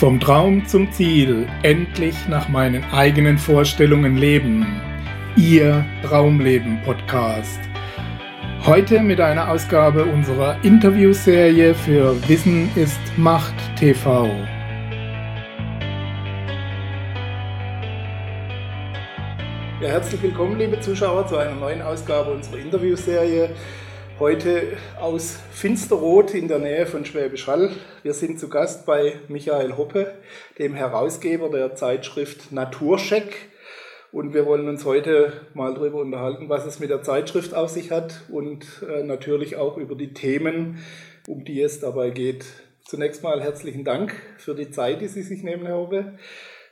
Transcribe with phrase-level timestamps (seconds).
[0.00, 4.80] Vom Traum zum Ziel, endlich nach meinen eigenen Vorstellungen leben.
[5.36, 7.60] Ihr Traumleben Podcast.
[8.64, 14.24] Heute mit einer Ausgabe unserer Interviewserie für Wissen ist Macht TV.
[19.82, 23.50] Ja, herzlich willkommen, liebe Zuschauer, zu einer neuen Ausgabe unserer Interviewserie.
[24.20, 27.70] Heute aus Finsterrot in der Nähe von Schwäbisch Hall.
[28.02, 30.12] Wir sind zu Gast bei Michael Hoppe,
[30.58, 33.34] dem Herausgeber der Zeitschrift Naturscheck.
[34.12, 37.90] Und wir wollen uns heute mal darüber unterhalten, was es mit der Zeitschrift auf sich
[37.90, 40.84] hat und äh, natürlich auch über die Themen,
[41.26, 42.44] um die es dabei geht.
[42.84, 46.18] Zunächst mal herzlichen Dank für die Zeit, die Sie sich nehmen, Herr Hoppe.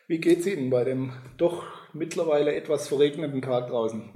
[0.06, 4.11] Wie geht es Ihnen bei dem doch mittlerweile etwas verregneten Tag draußen?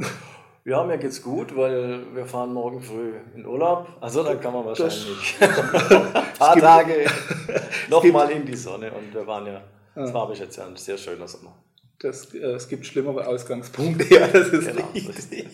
[0.64, 3.88] Ja, mir geht's gut, weil wir fahren morgen früh in Urlaub.
[4.00, 7.04] Also da kann man wahrscheinlich ein paar Tage
[7.90, 8.92] nochmal in die Sonne.
[8.92, 9.60] Und wir waren ja,
[9.96, 11.56] das war bis jetzt ja ein sehr schöner Sommer.
[11.98, 15.46] Das, äh, es gibt schlimmere Ausgangspunkte, ja, das ist genau, richtig.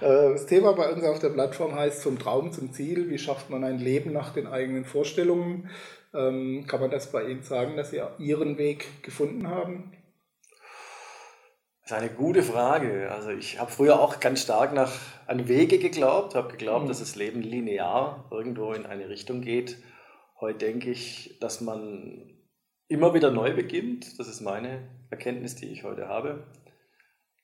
[0.00, 3.10] Äh, das Thema bei uns auf der Plattform heißt Vom Traum zum Ziel.
[3.10, 5.68] Wie schafft man ein Leben nach den eigenen Vorstellungen?
[6.14, 9.92] Ähm, kann man das bei Ihnen sagen, dass Sie Ihren Weg gefunden haben?
[11.88, 13.12] Das ist eine gute Frage.
[13.12, 14.92] Also ich habe früher auch ganz stark nach
[15.28, 16.88] an Wege geglaubt, habe geglaubt, mhm.
[16.88, 19.76] dass das Leben linear irgendwo in eine Richtung geht.
[20.40, 22.28] Heute denke ich, dass man
[22.88, 24.18] immer wieder neu beginnt.
[24.18, 26.48] Das ist meine Erkenntnis, die ich heute habe.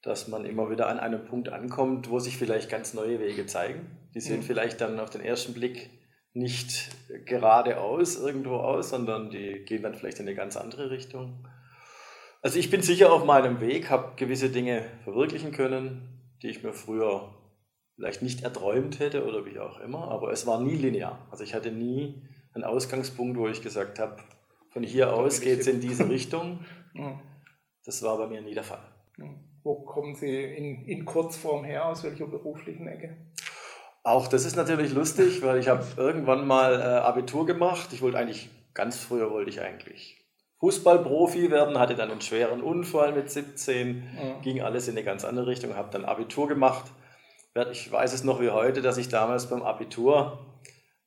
[0.02, 3.96] Dass man immer wieder an einem Punkt ankommt, wo sich vielleicht ganz neue Wege zeigen.
[4.12, 4.42] Die sehen mhm.
[4.42, 5.88] vielleicht dann auf den ersten Blick
[6.32, 6.90] nicht
[7.26, 11.46] geradeaus irgendwo aus, sondern die gehen dann vielleicht in eine ganz andere Richtung.
[12.44, 16.72] Also ich bin sicher auf meinem Weg, habe gewisse Dinge verwirklichen können, die ich mir
[16.72, 17.32] früher
[17.94, 21.24] vielleicht nicht erträumt hätte oder wie auch immer, aber es war nie linear.
[21.30, 22.20] Also ich hatte nie
[22.52, 24.16] einen Ausgangspunkt, wo ich gesagt habe,
[24.70, 26.64] von hier aus geht es in diese Richtung.
[27.84, 28.78] Das war bei mir nie der Fall.
[29.64, 33.16] Wo kommen Sie in, in Kurzform her, aus welcher beruflichen Ecke?
[34.04, 37.88] Auch das ist natürlich lustig, weil ich habe irgendwann mal äh, Abitur gemacht.
[37.92, 40.21] Ich wollte eigentlich, ganz früher wollte ich eigentlich
[40.62, 44.40] Fußballprofi werden, hatte dann einen schweren Unfall mit 17, ja.
[44.42, 46.84] ging alles in eine ganz andere Richtung, habe dann Abitur gemacht.
[47.72, 50.38] Ich weiß es noch wie heute, dass ich damals beim Abitur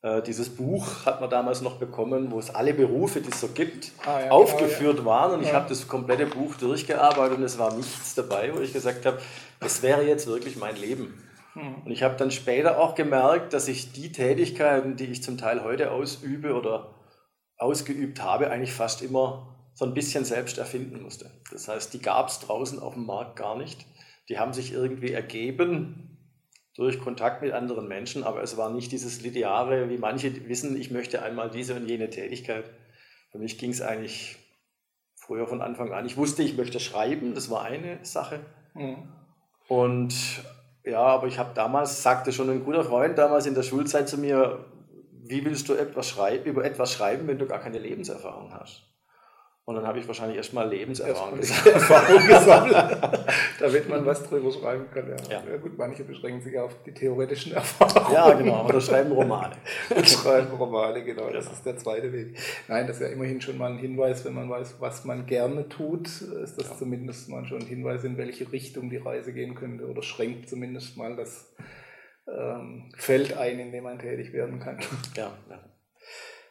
[0.01, 3.47] äh, dieses Buch hat man damals noch bekommen, wo es alle Berufe, die es so
[3.47, 5.19] gibt, ah, ja, aufgeführt genau, ja.
[5.19, 5.31] waren.
[5.35, 9.05] Und ich habe das komplette Buch durchgearbeitet und es war nichts dabei, wo ich gesagt
[9.05, 9.19] habe,
[9.61, 11.23] das wäre jetzt wirklich mein Leben.
[11.53, 11.75] Hm.
[11.85, 15.63] Und ich habe dann später auch gemerkt, dass ich die Tätigkeiten, die ich zum Teil
[15.63, 16.94] heute ausübe oder
[17.57, 21.31] ausgeübt habe, eigentlich fast immer so ein bisschen selbst erfinden musste.
[21.51, 23.85] Das heißt, die gab es draußen auf dem Markt gar nicht.
[24.29, 26.17] Die haben sich irgendwie ergeben
[26.75, 30.91] durch Kontakt mit anderen Menschen, aber es war nicht dieses lineare, wie manche wissen, ich
[30.91, 32.69] möchte einmal diese und jene Tätigkeit.
[33.31, 34.37] Für mich ging es eigentlich
[35.15, 36.05] früher von Anfang an.
[36.05, 38.41] Ich wusste, ich möchte schreiben, das war eine Sache.
[38.73, 39.09] Mhm.
[39.67, 40.13] Und
[40.83, 44.17] ja, aber ich habe damals, sagte schon ein guter Freund damals in der Schulzeit zu
[44.17, 44.65] mir,
[45.27, 48.83] wie willst du etwas schreiben, über etwas schreiben, wenn du gar keine Lebenserfahrung hast?
[49.67, 52.75] Und dann habe ich wahrscheinlich erstmal Lebenserfahrung Erfahrung gesammelt,
[53.59, 55.09] damit man was drüber schreiben kann.
[55.27, 55.41] Ja.
[55.43, 55.57] Ja.
[55.57, 58.13] gut, manche beschränken sich auf die theoretischen Erfahrungen.
[58.13, 59.55] Ja, genau, oder schreiben Romane.
[59.95, 61.57] Und schreiben Romane, genau, das genau.
[61.57, 62.37] ist der zweite Weg.
[62.67, 65.67] Nein, das ist ja immerhin schon mal ein Hinweis, wenn man weiß, was man gerne
[65.67, 66.77] tut, ist das ja.
[66.77, 70.95] zumindest mal schon ein Hinweis, in welche Richtung die Reise gehen könnte oder schränkt zumindest
[70.95, 71.51] mal das
[72.27, 74.79] ähm, Feld ein, in dem man tätig werden kann.
[75.15, 75.59] Ja, ja.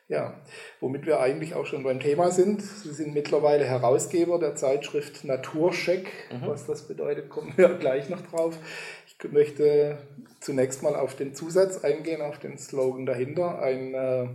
[0.06, 0.38] Ja,
[0.80, 2.60] womit wir eigentlich auch schon beim Thema sind.
[2.60, 6.06] Sie sind mittlerweile Herausgeber der Zeitschrift Naturcheck.
[6.30, 6.46] Mhm.
[6.46, 8.58] Was das bedeutet, kommen wir gleich noch drauf.
[9.06, 9.96] Ich möchte
[10.40, 13.62] zunächst mal auf den Zusatz eingehen, auf den Slogan dahinter.
[13.62, 14.28] Ein äh,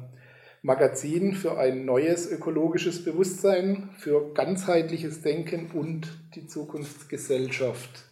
[0.64, 8.09] Magazin für ein neues ökologisches Bewusstsein, für ganzheitliches Denken und die Zukunftsgesellschaft.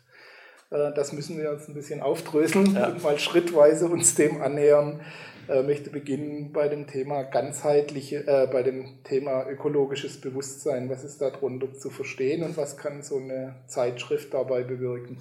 [0.69, 2.89] Äh, das müssen wir uns ein bisschen aufdröseln ja.
[2.89, 5.01] und mal schrittweise uns dem annähern.
[5.47, 10.89] Ich äh, möchte beginnen bei dem Thema ganzheitliche, äh, bei dem Thema ökologisches Bewusstsein.
[10.89, 15.17] Was ist darunter zu verstehen und was kann so eine Zeitschrift dabei bewirken?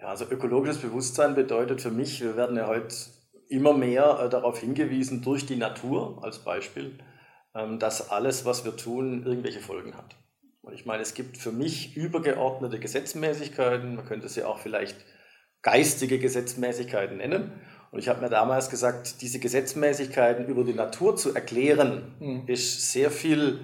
[0.00, 2.94] Ja, also ökologisches Bewusstsein bedeutet für mich, wir werden ja heute
[3.48, 6.98] immer mehr äh, darauf hingewiesen durch die Natur als Beispiel,
[7.54, 10.16] ähm, dass alles, was wir tun, irgendwelche Folgen hat.
[10.64, 14.96] Und ich meine, es gibt für mich übergeordnete Gesetzmäßigkeiten, man könnte sie auch vielleicht
[15.62, 17.52] geistige Gesetzmäßigkeiten nennen.
[17.90, 22.42] Und ich habe mir damals gesagt, diese Gesetzmäßigkeiten über die Natur zu erklären, mhm.
[22.46, 23.60] ist sehr viel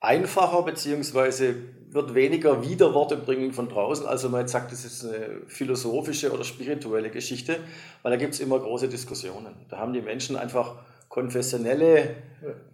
[0.00, 1.56] einfacher, beziehungsweise
[1.90, 6.32] wird weniger Widerworte bringen von draußen, als wenn man jetzt sagt, das ist eine philosophische
[6.32, 7.58] oder spirituelle Geschichte,
[8.02, 9.54] weil da gibt es immer große Diskussionen.
[9.68, 10.76] Da haben die Menschen einfach
[11.08, 12.14] konfessionelle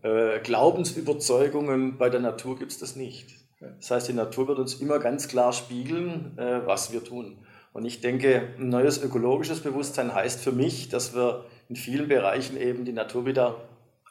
[0.02, 1.99] äh, Glaubensüberzeugungen.
[1.99, 3.46] Bei der Natur gibt es das nicht.
[3.61, 7.38] Das heißt, die Natur wird uns immer ganz klar spiegeln, äh, was wir tun.
[7.73, 12.56] Und ich denke, ein neues ökologisches Bewusstsein heißt für mich, dass wir in vielen Bereichen
[12.56, 13.56] eben die Natur wieder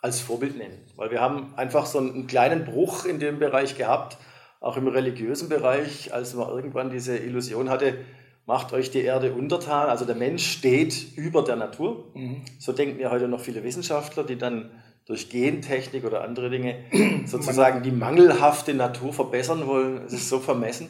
[0.01, 0.77] als Vorbild nehmen.
[0.95, 4.17] Weil wir haben einfach so einen kleinen Bruch in dem Bereich gehabt,
[4.59, 7.97] auch im religiösen Bereich, als man irgendwann diese Illusion hatte,
[8.45, 9.89] macht euch die Erde untertan.
[9.89, 12.11] Also der Mensch steht über der Natur.
[12.13, 12.41] Mhm.
[12.59, 14.71] So denken ja heute noch viele Wissenschaftler, die dann
[15.05, 16.75] durch Gentechnik oder andere Dinge
[17.25, 20.01] sozusagen die mangelhafte Natur verbessern wollen.
[20.05, 20.89] Es ist so vermessen,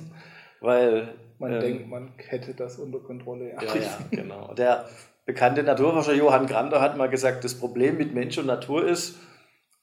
[0.61, 1.15] weil...
[1.37, 3.53] Man ähm, denkt, man hätte das unter Kontrolle.
[3.53, 4.53] Ja, ja, ja genau.
[4.53, 4.85] Der
[5.25, 9.17] bekannte Naturforscher Johann Grander hat mal gesagt, das Problem mit Mensch und Natur ist,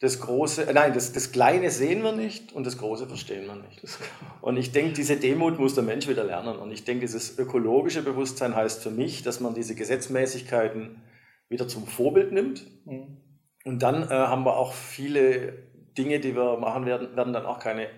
[0.03, 3.55] das Große, äh, nein, das, das Kleine sehen wir nicht und das Große verstehen wir
[3.55, 3.83] nicht.
[4.41, 6.57] Und ich denke, diese Demut muss der Mensch wieder lernen.
[6.57, 11.03] Und ich denke, dieses ökologische Bewusstsein heißt für mich, dass man diese Gesetzmäßigkeiten
[11.49, 12.67] wieder zum Vorbild nimmt.
[12.85, 13.19] Mhm.
[13.65, 15.53] Und dann äh, haben wir auch viele
[15.97, 17.89] Dinge, die wir machen werden, werden dann auch keine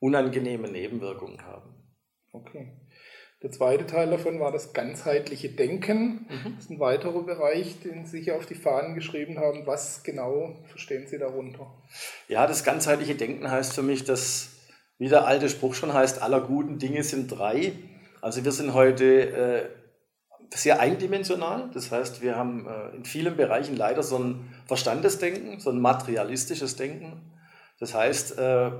[0.00, 1.74] unangenehmen Nebenwirkungen haben.
[2.32, 2.72] Okay.
[3.42, 6.26] Der zweite Teil davon war das ganzheitliche Denken.
[6.30, 6.54] Mhm.
[6.56, 9.66] Das ist ein weiterer Bereich, den Sie hier auf die Fahnen geschrieben haben.
[9.66, 11.70] Was genau verstehen Sie darunter?
[12.26, 14.48] Ja, das ganzheitliche Denken heißt für mich, dass,
[14.98, 17.72] wie der alte Spruch schon heißt, aller guten Dinge sind drei.
[18.22, 19.68] Also wir sind heute äh,
[20.52, 21.70] sehr eindimensional.
[21.72, 26.76] Das heißt, wir haben äh, in vielen Bereichen leider so ein Verstandesdenken, so ein materialistisches
[26.76, 27.20] Denken.
[27.78, 28.70] Das heißt, äh,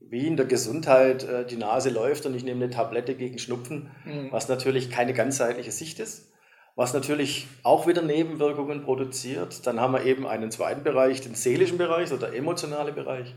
[0.00, 3.90] wie in der Gesundheit äh, die Nase läuft und ich nehme eine Tablette gegen Schnupfen,
[4.04, 4.28] mhm.
[4.30, 6.32] was natürlich keine ganzheitliche Sicht ist,
[6.76, 9.66] was natürlich auch wieder Nebenwirkungen produziert.
[9.66, 13.34] Dann haben wir eben einen zweiten Bereich, den seelischen Bereich oder der emotionale Bereich.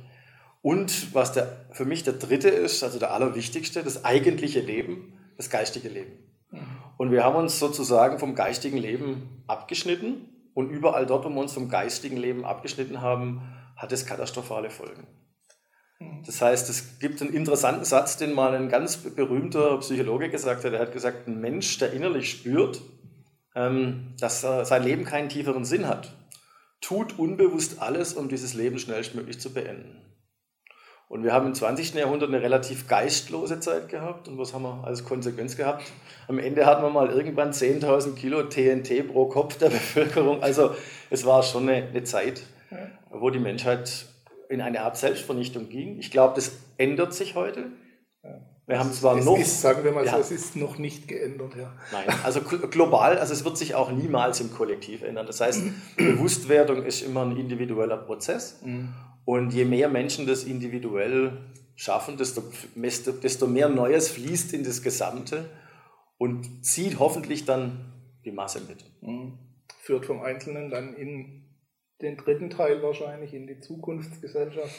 [0.62, 5.50] Und was der, für mich der dritte ist, also der allerwichtigste, das eigentliche Leben, das
[5.50, 6.12] geistige Leben.
[6.51, 6.60] Mhm.
[7.01, 11.51] Und wir haben uns sozusagen vom geistigen Leben abgeschnitten und überall dort, wo wir uns
[11.51, 13.42] vom geistigen Leben abgeschnitten haben,
[13.75, 15.07] hat es katastrophale Folgen.
[16.27, 20.74] Das heißt, es gibt einen interessanten Satz, den mal ein ganz berühmter Psychologe gesagt hat.
[20.74, 22.83] Er hat gesagt, ein Mensch, der innerlich spürt,
[23.56, 26.15] ähm, dass sein Leben keinen tieferen Sinn hat,
[26.81, 30.11] tut unbewusst alles, um dieses Leben schnellstmöglich zu beenden.
[31.12, 31.96] Und wir haben im 20.
[31.96, 34.30] Jahrhundert eine relativ geistlose Zeit gehabt.
[34.30, 35.84] Und was haben wir als Konsequenz gehabt?
[36.30, 40.42] Am Ende hatten wir mal irgendwann 10.000 Kilo TNT pro Kopf der Bevölkerung.
[40.42, 40.74] Also
[41.10, 42.44] es war schon eine, eine Zeit,
[43.10, 44.06] wo die Menschheit
[44.48, 46.00] in eine Art Selbstvernichtung ging.
[46.00, 47.66] Ich glaube, das ändert sich heute.
[48.68, 49.38] Wir haben zwar es noch.
[49.38, 51.56] Ist, sagen wir mal ja, so, es ist noch nicht geändert.
[51.56, 51.74] Ja.
[51.92, 55.25] Nein, also global, also es wird sich auch niemals im Kollektiv ändern.
[55.25, 55.63] Das heißt,
[55.98, 58.62] Bewusstwerdung ist immer ein individueller Prozess.
[58.63, 58.94] Mhm.
[59.25, 62.44] Und je mehr Menschen das individuell schaffen, desto,
[63.24, 65.50] desto mehr Neues fließt in das Gesamte
[66.18, 67.94] und zieht hoffentlich dann
[68.25, 68.86] die Masse mit.
[69.02, 69.40] Mhm.
[69.80, 71.42] Führt vom Einzelnen dann in
[72.02, 74.75] den dritten Teil wahrscheinlich in die Zukunftsgesellschaft.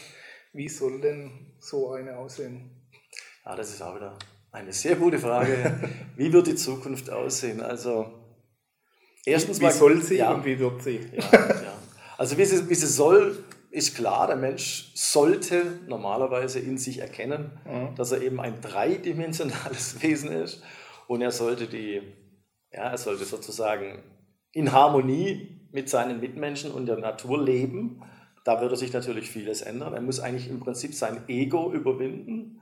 [0.53, 2.82] Wie soll denn so eine aussehen?
[3.45, 4.17] Ja, das ist auch wieder
[4.53, 5.91] eine sehr gute Frage.
[6.17, 7.61] wie wird die Zukunft aussehen?
[7.61, 8.07] Also,
[9.25, 9.73] erstens wie, wie mal.
[9.73, 11.01] soll sie ja, und wie wird sie?
[11.13, 11.73] Ja, ja.
[12.19, 17.59] Also, wie sie, wie sie soll, ist klar, der Mensch sollte normalerweise in sich erkennen,
[17.65, 17.95] mhm.
[17.97, 20.63] dass er eben ein dreidimensionales Wesen ist
[21.09, 22.03] und er sollte die,
[22.71, 24.03] ja, er sollte sozusagen
[24.53, 28.03] in Harmonie mit seinen Mitmenschen und der Natur leben,
[28.45, 29.95] da würde sich natürlich vieles ändern.
[29.95, 32.61] Er muss eigentlich im Prinzip sein Ego überwinden,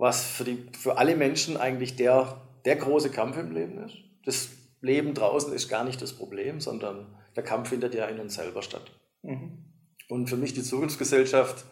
[0.00, 3.96] was für, die, für alle Menschen eigentlich der, der große Kampf im Leben ist.
[4.24, 4.48] Das
[4.80, 8.62] Leben draußen ist gar nicht das Problem, sondern der Kampf findet ja in uns selber
[8.62, 8.90] statt.
[9.22, 9.66] Mhm.
[10.08, 11.66] Und für mich die Zukunftsgesellschaft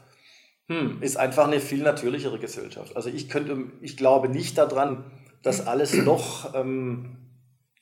[0.68, 2.94] hm, ist einfach eine viel natürlichere Gesellschaft.
[2.96, 5.10] Also ich könnte, ich glaube nicht daran,
[5.42, 7.16] dass alles noch ähm,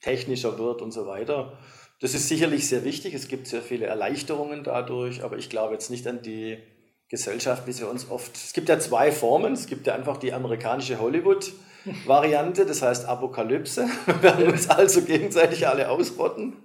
[0.01, 1.59] technischer wird und so weiter.
[2.01, 3.15] Das ist sicherlich sehr wichtig.
[3.15, 6.59] Es gibt sehr viele Erleichterungen dadurch, aber ich glaube jetzt nicht an die
[7.09, 8.35] Gesellschaft, wie sie uns oft.
[8.37, 9.53] Es gibt ja zwei Formen.
[9.53, 13.89] Es gibt ja einfach die amerikanische Hollywood-Variante, das heißt Apokalypse.
[14.07, 16.57] Wir werden uns also gegenseitig alle ausrotten.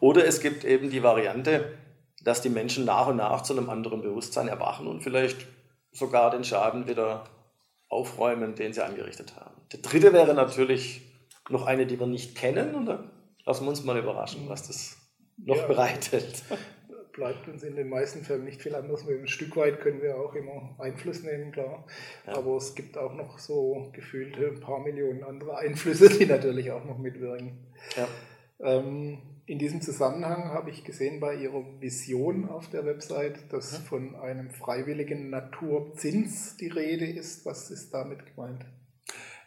[0.00, 1.72] Oder es gibt eben die Variante,
[2.22, 5.46] dass die Menschen nach und nach zu einem anderen Bewusstsein erwachen und vielleicht
[5.92, 7.24] sogar den Schaden wieder
[7.88, 9.54] aufräumen, den sie angerichtet haben.
[9.72, 11.02] Der dritte wäre natürlich
[11.48, 12.74] noch eine, die wir nicht kennen.
[12.74, 13.04] Und da
[13.44, 14.96] lassen wir uns mal überraschen, was das
[15.36, 16.42] noch ja, bereitet.
[17.16, 19.08] Bleibt uns in den meisten Fällen nicht viel anderes.
[19.08, 21.86] Ein Stück weit können wir auch immer Einfluss nehmen, klar.
[22.26, 22.34] Ja.
[22.34, 26.84] Aber es gibt auch noch so gefühlte ein paar Millionen andere Einflüsse, die natürlich auch
[26.84, 27.56] noch mitwirken.
[27.96, 28.06] Ja.
[28.60, 33.84] Ähm, in diesem Zusammenhang habe ich gesehen bei Ihrer Vision auf der Website, dass mhm.
[33.84, 37.46] von einem freiwilligen Naturzins die Rede ist.
[37.46, 38.66] Was ist damit gemeint?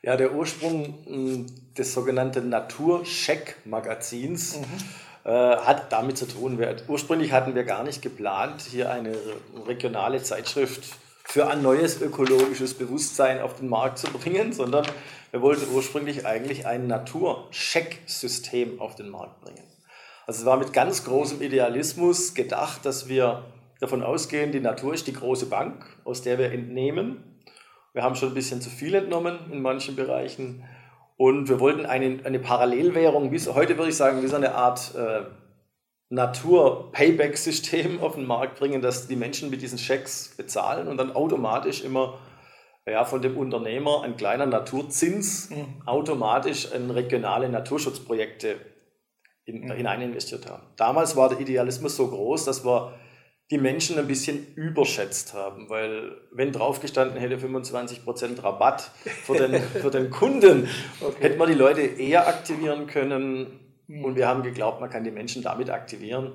[0.01, 1.45] Ja, der Ursprung hm,
[1.77, 4.63] des sogenannten Naturcheck-Magazins mhm.
[5.23, 6.59] Äh, hat damit zu tun.
[6.59, 9.15] Wir, ursprünglich hatten wir gar nicht geplant, hier eine
[9.67, 10.83] regionale Zeitschrift
[11.23, 14.85] für ein neues ökologisches Bewusstsein auf den Markt zu bringen, sondern
[15.31, 19.63] wir wollten ursprünglich eigentlich ein Naturcheck-System auf den Markt bringen.
[20.25, 23.43] Also es war mit ganz großem Idealismus gedacht, dass wir
[23.79, 27.41] davon ausgehen, die Natur ist die große Bank, aus der wir entnehmen.
[27.93, 30.63] Wir haben schon ein bisschen zu viel entnommen in manchen Bereichen.
[31.21, 34.95] Und wir wollten eine, eine Parallelwährung, wie heute würde ich sagen, wie so eine Art
[34.95, 35.23] äh,
[36.07, 41.83] Natur-Payback-System auf den Markt bringen, dass die Menschen mit diesen Schecks bezahlen und dann automatisch
[41.83, 42.19] immer
[42.87, 45.81] ja, von dem Unternehmer ein kleiner Naturzins mhm.
[45.85, 48.55] automatisch in regionale Naturschutzprojekte
[49.43, 49.71] in, mhm.
[49.73, 50.63] hinein investiert haben.
[50.77, 52.93] Damals war der Idealismus so groß, dass wir
[53.51, 58.91] die Menschen ein bisschen überschätzt haben, weil wenn draufgestanden hätte 25% Rabatt
[59.25, 60.67] für den, für den Kunden,
[61.01, 61.15] okay.
[61.19, 64.05] hätte man die Leute eher aktivieren können mhm.
[64.05, 66.33] und wir haben geglaubt, man kann die Menschen damit aktivieren,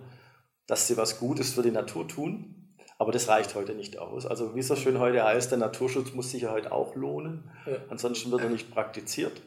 [0.66, 2.60] dass sie was Gutes für die Natur tun.
[2.96, 4.24] Aber das reicht heute nicht aus.
[4.24, 7.50] Also wie es so schön heute heißt, der Naturschutz muss sich ja heute auch lohnen.
[7.66, 7.76] Ja.
[7.90, 9.42] Ansonsten wird er nicht praktiziert.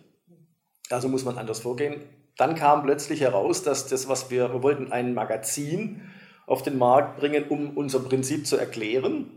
[0.89, 2.01] Also muss man anders vorgehen.
[2.37, 6.01] Dann kam plötzlich heraus, dass das, was wir, wir wollten ein Magazin
[6.47, 9.29] auf den Markt bringen, um unser Prinzip zu erklären.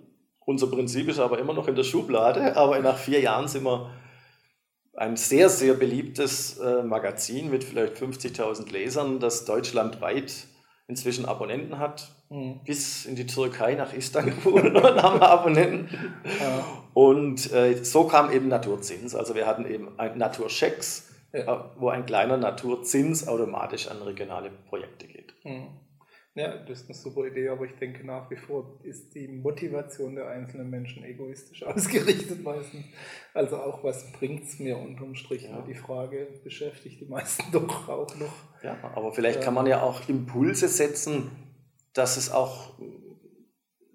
[0.46, 3.90] Unser Prinzip ist aber immer noch in der Schublade, aber nach vier Jahren sind wir
[4.94, 10.32] ein sehr, sehr beliebtes äh, Magazin mit vielleicht 50.000 Lesern, das deutschlandweit
[10.88, 12.08] inzwischen Abonnenten hat.
[12.28, 12.60] Mhm.
[12.64, 15.88] Bis in die Türkei nach Istanbul haben wir Abonnenten.
[16.24, 16.64] Ja.
[16.94, 19.14] Und äh, so kam eben Naturzins.
[19.14, 21.40] Also wir hatten eben Naturchecks, ja.
[21.40, 25.34] Äh, wo ein kleiner Naturzins automatisch an regionale Projekte geht.
[25.44, 25.68] Mhm.
[26.34, 30.14] Ja, das ist eine super Idee, aber ich denke nach wie vor ist die Motivation
[30.14, 32.84] der einzelnen Menschen egoistisch ausgerichtet meistens.
[33.34, 35.42] Also auch, was bringt es mir unterm Strich?
[35.42, 35.62] Ja.
[35.62, 38.34] Die Frage beschäftigt die meisten doch auch noch.
[38.62, 41.30] Ja, aber vielleicht kann man ja auch Impulse setzen,
[41.94, 42.78] dass es auch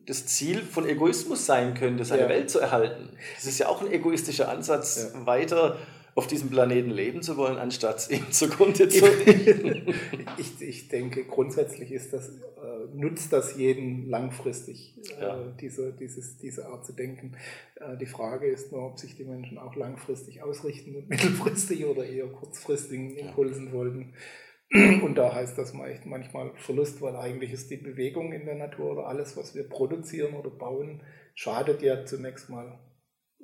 [0.05, 2.29] das Ziel von Egoismus sein könnte, seine ja.
[2.29, 3.17] Welt zu erhalten.
[3.35, 5.25] Das ist ja auch ein egoistischer Ansatz, ja.
[5.25, 5.77] weiter
[6.17, 9.93] auf diesem Planeten leben zu wollen, anstatt ihm zugrunde zu richten.
[10.37, 15.53] ich, ich denke, grundsätzlich ist das, äh, nutzt das jeden langfristig, äh, ja.
[15.59, 17.35] diese, dieses, diese Art zu denken.
[17.75, 22.05] Äh, die Frage ist nur, ob sich die Menschen auch langfristig ausrichten und mittelfristig oder
[22.05, 23.71] eher kurzfristigen Impulsen ja.
[23.71, 24.13] folgen.
[24.73, 29.07] Und da heißt das manchmal Verlust, weil eigentlich ist die Bewegung in der Natur oder
[29.07, 31.03] alles, was wir produzieren oder bauen,
[31.35, 32.79] schadet ja zunächst mal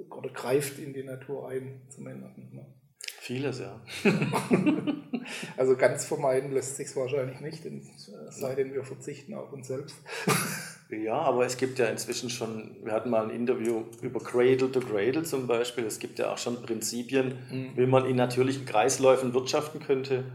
[0.10, 2.38] oder greift in die Natur ein, zumindest.
[2.38, 2.66] Ne?
[3.20, 3.80] Vieles, ja.
[5.58, 9.68] also ganz vermeiden lässt sich es wahrscheinlich nicht, es sei denn, wir verzichten auf uns
[9.68, 9.96] selbst.
[10.92, 14.82] Ja, aber es gibt ja inzwischen schon, wir hatten mal ein Interview über Cradle to
[14.82, 17.72] Cradle zum Beispiel, es gibt ja auch schon Prinzipien, mhm.
[17.76, 20.26] wie man in natürlichen Kreisläufen wirtschaften könnte,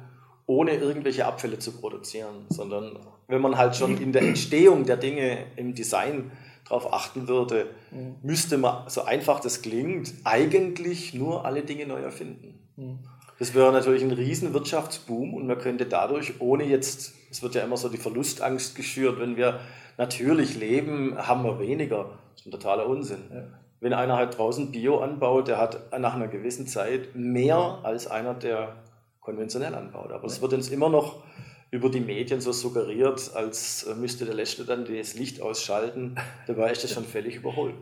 [0.46, 2.98] ohne irgendwelche Abfälle zu produzieren, sondern
[3.28, 6.30] wenn man halt schon in der Entstehung der Dinge im Design
[6.68, 8.16] darauf achten würde, mhm.
[8.23, 12.58] müsste man, so einfach das klingt, eigentlich nur alle Dinge neu erfinden.
[12.76, 12.99] Mhm.
[13.38, 17.62] Das wäre natürlich ein riesen Wirtschaftsboom und man könnte dadurch, ohne jetzt, es wird ja
[17.62, 19.61] immer so die Verlustangst geschürt, wenn wir
[19.99, 22.18] natürlich leben, haben wir weniger.
[22.32, 23.25] Das ist ein totaler Unsinn.
[23.32, 23.42] Ja.
[23.80, 28.32] Wenn einer halt draußen Bio anbaut, der hat nach einer gewissen Zeit mehr als einer,
[28.32, 28.76] der
[29.20, 30.12] konventionell anbaut.
[30.12, 31.23] Aber es wird uns immer noch
[31.70, 36.14] über die Medien so suggeriert, als äh, müsste der Letzte dann das Licht ausschalten.
[36.46, 37.75] Dabei ist das schon völlig überholt.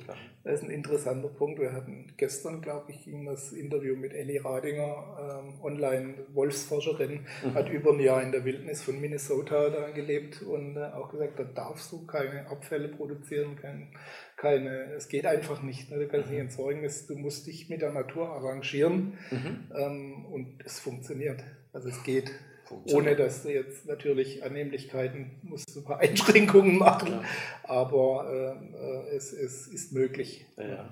[0.43, 1.59] Das ist ein interessanter Punkt.
[1.59, 7.55] Wir hatten gestern, glaube ich, das Interview mit Ellie Radinger, ähm, Online-Wolfsforscherin, mhm.
[7.55, 11.39] hat über ein Jahr in der Wildnis von Minnesota da gelebt und äh, auch gesagt,
[11.39, 13.89] da darfst du keine Abfälle produzieren, kein,
[14.37, 15.91] keine, es geht einfach nicht.
[15.91, 15.99] Ne?
[15.99, 16.45] Du kannst nicht mhm.
[16.45, 19.71] entsorgen, es, du musst dich mit der Natur arrangieren mhm.
[19.75, 21.43] ähm, und es funktioniert.
[21.73, 22.31] Also es geht.
[22.71, 27.25] Ohne dass du jetzt natürlich Annehmlichkeiten musst du ein paar Einschränkungen machen, ja.
[27.65, 30.47] aber äh, äh, es, es, ist möglich.
[30.57, 30.89] Ja.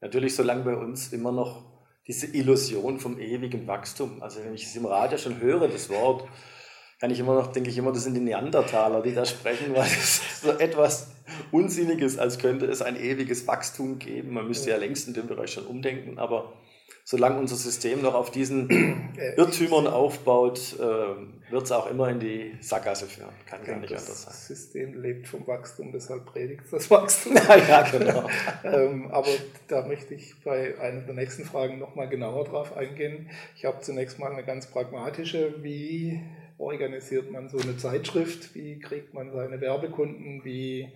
[0.00, 1.64] Natürlich, solange bei uns immer noch
[2.06, 6.28] diese Illusion vom ewigen Wachstum, also wenn ich es im Radio schon höre, das Wort,
[7.00, 9.82] kann ich immer noch, denke ich immer, das sind die Neandertaler, die da sprechen, weil
[9.82, 11.10] es so etwas
[11.50, 14.34] Unsinniges, als könnte es ein ewiges Wachstum geben.
[14.34, 16.52] Man müsste ja längst in dem Bereich schon umdenken, aber
[17.04, 18.68] solange unser System noch auf diesen
[19.36, 23.30] Irrtümern aufbaut, äh, wird es auch immer in die Sackgasse führen.
[23.46, 24.32] Kann gar nicht anders sein.
[24.32, 27.34] Das System lebt vom Wachstum, deshalb predigt das Wachstum.
[27.68, 28.28] ja, genau.
[28.64, 29.28] ähm, aber
[29.68, 33.28] da möchte ich bei einer der nächsten Fragen nochmal genauer drauf eingehen.
[33.56, 35.62] Ich habe zunächst mal eine ganz pragmatische.
[35.62, 36.22] Wie
[36.58, 38.54] organisiert man so eine Zeitschrift?
[38.54, 40.44] Wie kriegt man seine Werbekunden?
[40.44, 40.88] Wie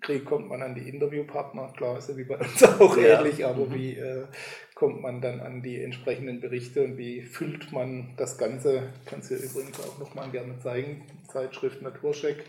[0.00, 3.20] kriegt, kommt man an die Interviewpartner, klar, ist ja wie bei uns auch ja.
[3.20, 3.74] ähnlich, aber mhm.
[3.74, 4.24] wie äh,
[4.74, 9.34] kommt man dann an die entsprechenden Berichte und wie füllt man das Ganze, kannst du
[9.34, 12.44] übrigens auch nochmal gerne zeigen, Zeitschrift Naturcheck,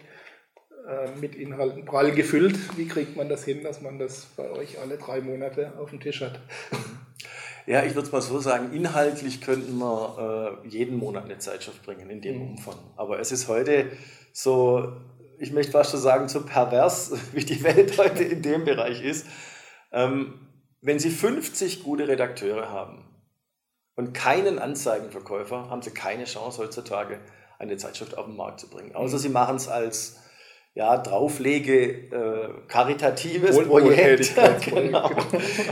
[0.88, 2.58] äh, mit Inhalten prall gefüllt.
[2.77, 6.00] Wie kriegt man das hin, dass man das bei euch alle drei Monate auf dem
[6.00, 6.39] Tisch hat?
[7.66, 11.86] Ja, ich würde es mal so sagen, inhaltlich könnten wir äh, jeden Monat eine Zeitschrift
[11.86, 12.51] bringen in dem mhm.
[12.51, 12.77] Umfang.
[12.96, 13.88] Aber es ist heute
[14.32, 14.94] so,
[15.39, 19.27] ich möchte fast schon sagen, so pervers, wie die Welt heute in dem Bereich ist.
[19.91, 20.48] Ähm,
[20.82, 23.06] wenn Sie 50 gute Redakteure haben
[23.96, 27.20] und keinen Anzeigenverkäufer, haben Sie keine Chance heutzutage,
[27.60, 28.94] eine Zeitschrift auf den Markt zu bringen.
[28.96, 29.22] Außer mhm.
[29.22, 30.17] Sie machen es als
[30.75, 34.36] ja, drauflege äh, karitatives Projekt.
[34.65, 35.10] genau.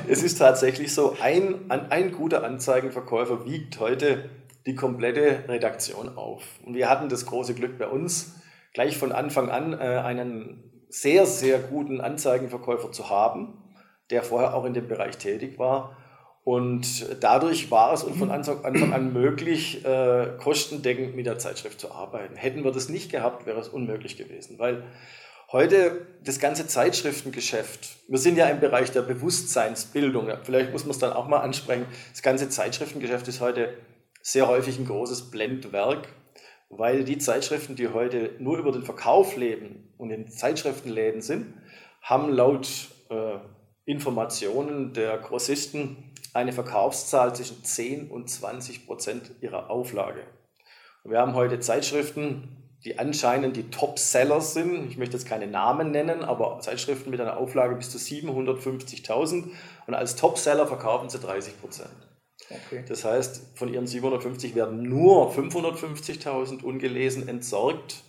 [0.08, 4.30] Es ist tatsächlich so, ein, ein guter Anzeigenverkäufer wiegt heute
[4.66, 6.42] die komplette Redaktion auf.
[6.66, 8.34] Und wir hatten das große Glück bei uns,
[8.76, 13.58] gleich von Anfang an äh, einen sehr, sehr guten Anzeigenverkäufer zu haben,
[14.12, 15.98] der vorher auch in dem Bereich tätig war
[16.46, 21.92] und dadurch war es uns von Anfang an möglich, äh, kostendeckend mit der Zeitschrift zu
[21.92, 22.36] arbeiten.
[22.36, 24.84] Hätten wir das nicht gehabt, wäre es unmöglich gewesen, weil
[25.52, 31.00] heute das ganze Zeitschriftengeschäft, wir sind ja im Bereich der Bewusstseinsbildung, vielleicht muss man es
[31.00, 33.76] dann auch mal ansprechen, das ganze Zeitschriftengeschäft ist heute
[34.22, 36.10] sehr häufig ein großes Blendwerk,
[36.70, 41.54] weil die Zeitschriften, die heute nur über den Verkauf leben und in Zeitschriftenläden sind,
[42.02, 42.68] haben laut
[43.10, 43.38] äh,
[43.86, 50.22] Informationen der Grossisten eine Verkaufszahl zwischen 10 und 20 Prozent ihrer Auflage.
[51.04, 54.90] Und wir haben heute Zeitschriften, die anscheinend die Top-Sellers sind.
[54.90, 59.46] Ich möchte jetzt keine Namen nennen, aber Zeitschriften mit einer Auflage bis zu 750.000
[59.88, 62.05] und als Top-Seller verkaufen sie 30 Prozent.
[62.50, 62.84] Okay.
[62.88, 68.04] Das heißt, von ihren 750 werden nur 550.000 ungelesen entsorgt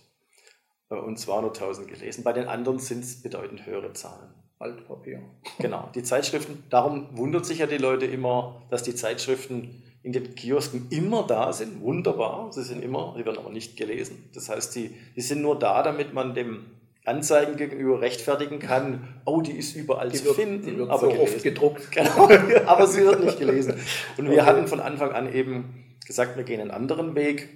[0.90, 2.24] äh, und 200.000 gelesen.
[2.24, 4.34] Bei den anderen sind es bedeutend höhere Zahlen.
[4.58, 5.22] Altpapier.
[5.58, 10.34] Genau, die Zeitschriften, darum wundert sich ja die Leute immer, dass die Zeitschriften in den
[10.34, 11.80] Kiosken immer da sind.
[11.80, 14.30] Wunderbar, sie sind immer, sie werden aber nicht gelesen.
[14.34, 16.66] Das heißt, die, die sind nur da, damit man dem
[17.06, 21.42] Anzeigen gegenüber rechtfertigen kann, oh, die ist überall die zu wird, finden, aber so oft
[21.42, 21.90] gedruckt.
[21.92, 22.28] Genau,
[22.66, 23.74] aber sie wird nicht gelesen.
[24.16, 24.42] Und wir okay.
[24.42, 27.48] hatten von Anfang an eben gesagt, wir gehen einen anderen Weg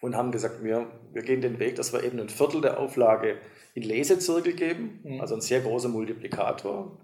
[0.00, 3.38] und haben gesagt, wir, wir gehen den Weg, dass wir eben ein Viertel der Auflage
[3.74, 5.20] in Lesezirkel geben, mhm.
[5.20, 6.98] also ein sehr großer Multiplikator.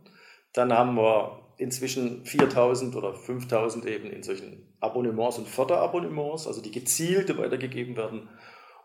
[0.53, 6.71] Dann haben wir inzwischen 4000 oder 5000 eben in solchen Abonnements und Förderabonnements, also die
[6.71, 8.29] gezielt weitergegeben werden.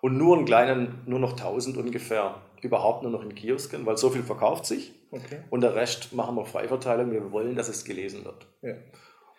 [0.01, 4.09] Und nur einen kleinen, nur noch 1000 ungefähr, überhaupt nur noch in Kiosken, weil so
[4.09, 4.93] viel verkauft sich.
[5.11, 5.39] Okay.
[5.49, 7.11] Und der Rest machen wir Freiverteilung.
[7.11, 8.47] Wir wollen, dass es gelesen wird.
[8.61, 8.75] Ja.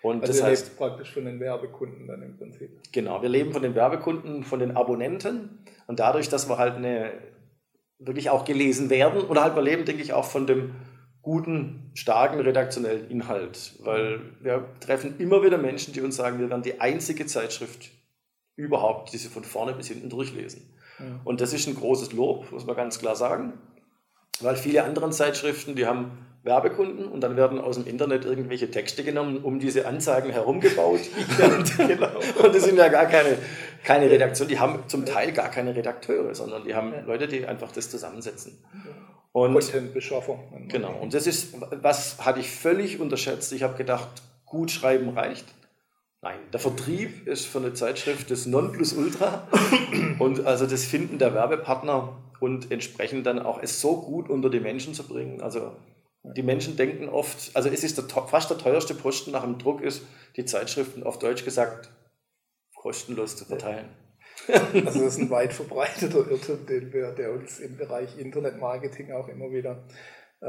[0.02, 2.70] Und also das heißt praktisch von den Werbekunden dann im Prinzip.
[2.92, 7.12] Genau, wir leben von den Werbekunden, von den Abonnenten und dadurch, dass wir halt eine
[8.00, 10.74] wirklich auch gelesen werden oder halt wir leben, denke ich, auch von dem
[11.22, 16.64] guten, starken redaktionellen Inhalt, weil wir treffen immer wieder Menschen, die uns sagen, wir werden
[16.64, 17.90] die einzige Zeitschrift
[18.56, 20.68] überhaupt, die sie von vorne bis hinten durchlesen.
[20.98, 21.20] Ja.
[21.24, 23.54] Und das ist ein großes Lob, muss man ganz klar sagen,
[24.40, 29.04] weil viele andere Zeitschriften, die haben Werbekunden und dann werden aus dem Internet irgendwelche Texte
[29.04, 31.00] genommen, um diese Anzeigen herumgebaut.
[31.76, 32.10] genau.
[32.42, 33.38] Und das sind ja gar keine,
[33.84, 37.70] keine Redaktion, die haben zum Teil gar keine Redakteure, sondern die haben Leute, die einfach
[37.70, 38.58] das zusammensetzen.
[39.32, 40.38] Und Contentbeschaffer.
[40.68, 40.94] Genau.
[41.00, 43.52] Und das ist, was hatte ich völlig unterschätzt.
[43.52, 44.08] Ich habe gedacht,
[44.44, 45.46] gut schreiben reicht.
[46.24, 49.48] Nein, der Vertrieb ist für eine Zeitschrift das Nonplusultra
[50.20, 54.60] und also das Finden der Werbepartner und entsprechend dann auch es so gut unter die
[54.60, 55.40] Menschen zu bringen.
[55.40, 55.74] Also
[56.22, 59.82] die Menschen denken oft, also es ist der, fast der teuerste Posten nach dem Druck
[59.82, 60.02] ist,
[60.36, 61.90] die Zeitschriften auf Deutsch gesagt
[62.76, 63.88] kostenlos zu verteilen.
[64.48, 69.28] Also das ist ein weit verbreiteter Irrtum, den wir, der uns im Bereich Internetmarketing auch
[69.28, 69.82] immer wieder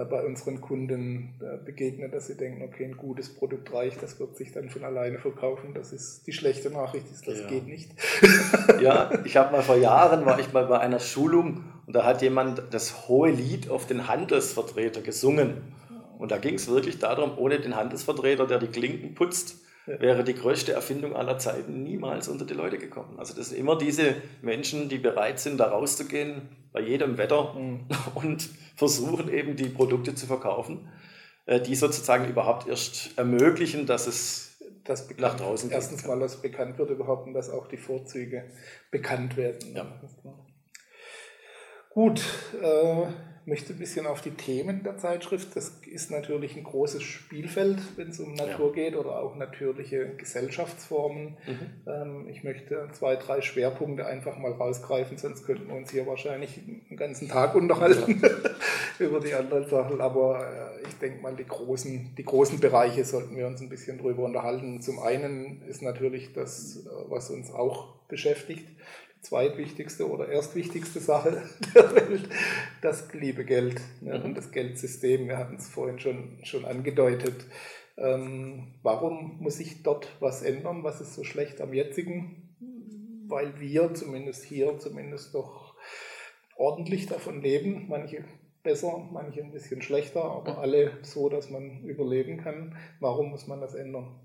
[0.06, 4.36] bei unseren Kunden äh, begegnet, dass sie denken, okay, ein gutes Produkt reicht, das wird
[4.36, 5.74] sich dann von alleine verkaufen.
[5.76, 7.48] Das ist die schlechte Nachricht, ist, das ja.
[7.48, 7.92] geht nicht.
[8.82, 12.22] Ja, ich habe mal vor Jahren, war ich mal bei einer Schulung und da hat
[12.22, 15.62] jemand das hohe Lied auf den Handelsvertreter gesungen.
[16.18, 20.34] Und da ging es wirklich darum, ohne den Handelsvertreter, der die Klinken putzt, wäre die
[20.34, 23.20] größte Erfindung aller Zeiten niemals unter die Leute gekommen.
[23.20, 27.88] Also das sind immer diese Menschen, die bereit sind, da rauszugehen, bei jedem Wetter mhm.
[28.16, 30.90] und versuchen eben die Produkte zu verkaufen,
[31.46, 35.76] äh, die sozusagen überhaupt erst ermöglichen, dass es das nach draußen geht.
[35.76, 38.44] Erstens mal, dass bekannt wird überhaupt und dass auch die Vorzüge
[38.92, 39.76] bekannt werden.
[39.76, 40.02] Ja.
[41.94, 42.22] Gut,
[42.62, 43.06] äh,
[43.46, 45.56] möchte ein bisschen auf die Themen der Zeitschrift.
[45.56, 48.84] Das ist natürlich ein großes Spielfeld, wenn es um Natur ja.
[48.84, 51.38] geht oder auch natürliche Gesellschaftsformen.
[51.46, 51.58] Mhm.
[51.86, 56.58] Ähm, ich möchte zwei, drei Schwerpunkte einfach mal rausgreifen, sonst könnten wir uns hier wahrscheinlich
[56.58, 58.30] einen ganzen Tag unterhalten ja.
[59.06, 60.00] über die anderen Sachen.
[60.00, 63.98] Aber äh, ich denke mal, die großen, die großen Bereiche sollten wir uns ein bisschen
[63.98, 64.82] drüber unterhalten.
[64.82, 68.68] Zum einen ist natürlich das, äh, was uns auch beschäftigt,
[69.24, 71.42] zweitwichtigste oder erstwichtigste Sache
[71.76, 72.30] der Welt,
[72.82, 74.26] das liebe Geld ne, mhm.
[74.26, 75.28] und das Geldsystem.
[75.28, 77.46] Wir hatten es vorhin schon, schon angedeutet.
[77.98, 80.84] Ähm, warum muss sich dort was ändern?
[80.84, 82.56] Was ist so schlecht am jetzigen?
[83.28, 85.76] Weil wir zumindest hier, zumindest doch
[86.58, 87.86] ordentlich davon leben.
[87.88, 88.26] Manche
[88.62, 92.78] besser, manche ein bisschen schlechter, aber alle so, dass man überleben kann.
[93.00, 94.20] Warum muss man das ändern?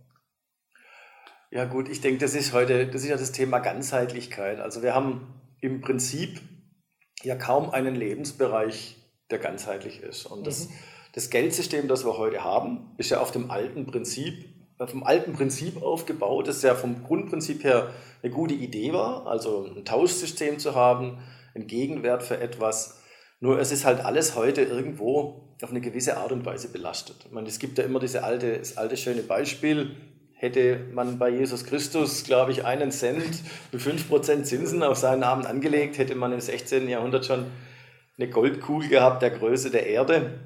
[1.50, 4.60] Ja gut, ich denke, das ist heute, das ist ja das Thema Ganzheitlichkeit.
[4.60, 6.40] Also wir haben im Prinzip
[7.22, 8.96] ja kaum einen Lebensbereich,
[9.30, 10.26] der ganzheitlich ist.
[10.26, 10.72] Und das, mhm.
[11.14, 14.44] das Geldsystem, das wir heute haben, ist ja auf dem alten Prinzip,
[14.78, 19.64] auf dem alten Prinzip aufgebaut, das ja vom Grundprinzip her eine gute Idee war, also
[19.74, 21.18] ein Tauschsystem zu haben,
[21.54, 23.02] ein Gegenwert für etwas.
[23.40, 27.24] Nur es ist halt alles heute irgendwo auf eine gewisse Art und Weise belastet.
[27.24, 29.96] Ich meine, es gibt ja immer diese alte, das alte schöne Beispiel,
[30.38, 35.44] hätte man bei Jesus Christus, glaube ich, einen Cent mit 5% Zinsen auf seinen Namen
[35.44, 36.88] angelegt, hätte man im 16.
[36.88, 37.46] Jahrhundert schon
[38.16, 40.38] eine Goldkugel gehabt der Größe der Erde.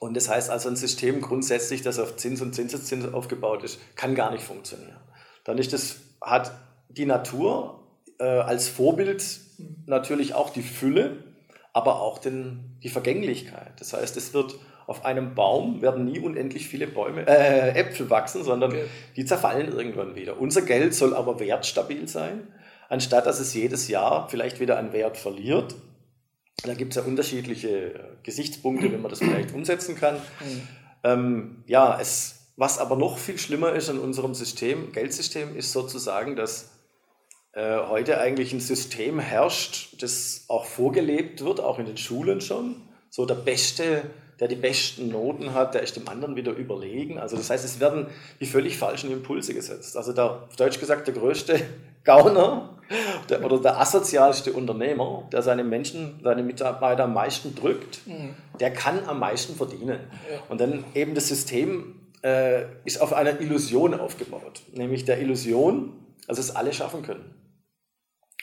[0.00, 4.16] Und das heißt also, ein System grundsätzlich, das auf Zins und Zinseszins aufgebaut ist, kann
[4.16, 4.98] gar nicht funktionieren.
[5.44, 6.52] Dann ist das, hat
[6.88, 9.24] die Natur äh, als Vorbild
[9.86, 11.22] natürlich auch die Fülle,
[11.72, 13.72] aber auch den, die Vergänglichkeit.
[13.78, 18.44] Das heißt, es wird auf einem Baum werden nie unendlich viele Bäume, äh, Äpfel wachsen,
[18.44, 18.84] sondern okay.
[19.16, 20.38] die zerfallen irgendwann wieder.
[20.38, 22.48] Unser Geld soll aber wertstabil sein,
[22.88, 25.74] anstatt dass es jedes Jahr vielleicht wieder an Wert verliert.
[26.64, 30.16] Da gibt es ja unterschiedliche Gesichtspunkte, wenn man das vielleicht umsetzen kann.
[30.16, 30.68] Mhm.
[31.02, 36.36] Ähm, ja, es, was aber noch viel schlimmer ist an unserem System, Geldsystem, ist sozusagen,
[36.36, 36.70] dass
[37.52, 42.88] äh, heute eigentlich ein System herrscht, das auch vorgelebt wird, auch in den Schulen schon.
[43.10, 47.18] So der beste der die besten Noten hat, der ist dem anderen wieder überlegen.
[47.18, 48.06] Also das heißt, es werden
[48.40, 49.96] die völlig falschen Impulse gesetzt.
[49.96, 51.60] Also der, auf Deutsch gesagt, der größte
[52.04, 52.70] Gauner
[53.30, 58.34] der, oder der asozialste Unternehmer, der seine Menschen, seine Mitarbeiter am meisten drückt, mhm.
[58.60, 60.00] der kann am meisten verdienen.
[60.30, 60.40] Ja.
[60.48, 65.92] Und dann eben das System äh, ist auf einer Illusion aufgebaut, nämlich der Illusion,
[66.26, 67.24] dass es alle schaffen können.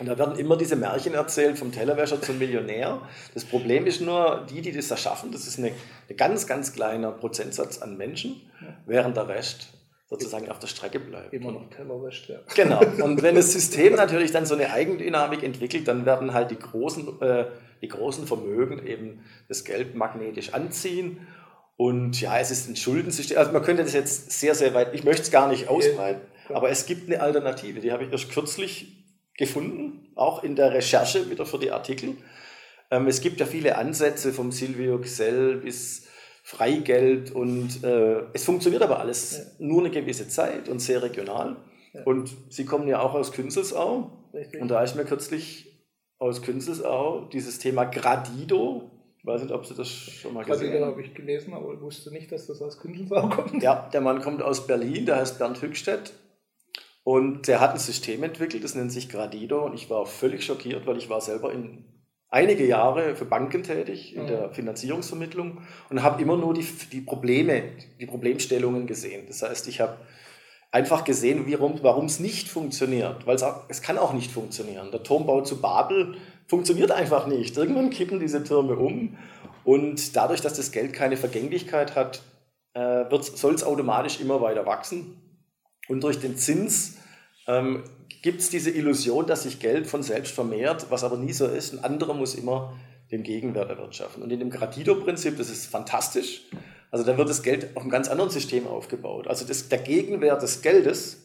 [0.01, 3.03] Und da werden immer diese Märchen erzählt, vom Tellerwäscher zum Millionär.
[3.35, 5.71] Das Problem ist nur, die, die das erschaffen, das ist ein
[6.17, 8.41] ganz, ganz kleiner Prozentsatz an Menschen,
[8.87, 9.67] während der Rest
[10.09, 11.31] sozusagen auf der Strecke bleibt.
[11.35, 12.39] Immer noch Tellerwäscht, ja.
[12.55, 12.79] Genau.
[13.03, 17.21] Und wenn das System natürlich dann so eine Eigendynamik entwickelt, dann werden halt die großen,
[17.21, 17.45] äh,
[17.83, 21.27] die großen Vermögen eben das Geld magnetisch anziehen.
[21.77, 23.37] Und ja, es ist ein Schuldensystem.
[23.37, 26.71] Also man könnte das jetzt sehr, sehr weit, ich möchte es gar nicht ausbreiten, aber
[26.71, 27.81] es gibt eine Alternative.
[27.81, 29.00] Die habe ich erst kürzlich
[29.41, 32.15] gefunden, auch in der Recherche wieder für die Artikel.
[32.91, 36.07] Ähm, es gibt ja viele Ansätze vom Silvio Gesell bis
[36.43, 39.65] Freigeld und äh, es funktioniert aber alles ja.
[39.65, 41.57] nur eine gewisse Zeit und sehr regional.
[41.93, 42.03] Ja.
[42.03, 44.61] Und Sie kommen ja auch aus Künzelsau Richtig.
[44.61, 45.67] und da ist mir kürzlich
[46.19, 50.91] aus Künzelsau dieses Thema Gradido, ich weiß nicht, ob Sie das schon mal gesehen haben.
[50.91, 53.63] habe ich gelesen, aber wusste nicht, dass das aus Künzelsau kommt.
[53.63, 56.13] Ja, der Mann kommt aus Berlin, der heißt Bernd Hückstedt
[57.03, 59.65] und der hat ein System entwickelt, das nennt sich Gradido.
[59.65, 61.85] Und ich war völlig schockiert, weil ich war selber in
[62.29, 67.63] einige Jahre für Banken tätig in der Finanzierungsvermittlung und habe immer nur die, die Probleme,
[67.99, 69.25] die Problemstellungen gesehen.
[69.27, 69.97] Das heißt, ich habe
[70.71, 73.37] einfach gesehen, warum es nicht funktioniert, weil
[73.67, 74.91] es kann auch nicht funktionieren.
[74.91, 76.15] Der Turmbau zu Babel
[76.47, 77.57] funktioniert einfach nicht.
[77.57, 79.17] Irgendwann kippen diese Türme um
[79.65, 82.21] und dadurch, dass das Geld keine Vergänglichkeit hat,
[82.73, 85.30] äh, soll es automatisch immer weiter wachsen.
[85.87, 86.97] Und durch den Zins
[87.47, 87.83] ähm,
[88.21, 91.73] gibt es diese Illusion, dass sich Geld von selbst vermehrt, was aber nie so ist.
[91.73, 92.73] Ein anderer muss immer
[93.11, 94.23] den Gegenwert erwirtschaften.
[94.23, 96.43] Und in dem Gradido-Prinzip, das ist fantastisch,
[96.91, 99.27] also da wird das Geld auf einem ganz anderen System aufgebaut.
[99.27, 101.21] Also das, der Gegenwert des Geldes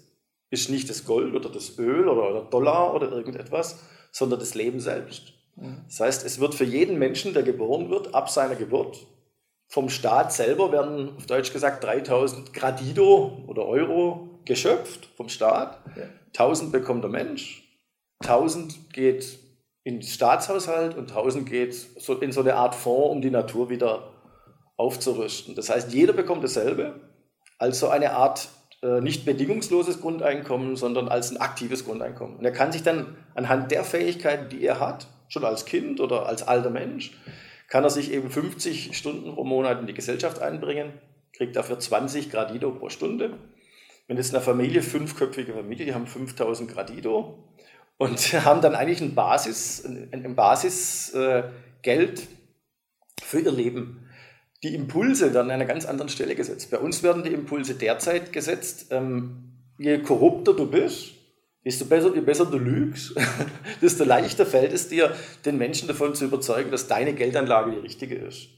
[0.51, 3.81] ist nicht das Gold oder das Öl oder der Dollar oder irgendetwas,
[4.13, 5.33] sondern das Leben selbst.
[5.57, 5.83] Mhm.
[5.89, 9.07] Das heißt, es wird für jeden Menschen, der geboren wird, ab seiner Geburt
[9.69, 15.79] vom Staat selber werden, auf Deutsch gesagt, 3000 Gradido oder Euro geschöpft vom Staat.
[15.97, 16.05] Ja.
[16.29, 17.63] 1000 bekommt der Mensch,
[18.21, 19.39] 1000 geht
[19.85, 23.71] in den Staatshaushalt und 1000 geht so in so eine Art Fonds, um die Natur
[23.71, 24.13] wieder
[24.77, 25.55] aufzurüsten.
[25.55, 27.01] Das heißt, jeder bekommt dasselbe,
[27.59, 28.49] als so eine Art
[28.83, 32.37] äh, nicht bedingungsloses Grundeinkommen, sondern als ein aktives Grundeinkommen.
[32.37, 36.27] Und er kann sich dann anhand der Fähigkeiten, die er hat, schon als Kind oder
[36.27, 37.13] als alter Mensch,
[37.69, 40.93] kann er sich eben 50 Stunden pro Monat in die Gesellschaft einbringen,
[41.33, 43.39] kriegt dafür 20 Gradido pro Stunde.
[44.07, 47.45] Wenn jetzt eine Familie, fünfköpfige Familie, die haben 5000 Gradido
[47.97, 52.27] und haben dann eigentlich ein Basis, ein, Basisgeld äh,
[53.23, 54.09] für ihr Leben.
[54.63, 56.71] Die Impulse werden an einer ganz anderen Stelle gesetzt.
[56.71, 61.13] Bei uns werden die Impulse derzeit gesetzt, ähm, je korrupter du bist,
[61.65, 63.15] desto besser, je besser du lügst,
[63.83, 65.15] desto leichter fällt es dir,
[65.45, 68.49] den Menschen davon zu überzeugen, dass deine Geldanlage die richtige ist.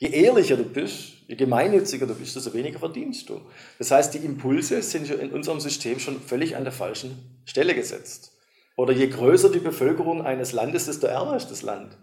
[0.00, 3.42] Je ehrlicher du bist, je gemeinnütziger du bist, desto weniger verdienst du.
[3.78, 8.32] Das heißt, die Impulse sind in unserem System schon völlig an der falschen Stelle gesetzt.
[8.76, 11.98] Oder je größer die Bevölkerung eines Landes, desto ärmer ist das Land.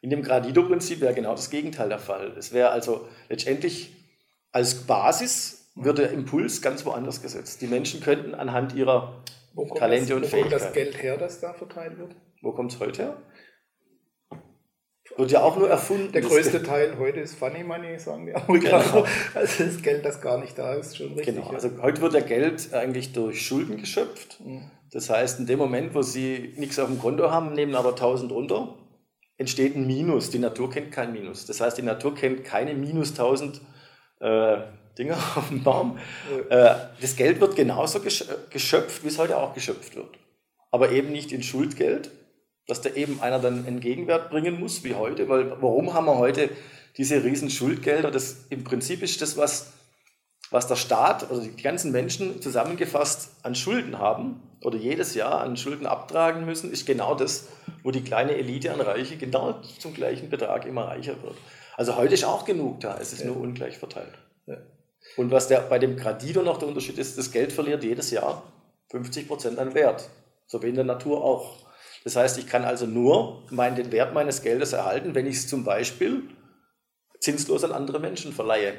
[0.00, 2.34] In dem Gradido-Prinzip wäre genau das Gegenteil der Fall.
[2.38, 3.94] Es wäre also letztendlich
[4.50, 7.60] als Basis wird der Impuls ganz woanders gesetzt.
[7.60, 9.22] Die Menschen könnten anhand ihrer
[9.74, 10.54] Talente das, und Fähigkeiten.
[10.54, 12.16] Wo kommt das Geld her, das da verteilt wird?
[12.40, 13.16] Wo kommt es heute her?
[15.16, 16.12] Wird ja auch nur erfunden.
[16.12, 18.84] Der größte Teil heute ist Funny Money, sagen die Amerikaner.
[18.84, 19.06] Genau.
[19.34, 21.34] Also das Geld, das gar nicht da ist, schon richtig.
[21.34, 24.38] Genau, also heute wird der Geld eigentlich durch Schulden geschöpft.
[24.40, 24.70] Mhm.
[24.92, 28.30] Das heißt, in dem Moment, wo sie nichts auf dem Konto haben, nehmen aber 1000
[28.30, 28.78] runter,
[29.38, 30.30] entsteht ein Minus.
[30.30, 31.46] Die Natur kennt kein Minus.
[31.46, 33.60] Das heißt, die Natur kennt keine minus 1000
[34.20, 34.56] äh,
[34.98, 35.98] Dinger auf dem Baum.
[36.48, 40.18] Äh, das Geld wird genauso geschöpft, wie es heute auch geschöpft wird.
[40.70, 42.10] Aber eben nicht in Schuldgeld,
[42.68, 45.28] dass da eben einer dann einen Gegenwert bringen muss, wie heute.
[45.28, 46.50] Weil warum haben wir heute
[46.96, 48.10] diese riesen Schuldgelder?
[48.10, 49.72] Das im Prinzip ist das, was,
[50.50, 55.56] was der Staat oder die ganzen Menschen zusammengefasst an Schulden haben oder jedes Jahr an
[55.56, 57.48] Schulden abtragen müssen, ist genau das,
[57.82, 61.36] wo die kleine Elite an Reiche genau zum gleichen Betrag immer reicher wird.
[61.76, 63.28] Also heute ist auch genug da, es ist ja.
[63.28, 64.12] nur ungleich verteilt.
[64.46, 64.58] Ja.
[65.16, 68.42] Und was der, bei dem Gradido noch der Unterschied ist, das Geld verliert jedes Jahr
[68.90, 70.08] 50 Prozent an Wert.
[70.46, 71.56] So wie in der Natur auch.
[72.04, 75.48] Das heißt, ich kann also nur meinen, den Wert meines Geldes erhalten, wenn ich es
[75.48, 76.24] zum Beispiel
[77.20, 78.74] zinslos an andere Menschen verleihe.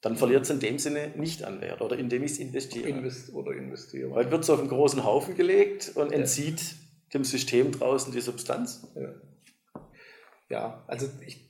[0.00, 2.88] Dann verliert es in dem Sinne nicht an Wert oder indem ich es investiere.
[2.88, 4.10] Invest oder investiere.
[4.10, 6.76] Heute wird es auf einen großen Haufen gelegt und entzieht ja.
[7.14, 8.86] dem System draußen die Substanz.
[8.94, 9.14] Ja,
[10.50, 11.43] ja also ich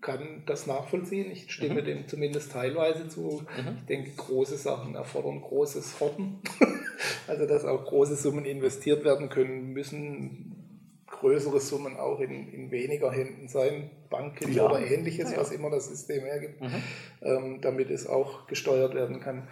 [0.00, 1.30] kann das nachvollziehen.
[1.30, 1.84] Ich stimme mhm.
[1.84, 3.42] dem zumindest teilweise zu.
[3.56, 3.78] Mhm.
[3.78, 6.40] Ich denke, große Sachen erfordern großes Horten.
[7.28, 10.62] also, dass auch große Summen investiert werden können, müssen
[11.06, 14.66] größere Summen auch in, in weniger Händen sein, Banken ja.
[14.66, 15.38] oder ähnliches, ja.
[15.38, 16.82] was immer das System hergibt, mhm.
[17.22, 19.46] ähm, damit es auch gesteuert werden kann.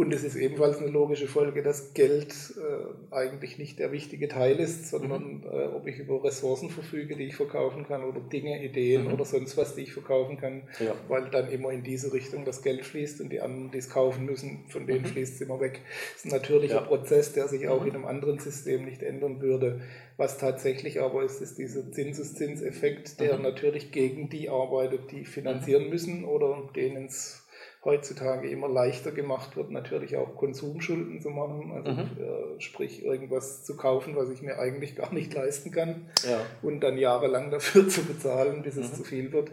[0.00, 4.58] Und es ist ebenfalls eine logische Folge, dass Geld äh, eigentlich nicht der wichtige Teil
[4.58, 5.44] ist, sondern mhm.
[5.44, 9.12] äh, ob ich über Ressourcen verfüge, die ich verkaufen kann oder Dinge, Ideen mhm.
[9.12, 10.94] oder sonst was, die ich verkaufen kann, ja.
[11.08, 14.24] weil dann immer in diese Richtung das Geld fließt und die anderen, die es kaufen
[14.24, 15.08] müssen, von denen mhm.
[15.08, 15.82] fließt es immer weg.
[16.14, 16.80] Das ist ein natürlicher ja.
[16.80, 17.88] Prozess, der sich auch mhm.
[17.88, 19.82] in einem anderen System nicht ändern würde.
[20.16, 23.42] Was tatsächlich aber ist, ist dieser Zinseszinseffekt, der mhm.
[23.42, 27.46] natürlich gegen die arbeitet, die finanzieren müssen oder denen es
[27.84, 31.98] heutzutage immer leichter gemacht wird, natürlich auch Konsumschulden zu machen, also mhm.
[32.00, 36.40] äh, sprich irgendwas zu kaufen, was ich mir eigentlich gar nicht leisten kann ja.
[36.62, 38.94] und dann jahrelang dafür zu bezahlen, bis es mhm.
[38.96, 39.50] zu viel wird.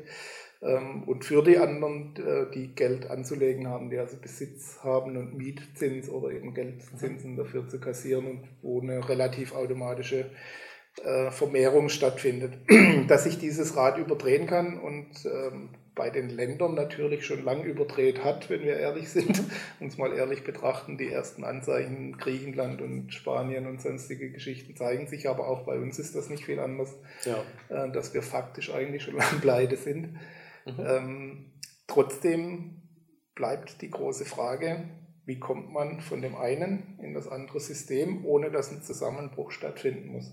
[0.62, 5.38] Ähm, und für die anderen, äh, die Geld anzulegen haben, die also Besitz haben und
[5.38, 7.38] Mietzins oder eben Geldzinsen mhm.
[7.38, 10.32] dafür zu kassieren und wo eine relativ automatische
[11.04, 12.58] äh, Vermehrung stattfindet,
[13.08, 18.24] dass sich dieses Rad überdrehen kann und ähm, bei den Ländern natürlich schon lang überdreht
[18.24, 19.44] hat, wenn wir ehrlich sind,
[19.82, 20.98] uns mal ehrlich betrachten.
[20.98, 26.00] Die ersten Anzeichen Griechenland und Spanien und sonstige Geschichten zeigen sich, aber auch bei uns
[26.00, 27.44] ist das nicht viel anders, ja.
[27.70, 30.14] äh, dass wir faktisch eigentlich schon lang pleite sind.
[30.66, 30.86] Mhm.
[30.86, 31.46] Ähm,
[31.88, 32.84] trotzdem
[33.36, 34.84] bleibt die große Frage,
[35.26, 40.08] wie kommt man von dem einen in das andere System, ohne dass ein Zusammenbruch stattfinden
[40.10, 40.32] muss.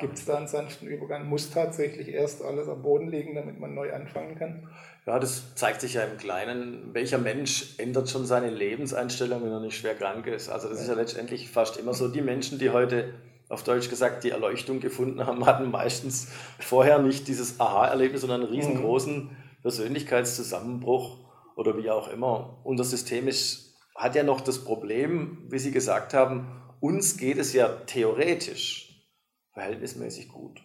[0.00, 1.28] Gibt es da einen sanften Übergang?
[1.28, 4.68] Muss tatsächlich erst alles am Boden liegen, damit man neu anfangen kann?
[5.06, 6.92] Ja, das zeigt sich ja im Kleinen.
[6.92, 10.48] Welcher Mensch ändert schon seine Lebenseinstellung, wenn er nicht schwer krank ist?
[10.48, 10.82] Also das ja.
[10.82, 12.08] ist ja letztendlich fast immer so.
[12.08, 13.14] Die Menschen, die heute
[13.48, 18.50] auf Deutsch gesagt die Erleuchtung gefunden haben, hatten meistens vorher nicht dieses Aha-Erlebnis, sondern einen
[18.50, 19.30] riesengroßen mhm.
[19.62, 21.18] Persönlichkeitszusammenbruch
[21.54, 22.58] oder wie auch immer.
[22.64, 26.48] Unser System ist, hat ja noch das Problem, wie Sie gesagt haben,
[26.80, 28.85] uns geht es ja theoretisch
[29.56, 30.60] verhältnismäßig gut.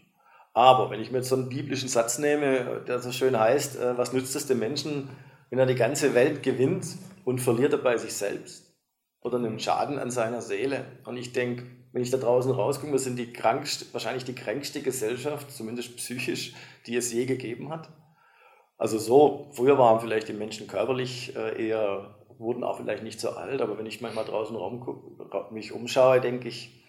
[0.53, 3.97] Aber wenn ich mir jetzt so einen biblischen Satz nehme, der so schön heißt, äh,
[3.97, 5.09] was nützt es dem Menschen,
[5.49, 6.85] wenn er die ganze Welt gewinnt
[7.23, 8.75] und verliert dabei sich selbst
[9.21, 10.83] oder nimmt Schaden an seiner Seele?
[11.05, 14.81] Und ich denke, wenn ich da draußen rauskomme, wir sind die krankste, wahrscheinlich die kränkste
[14.81, 16.53] Gesellschaft, zumindest psychisch,
[16.85, 17.87] die es je gegeben hat.
[18.77, 23.29] Also so, früher waren vielleicht die Menschen körperlich äh, eher, wurden auch vielleicht nicht so
[23.29, 24.57] alt, aber wenn ich manchmal draußen
[25.51, 26.80] mich umschaue, denke ich,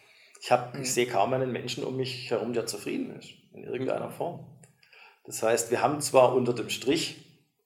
[0.42, 4.10] Ich, hab, ich sehe kaum einen Menschen um mich herum, der zufrieden ist, in irgendeiner
[4.10, 4.44] Form.
[5.24, 7.24] Das heißt, wir haben zwar unter dem Strich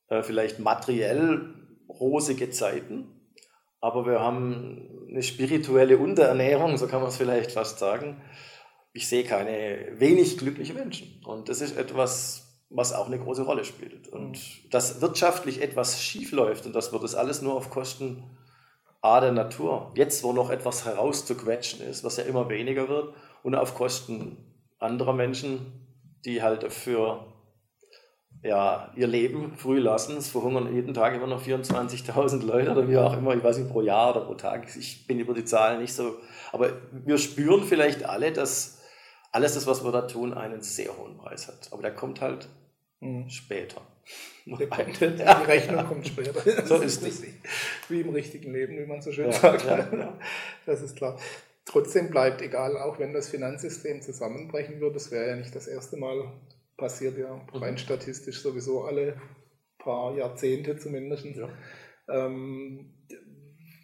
[0.09, 1.55] äh, vielleicht materiell
[1.89, 3.33] rosige Zeiten,
[3.81, 8.21] aber wir haben eine spirituelle Unterernährung, so kann man es vielleicht fast sagen.
[8.93, 11.25] Ich sehe keine wenig glückliche Menschen.
[11.25, 14.09] Und das ist etwas, was auch eine große Rolle spielt.
[14.09, 14.71] Und mhm.
[14.71, 18.36] dass wirtschaftlich etwas schief läuft und das wird das alles nur auf Kosten
[19.03, 23.55] A der Natur, jetzt wo noch etwas herauszuquetschen ist, was ja immer weniger wird, und
[23.55, 24.39] auf Kosten
[24.79, 25.87] anderer Menschen,
[26.25, 27.33] die halt dafür
[28.43, 30.17] ja, ihr Leben früh lassen.
[30.17, 33.71] Es verhungern jeden Tag immer noch 24.000 Leute oder wie auch immer, ich weiß nicht,
[33.71, 34.69] pro Jahr oder pro Tag.
[34.77, 36.17] Ich bin über die Zahlen nicht so.
[36.53, 38.83] Aber wir spüren vielleicht alle, dass
[39.33, 41.73] alles das, was wir da tun, einen sehr hohen Preis hat.
[41.73, 42.49] Aber der kommt halt
[43.01, 43.29] mhm.
[43.29, 43.81] später.
[44.49, 44.61] Kommt,
[45.01, 46.41] die Rechnung kommt später.
[46.67, 47.23] So ist es.
[47.89, 49.65] Wie im richtigen Leben, wie man so schön ja, sagt.
[49.65, 50.19] Ja.
[50.65, 51.19] Das ist klar.
[51.65, 55.97] Trotzdem bleibt egal, auch wenn das Finanzsystem zusammenbrechen würde, das wäre ja nicht das erste
[55.97, 56.33] Mal,
[56.77, 57.79] passiert ja rein mhm.
[57.79, 59.21] statistisch sowieso alle
[59.79, 61.27] paar Jahrzehnte zumindest.
[62.09, 62.95] Ähm,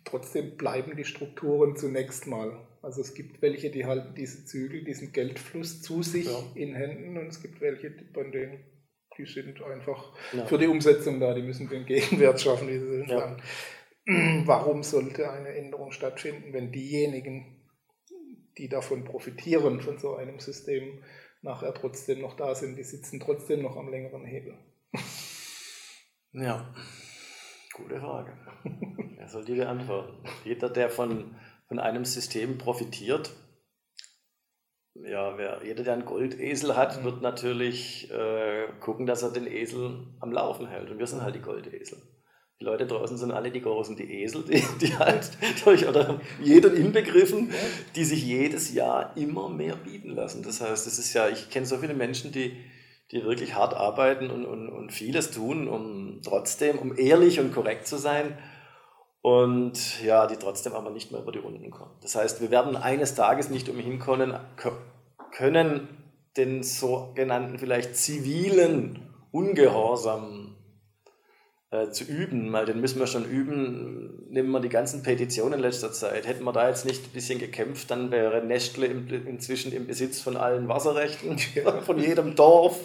[0.04, 2.66] trotzdem bleiben die Strukturen zunächst mal.
[2.82, 7.28] Also es gibt welche, die halten diese Zügel, diesen Geldfluss zu sich in Händen und
[7.28, 8.60] es gibt welche, bei denen
[9.18, 10.44] die sind einfach ja.
[10.46, 13.42] für die Umsetzung da, die müssen den Gegenwert schaffen, wie sie sagen.
[14.46, 17.62] Warum sollte eine Änderung stattfinden, wenn diejenigen,
[18.58, 21.02] die davon profitieren, von so einem System,
[21.42, 22.76] nachher trotzdem noch da sind.
[22.76, 24.56] Die sitzen trotzdem noch am längeren Hebel.
[26.32, 26.72] Ja,
[27.74, 28.32] gute Frage.
[29.16, 30.24] Wer soll die beantworten?
[30.44, 31.36] Jeder, der von,
[31.68, 33.34] von einem System profitiert,
[34.94, 37.04] ja, wer, jeder, der einen Goldesel hat, mhm.
[37.04, 40.90] wird natürlich äh, gucken, dass er den Esel am Laufen hält.
[40.90, 41.98] Und wir sind halt die Goldesel.
[42.60, 45.30] Die Leute draußen sind alle die großen, die Esel, die, die halt
[45.64, 47.50] durch, oder jeder inbegriffen,
[47.96, 50.42] die sich jedes Jahr immer mehr bieten lassen.
[50.42, 52.56] Das heißt, das ist ja, ich kenne so viele Menschen, die,
[53.10, 57.86] die wirklich hart arbeiten und, und, und vieles tun, um trotzdem, um ehrlich und korrekt
[57.86, 58.38] zu sein
[59.22, 61.92] und ja, die trotzdem aber nicht mehr über die Runden kommen.
[62.02, 64.34] Das heißt, wir werden eines Tages nicht umhin können,
[65.30, 65.88] können
[66.36, 70.56] den sogenannten vielleicht zivilen Ungehorsam
[71.70, 74.26] äh, zu üben, weil den müssen wir schon üben.
[74.28, 76.26] Nehmen wir die ganzen Petitionen in letzter Zeit.
[76.26, 80.36] Hätten wir da jetzt nicht ein bisschen gekämpft, dann wäre Nestle inzwischen im Besitz von
[80.36, 81.38] allen Wasserrechten,
[81.86, 82.78] von jedem Dorf.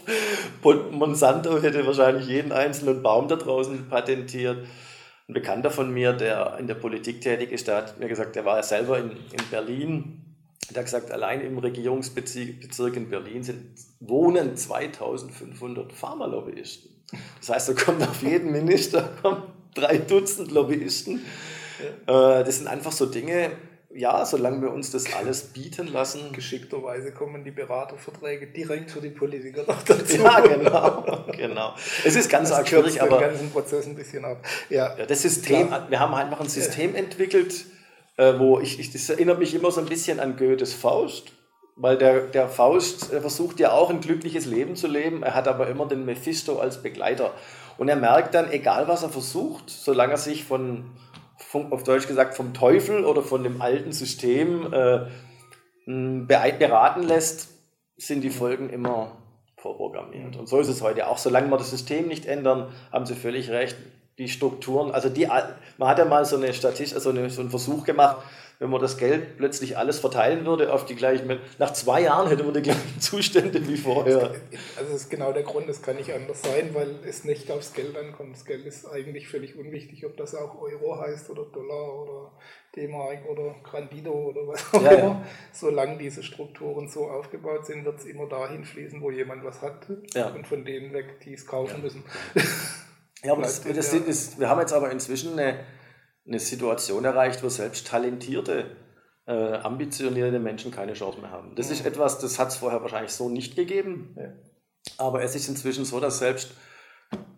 [0.63, 4.65] Monsanto hätte wahrscheinlich jeden einzelnen Baum da draußen patentiert.
[5.27, 8.45] Ein Bekannter von mir, der in der Politik tätig ist, der hat mir gesagt, der
[8.45, 10.23] war ja selber in, in Berlin
[10.69, 13.63] der hat gesagt, allein im Regierungsbezirk in Berlin sind,
[13.99, 16.91] wohnen 2500 Pharmalobbyisten.
[17.39, 21.21] Das heißt, da kommen auf jeden Minister kommen drei Dutzend Lobbyisten.
[22.07, 22.39] Ja.
[22.39, 23.51] Äh, das sind einfach so Dinge,
[23.93, 26.31] ja, solange wir uns das alles bieten lassen.
[26.33, 30.17] Geschickterweise kommen die Beraterverträge direkt für die Politiker noch dazu.
[30.17, 31.25] Ja, genau.
[31.35, 31.73] genau.
[32.03, 33.19] Es ist ganz arg schwierig, aber.
[33.19, 34.45] den ganzen Prozess ein bisschen ab.
[34.69, 35.89] Ja, ja das System, Klar.
[35.89, 37.65] wir haben einfach ein System entwickelt,
[38.17, 41.31] äh, wo ich, ich, das erinnert mich immer so ein bisschen an Goethes Faust.
[41.79, 45.67] Weil der, der Faust versucht ja auch ein glückliches Leben zu leben, er hat aber
[45.67, 47.33] immer den Mephisto als Begleiter.
[47.77, 50.85] Und er merkt dann, egal was er versucht, solange er sich von,
[51.47, 55.05] von auf Deutsch gesagt, vom Teufel oder von dem alten System äh,
[55.85, 57.49] beraten lässt,
[57.95, 59.17] sind die Folgen immer
[59.55, 60.35] vorprogrammiert.
[60.35, 61.17] Und so ist es heute auch.
[61.17, 63.77] Solange wir das System nicht ändern, haben Sie völlig recht,
[64.17, 65.27] die Strukturen, also die,
[65.77, 68.17] man hat ja mal so eine Statistik, also eine, so einen Versuch gemacht,
[68.59, 72.43] wenn man das Geld plötzlich alles verteilen würde auf die gleichen, nach zwei Jahren hätte
[72.43, 74.31] man die gleichen Zustände wie vorher.
[74.77, 77.73] Also das ist genau der Grund, es kann nicht anders sein, weil es nicht aufs
[77.73, 78.35] Geld ankommt.
[78.35, 82.31] Das Geld ist eigentlich völlig unwichtig, ob das auch Euro heißt oder Dollar oder
[82.75, 85.07] D-Mark oder Grandino oder was auch ja, immer.
[85.07, 85.23] Ja.
[85.51, 89.87] Solange diese Strukturen so aufgebaut sind, wird es immer dahin fließen, wo jemand was hat
[90.13, 90.29] ja.
[90.29, 92.03] und von denen weg, die es kaufen müssen.
[93.23, 95.59] Ja, aber das, das, das, wir haben jetzt aber inzwischen eine,
[96.27, 98.65] eine Situation erreicht, wo selbst talentierte,
[99.25, 101.55] äh, ambitionierte Menschen keine Chance mehr haben.
[101.55, 104.15] Das ist etwas, das hat es vorher wahrscheinlich so nicht gegeben.
[104.97, 106.51] Aber es ist inzwischen so, dass selbst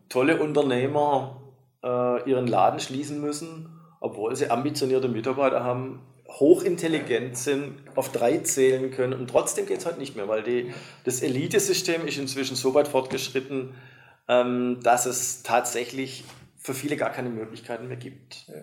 [0.08, 1.41] tolle Unternehmer
[1.84, 8.91] äh, ihren Laden schließen müssen, obwohl sie ambitionierte Mitarbeiter haben, hochintelligent sind, auf drei zählen
[8.91, 10.73] können und trotzdem geht es halt nicht mehr, weil die,
[11.04, 13.73] das Elitesystem ist inzwischen so weit fortgeschritten,
[14.28, 16.23] ähm, dass es tatsächlich
[16.56, 18.47] für viele gar keine Möglichkeiten mehr gibt.
[18.47, 18.62] Ja.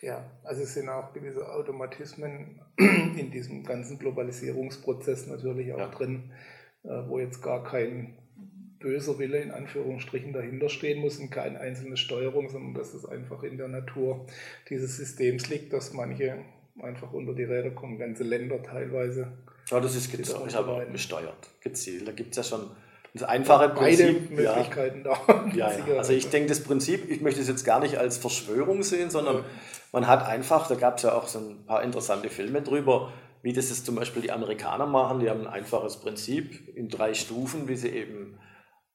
[0.00, 5.88] Ja, also es sind auch gewisse Automatismen in diesem ganzen Globalisierungsprozess natürlich auch ja.
[5.88, 6.32] drin,
[6.84, 8.16] äh, wo jetzt gar kein
[8.78, 13.42] böser Wille in Anführungsstrichen dahinter stehen muss und keine einzelne Steuerung, sondern dass es einfach
[13.42, 14.26] in der Natur
[14.68, 16.44] dieses Systems liegt, dass manche
[16.82, 19.32] einfach unter die Räder kommen, ganze Länder teilweise.
[19.70, 22.06] Ja, das ist ist aber gesteuert, gezielt.
[22.06, 22.70] Da gibt es ja schon
[23.14, 24.28] das einfache Prinzip.
[24.28, 25.16] Beide Möglichkeiten ja.
[25.26, 25.46] da.
[25.54, 25.98] Ja, ja.
[25.98, 29.36] Also ich denke, das Prinzip, ich möchte es jetzt gar nicht als Verschwörung sehen, sondern
[29.36, 29.44] ja.
[29.92, 33.12] man hat einfach, da gab es ja auch so ein paar interessante Filme drüber,
[33.42, 35.20] wie das jetzt zum Beispiel die Amerikaner machen.
[35.20, 38.36] Die haben ein einfaches Prinzip in drei Stufen, wie sie eben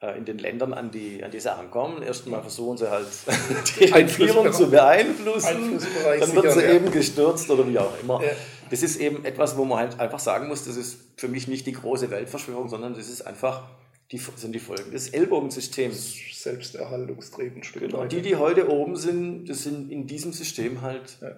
[0.01, 2.01] äh, in den Ländern an die, an die Sachen kommen.
[2.01, 3.07] Erstmal versuchen sie halt
[3.79, 5.79] die Regierung zu beeinflussen,
[6.19, 8.21] dann wird sie eben gestürzt oder wie auch immer.
[8.21, 8.31] Ja.
[8.69, 11.65] Das ist eben etwas, wo man halt einfach sagen muss, das ist für mich nicht
[11.65, 13.63] die große Weltverschwörung, sondern das ist einfach
[14.11, 16.15] die sind die Folgen des Ellbogensystems.
[16.33, 17.61] Selbsterhaltungstreten.
[17.61, 18.05] Genau.
[18.05, 21.35] Die, die heute oben sind, das sind in diesem System halt ja.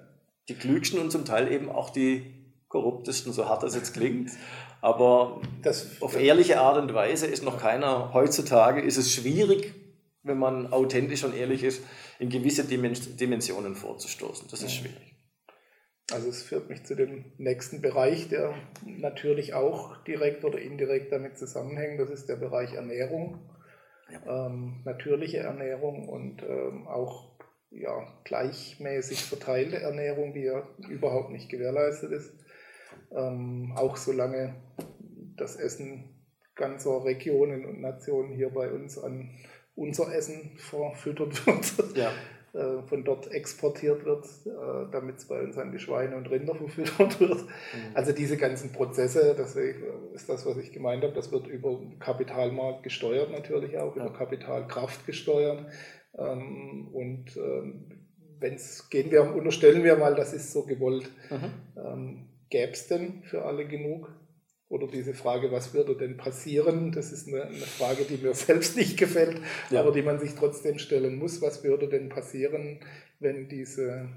[0.48, 2.34] die klügsten und zum Teil eben auch die
[2.68, 4.32] korruptesten, so hart das jetzt klingt.
[4.82, 9.74] Aber das, auf ehrliche Art und Weise ist noch keiner, heutzutage ist es schwierig,
[10.24, 11.84] wenn man authentisch und ehrlich ist,
[12.20, 14.48] in gewisse Dimensionen vorzustoßen.
[14.50, 15.11] Das ist schwierig.
[16.14, 18.54] Also es führt mich zu dem nächsten Bereich, der
[18.86, 22.00] natürlich auch direkt oder indirekt damit zusammenhängt.
[22.00, 23.40] Das ist der Bereich Ernährung,
[24.10, 24.48] ja.
[24.48, 27.32] ähm, natürliche Ernährung und ähm, auch
[27.72, 32.34] ja, gleichmäßig verteilte Ernährung, die ja überhaupt nicht gewährleistet ist.
[33.16, 34.56] Ähm, auch solange
[35.38, 36.10] das Essen
[36.56, 39.30] ganzer Regionen und Nationen hier bei uns an
[39.76, 41.98] unser Essen verfüttert wird.
[41.98, 42.12] Ja.
[42.54, 46.54] Äh, von dort exportiert wird, äh, damit es bei uns an die Schweine und Rinder
[46.56, 47.44] verfüttert wird.
[47.44, 47.48] Mhm.
[47.94, 52.84] Also diese ganzen Prozesse, das ist das, was ich gemeint habe, das wird über Kapitalmarkt
[52.84, 54.06] gesteuert natürlich auch, ja.
[54.06, 55.66] über Kapitalkraft gesteuert.
[56.18, 58.10] Ähm, und ähm,
[58.42, 61.82] wenn es gehen wir, unterstellen wir mal, das ist so gewollt, mhm.
[61.82, 64.10] Ähm, gäbe es denn für alle genug?
[64.72, 66.94] Oder diese Frage, was würde denn passieren?
[66.94, 69.82] Das ist eine, eine Frage, die mir selbst nicht gefällt, ja.
[69.82, 71.42] aber die man sich trotzdem stellen muss.
[71.42, 72.80] Was würde denn passieren,
[73.20, 74.08] wenn diese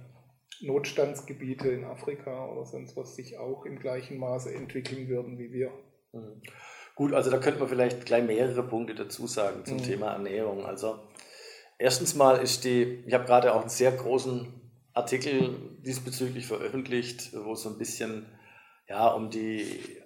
[0.61, 5.72] Notstandsgebiete in Afrika oder sonst was sich auch im gleichen Maße entwickeln würden wie wir?
[6.12, 6.40] Mhm.
[6.94, 9.82] Gut, also da könnte man vielleicht gleich mehrere Punkte dazu sagen zum mhm.
[9.82, 10.64] Thema Ernährung.
[10.64, 11.00] Also
[11.78, 14.46] erstens mal ist die, ich habe gerade auch einen sehr großen
[14.92, 18.26] Artikel diesbezüglich veröffentlicht, wo es so ein bisschen
[18.88, 20.03] ja, um die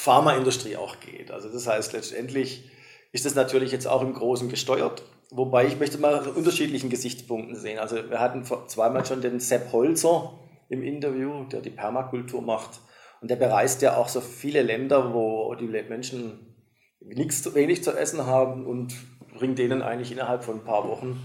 [0.00, 1.30] Pharmaindustrie auch geht.
[1.30, 2.70] Also das heißt, letztendlich
[3.12, 5.02] ist das natürlich jetzt auch im Großen gesteuert.
[5.30, 7.78] Wobei ich möchte mal unterschiedlichen Gesichtspunkten sehen.
[7.78, 10.38] Also wir hatten zweimal schon den Sepp Holzer
[10.70, 12.80] im Interview, der die Permakultur macht.
[13.20, 16.56] Und der bereist ja auch so viele Länder, wo die Menschen
[17.00, 18.94] nichts, wenig zu essen haben und
[19.34, 21.20] bringt denen eigentlich innerhalb von ein paar Wochen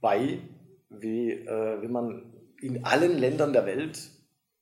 [0.00, 0.38] bei,
[0.90, 4.10] wie, äh, wie man in allen Ländern der Welt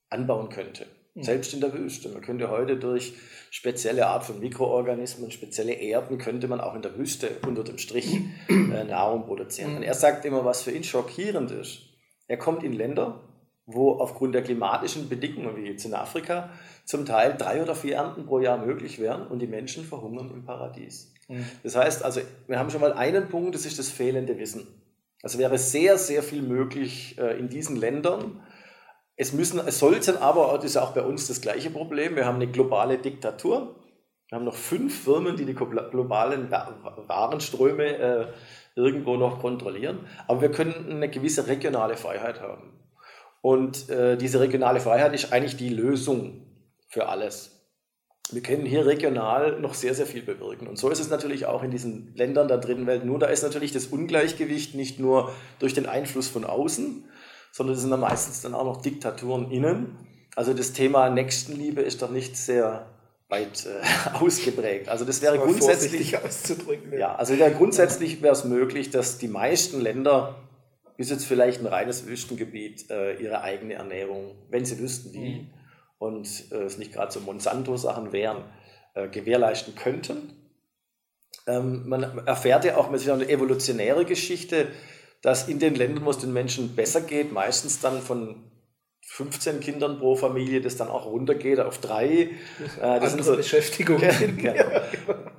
[0.09, 0.87] anbauen könnte.
[1.17, 1.23] Mhm.
[1.23, 2.11] Selbst in der Wüste.
[2.11, 3.15] Man könnte heute durch
[3.51, 8.21] spezielle Art von Mikroorganismen, spezielle Erden, könnte man auch in der Wüste unter dem Strich
[8.49, 9.71] äh, Nahrung produzieren.
[9.71, 9.77] Mhm.
[9.79, 11.81] Und er sagt immer, was für ihn schockierend ist.
[12.29, 13.21] Er kommt in Länder,
[13.65, 16.51] wo aufgrund der klimatischen Bedingungen, wie jetzt in Afrika,
[16.85, 20.45] zum Teil drei oder vier Ernten pro Jahr möglich wären und die Menschen verhungern im
[20.45, 21.15] Paradies.
[21.29, 21.47] Mhm.
[21.63, 24.67] Das heißt also, wir haben schon mal einen Punkt, das ist das fehlende Wissen.
[25.23, 28.43] Also wäre sehr, sehr viel möglich äh, in diesen Ländern,
[29.17, 32.37] es müssen, es sollten aber, das ist auch bei uns das gleiche Problem, wir haben
[32.37, 33.75] eine globale Diktatur.
[34.29, 38.27] Wir haben noch fünf Firmen, die die globalen Warenströme äh,
[38.75, 40.01] irgendwo noch kontrollieren.
[40.27, 42.73] Aber wir können eine gewisse regionale Freiheit haben.
[43.41, 46.45] Und äh, diese regionale Freiheit ist eigentlich die Lösung
[46.89, 47.53] für alles.
[48.33, 50.67] Wir können hier regional noch sehr, sehr viel bewirken.
[50.67, 53.05] Und so ist es natürlich auch in diesen Ländern der dritten Welt.
[53.05, 57.05] Nur da ist natürlich das Ungleichgewicht nicht nur durch den Einfluss von außen,
[57.57, 59.97] sondern es sind dann meistens dann auch noch Diktaturen innen.
[60.35, 62.85] Also das Thema Nächstenliebe ist doch nicht sehr
[63.31, 64.91] weit äh, ausgeprägt.
[64.91, 66.93] Also das wäre grundsätzlich auszudrücken.
[66.99, 70.37] Ja, also ja, grundsätzlich wäre es möglich, dass die meisten Länder
[70.99, 75.47] bis jetzt vielleicht ein reines Wüstengebiet äh, ihre eigene Ernährung, wenn sie wüssten wie mhm.
[75.97, 78.45] und äh, es nicht gerade so Monsanto-Sachen wären,
[78.93, 80.35] äh, gewährleisten könnten.
[81.47, 84.69] Ähm, man erfährt ja auch mit einer evolutionäre Geschichte,
[85.27, 88.45] dass in den Ländern, wo es den Menschen besser geht, meistens dann von
[89.07, 92.07] 15 Kindern pro Familie, das dann auch runtergeht auf drei.
[92.07, 94.01] Äh, das sind so Beschäftigung.
[94.41, 94.55] ja.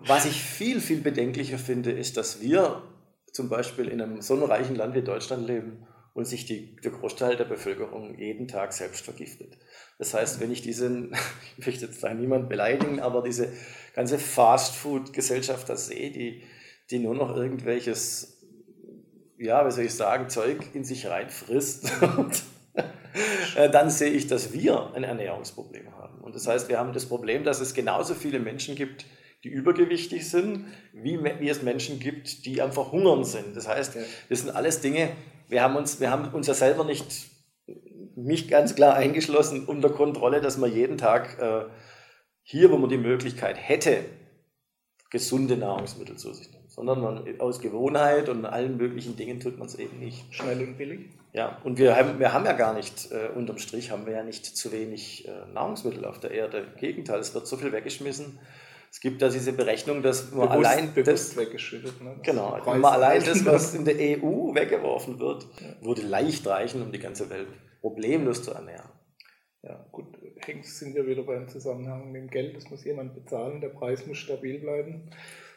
[0.06, 2.84] Was ich viel, viel bedenklicher finde, ist, dass wir
[3.32, 7.38] zum Beispiel in einem so reichen Land wie Deutschland leben und sich die, der Großteil
[7.38, 9.58] der Bevölkerung jeden Tag selbst vergiftet.
[10.00, 11.16] Das heißt, wenn ich diesen,
[11.58, 13.54] ich möchte jetzt da niemand beleidigen, aber diese
[13.96, 16.44] ganze Fast-Food-Gesellschaft da sehe, die,
[16.92, 18.37] die nur noch irgendwelches
[19.38, 21.92] ja, wie soll ich sagen, Zeug in sich reinfrisst,
[23.56, 26.20] äh, dann sehe ich, dass wir ein Ernährungsproblem haben.
[26.22, 29.06] Und das heißt, wir haben das Problem, dass es genauso viele Menschen gibt,
[29.44, 33.56] die übergewichtig sind, wie, wie es Menschen gibt, die einfach hungern sind.
[33.56, 33.96] Das heißt,
[34.30, 35.10] das sind alles Dinge,
[35.48, 37.30] wir haben uns, wir haben uns ja selber nicht
[38.16, 41.66] mich ganz klar eingeschlossen, unter Kontrolle, dass man jeden Tag äh,
[42.42, 44.04] hier, wo man die Möglichkeit hätte,
[45.12, 46.57] gesunde Nahrungsmittel zu sich nimmt.
[46.78, 50.34] Sondern man, aus Gewohnheit und allen möglichen Dingen tut man es eben nicht.
[50.34, 51.10] Schnell und billig.
[51.34, 54.24] Ja, und wir haben, wir haben ja gar nicht, äh, unterm Strich haben wir ja
[54.24, 56.60] nicht zu wenig äh, Nahrungsmittel auf der Erde.
[56.60, 58.40] Im Gegenteil, es wird so viel weggeschmissen.
[58.92, 62.02] Es gibt da diese Berechnung, dass man bewusst, allein bewusst das, weggeschüttet.
[62.02, 62.16] Ne?
[62.24, 65.86] Genau, man allein das, was in der EU weggeworfen wird, ja.
[65.86, 67.48] würde leicht reichen, um die ganze Welt
[67.82, 68.90] problemlos zu ernähren.
[69.64, 70.06] Ja, gut,
[70.40, 72.56] hängt sind wir wieder beim Zusammenhang mit dem Geld.
[72.56, 75.10] Das muss jemand bezahlen, der Preis muss stabil bleiben.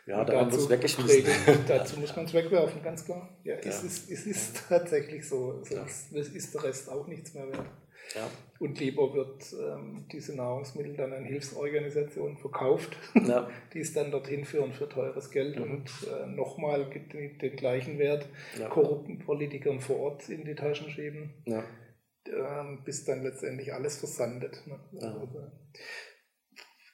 [0.07, 1.25] Ja, da muss weggeschmissen.
[1.69, 3.29] dazu muss man es wegwerfen, ganz klar.
[3.45, 3.61] Ja, ja.
[3.61, 5.63] Es, ist, es ist tatsächlich so.
[5.63, 6.21] Sonst ja.
[6.21, 7.67] ist der Rest auch nichts mehr wert.
[8.15, 8.29] Ja.
[8.59, 13.49] Und lieber wird ähm, diese Nahrungsmittel dann an Hilfsorganisationen verkauft, ja.
[13.73, 15.71] die es dann dorthin führen für teures Geld mhm.
[15.71, 18.29] und äh, nochmal den, den, gleichen Wert
[18.59, 18.69] ja.
[18.69, 24.63] korrupten Politikern vor Ort in die Taschen schieben, ähm, bis dann letztendlich alles versandet.
[24.67, 24.79] Ne?
[24.95, 25.53] Also,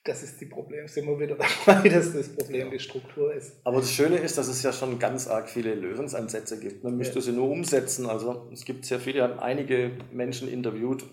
[0.06, 3.52] das ist die Problem, sind wir wieder dabei, dass das Problem die Struktur ist.
[3.64, 6.84] Aber das Schöne ist, dass es ja schon ganz arg viele Lösungsansätze gibt.
[6.84, 7.20] Man müsste ja.
[7.20, 8.06] sie nur umsetzen.
[8.06, 11.04] Also es gibt sehr viele, haben einige Menschen interviewt,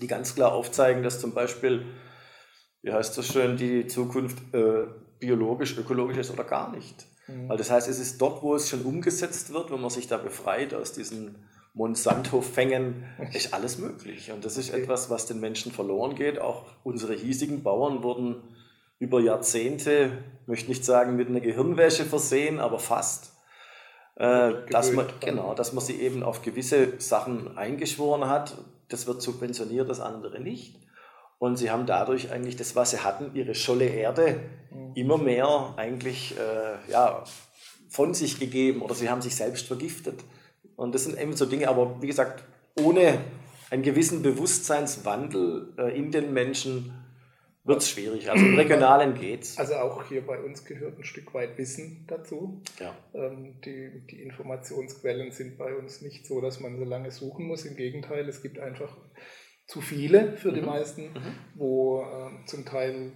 [0.00, 1.84] die ganz klar aufzeigen, dass zum Beispiel,
[2.82, 4.86] wie heißt das schön, die Zukunft äh,
[5.18, 7.06] biologisch, ökologisch ist oder gar nicht.
[7.26, 7.48] Mhm.
[7.48, 10.16] Weil das heißt, es ist dort, wo es schon umgesetzt wird, wenn man sich da
[10.16, 11.36] befreit aus diesen
[11.78, 14.32] Monsanto-Fängen, ist alles möglich.
[14.32, 14.82] Und das ist okay.
[14.82, 16.40] etwas, was den Menschen verloren geht.
[16.40, 18.42] Auch unsere hiesigen Bauern wurden
[18.98, 20.10] über Jahrzehnte,
[20.46, 23.32] möchte nicht sagen mit einer Gehirnwäsche versehen, aber fast.
[24.16, 28.58] Äh, dass, man, genau, dass man sie eben auf gewisse Sachen eingeschworen hat.
[28.88, 30.74] Das wird subventioniert, das andere nicht.
[31.38, 34.40] Und sie haben dadurch eigentlich das, was sie hatten, ihre Scholle Erde,
[34.72, 34.94] mhm.
[34.96, 37.22] immer mehr eigentlich äh, ja,
[37.88, 40.24] von sich gegeben oder sie haben sich selbst vergiftet.
[40.78, 42.44] Und das sind eben so Dinge, aber wie gesagt,
[42.78, 43.18] ohne
[43.68, 46.94] einen gewissen Bewusstseinswandel äh, in den Menschen
[47.64, 48.30] wird es schwierig.
[48.30, 49.58] Also im Regionalen geht es.
[49.58, 52.62] Also auch hier bei uns gehört ein Stück weit Wissen dazu.
[52.78, 52.94] Ja.
[53.12, 57.64] Ähm, die, die Informationsquellen sind bei uns nicht so, dass man so lange suchen muss.
[57.64, 58.96] Im Gegenteil, es gibt einfach
[59.66, 60.66] zu viele für die mhm.
[60.66, 61.34] meisten, mhm.
[61.56, 63.14] wo äh, zum Teil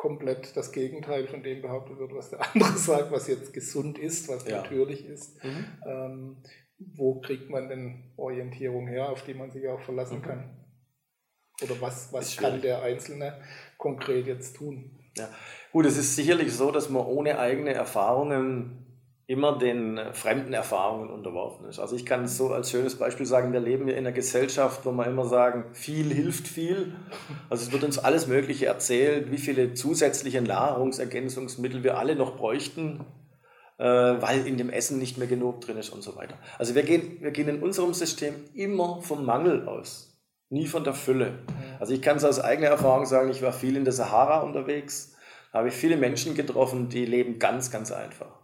[0.00, 4.30] komplett das Gegenteil von dem behauptet wird, was der andere sagt, was jetzt gesund ist,
[4.30, 4.62] was ja.
[4.62, 5.44] natürlich ist.
[5.44, 5.66] Mhm.
[5.86, 6.36] Ähm,
[6.94, 10.22] wo kriegt man denn Orientierung her, auf die man sich auch verlassen mhm.
[10.22, 10.50] kann?
[11.62, 13.38] Oder was, was kann der Einzelne
[13.76, 14.98] konkret jetzt tun?
[15.16, 15.28] Ja.
[15.72, 18.86] Gut, es ist sicherlich so, dass man ohne eigene Erfahrungen
[19.26, 21.78] immer den fremden Erfahrungen unterworfen ist.
[21.78, 24.84] Also ich kann es so als schönes Beispiel sagen, wir leben ja in einer Gesellschaft,
[24.84, 26.96] wo wir immer sagen, viel hilft viel.
[27.48, 33.04] Also es wird uns alles Mögliche erzählt, wie viele zusätzliche Nahrungsergänzungsmittel wir alle noch bräuchten,
[33.84, 36.34] weil in dem Essen nicht mehr genug drin ist und so weiter.
[36.58, 40.20] Also wir gehen, wir gehen in unserem System immer vom Mangel aus,
[40.50, 41.38] nie von der Fülle.
[41.78, 45.16] Also ich kann es aus eigener Erfahrung sagen, ich war viel in der Sahara unterwegs,
[45.52, 48.38] da habe ich viele Menschen getroffen, die leben ganz, ganz einfach.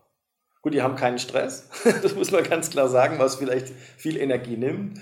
[0.63, 1.69] Gut, die haben keinen Stress,
[2.03, 4.99] das muss man ganz klar sagen, was vielleicht viel Energie nimmt.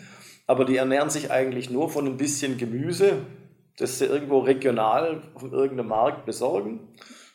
[0.46, 3.18] Aber die ernähren sich eigentlich nur von ein bisschen Gemüse,
[3.78, 6.80] das sie irgendwo regional von irgendeinem Markt besorgen.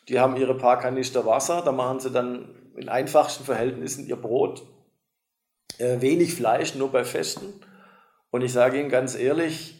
[0.08, 4.62] Die haben ihre paar Kanister Wasser, da machen sie dann in einfachsten Verhältnissen ihr Brot.
[5.78, 7.52] Äh, wenig Fleisch, nur bei Festen.
[8.30, 9.74] Und ich sage Ihnen ganz ehrlich,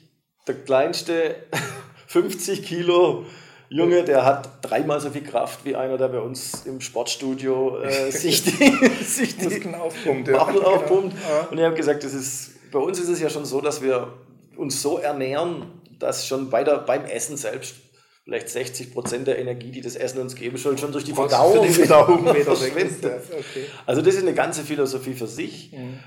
[0.47, 1.37] der kleinste
[2.07, 3.27] 50 Kilo
[3.73, 8.11] Junge, der hat dreimal so viel Kraft wie einer, der bei uns im Sportstudio äh,
[8.11, 10.27] sich die, sich die aufpumpt.
[10.27, 10.39] Ja.
[10.39, 11.15] aufpumpt.
[11.17, 11.51] Genau.
[11.53, 14.13] Und ich habe gesagt, das ist, bei uns ist es ja schon so, dass wir
[14.57, 15.71] uns so ernähren,
[16.01, 17.77] dass schon bei der, beim Essen selbst
[18.25, 21.67] vielleicht 60 Prozent der Energie, die das Essen uns geben soll, schon durch die Verdauung,
[21.67, 23.05] die Verdauung verschwindet.
[23.05, 23.65] Okay.
[23.87, 25.73] Also das ist eine ganze Philosophie für sich.
[25.73, 25.99] Mhm.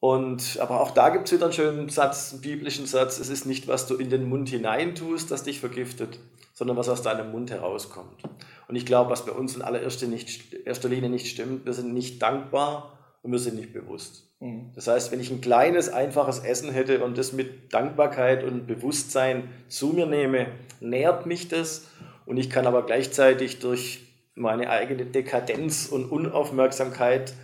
[0.00, 3.44] Und, aber auch da gibt es wieder einen schönen Satz, einen biblischen Satz, es ist
[3.44, 6.18] nicht, was du in den Mund hineintust, das dich vergiftet,
[6.54, 8.22] sondern was aus deinem Mund herauskommt.
[8.66, 11.92] Und ich glaube, was bei uns in allererster nicht, erster Linie nicht stimmt, wir sind
[11.92, 14.29] nicht dankbar und wir sind nicht bewusst.
[14.40, 14.72] Mhm.
[14.74, 19.48] Das heißt, wenn ich ein kleines, einfaches Essen hätte und das mit Dankbarkeit und Bewusstsein
[19.68, 20.46] zu mir nehme,
[20.80, 21.88] nährt mich das
[22.26, 27.34] und ich kann aber gleichzeitig durch meine eigene Dekadenz und Unaufmerksamkeit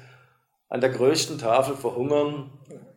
[0.68, 2.51] an der größten Tafel verhungern,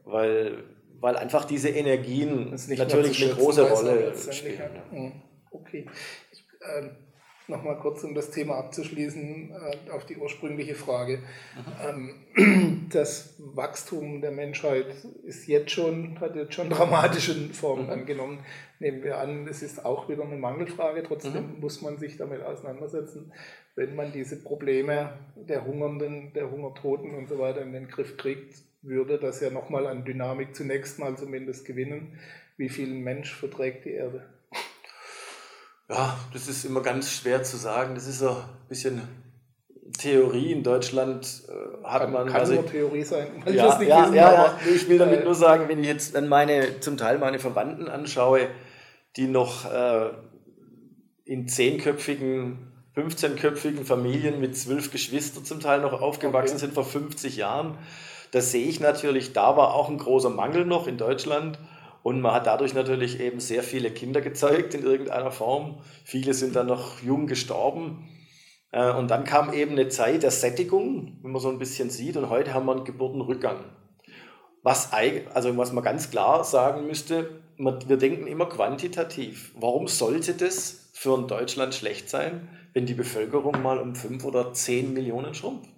[0.05, 0.63] weil,
[0.99, 4.61] weil einfach diese Energien natürlich eine große Rolle spielen.
[4.91, 5.21] Mhm.
[5.51, 5.85] Okay.
[6.61, 6.89] äh,
[7.49, 11.19] Nochmal kurz, um das Thema abzuschließen, äh, auf die ursprüngliche Frage.
[11.83, 14.85] Ähm, das Wachstum der Menschheit
[15.23, 17.91] ist jetzt schon, hat jetzt schon dramatische Formen mhm.
[17.91, 18.39] angenommen.
[18.79, 21.59] Nehmen wir an, es ist auch wieder eine Mangelfrage, trotzdem mhm.
[21.59, 23.33] muss man sich damit auseinandersetzen,
[23.75, 28.55] wenn man diese Probleme der Hungernden, der Hungertoten und so weiter in den Griff kriegt,
[28.81, 32.19] würde das ja nochmal an Dynamik zunächst mal zumindest gewinnen.
[32.57, 34.25] Wie viel Mensch verträgt die Erde?
[35.89, 37.95] Ja, das ist immer ganz schwer zu sagen.
[37.95, 39.01] Das ist so ein bisschen
[39.97, 40.51] Theorie.
[40.51, 42.27] In Deutschland äh, hat kann, man.
[42.27, 43.27] Kann also, nur Theorie sein.
[43.45, 46.27] Ja, ja, wissen, ja, ja, ich will damit äh, nur sagen, wenn ich jetzt an
[46.27, 48.49] meine, zum Teil meine Verwandten anschaue,
[49.15, 50.11] die noch äh,
[51.25, 56.59] in zehnköpfigen 15-köpfigen Familien mit zwölf Geschwistern zum Teil noch aufgewachsen okay.
[56.59, 57.77] sind vor 50 Jahren.
[58.31, 61.57] Da sehe ich natürlich, da war auch ein großer Mangel noch in Deutschland.
[62.03, 65.81] Und man hat dadurch natürlich eben sehr viele Kinder gezeugt in irgendeiner Form.
[66.05, 68.07] Viele sind dann noch jung gestorben.
[68.71, 72.17] Äh, und dann kam eben eine Zeit der Sättigung, wenn man so ein bisschen sieht.
[72.17, 73.65] Und heute haben wir einen Geburtenrückgang.
[74.63, 79.53] Was, also was man ganz klar sagen müsste, wir denken immer quantitativ.
[79.55, 84.53] Warum sollte das für ein Deutschland schlecht sein, wenn die Bevölkerung mal um fünf oder
[84.53, 85.69] zehn Millionen schrumpft?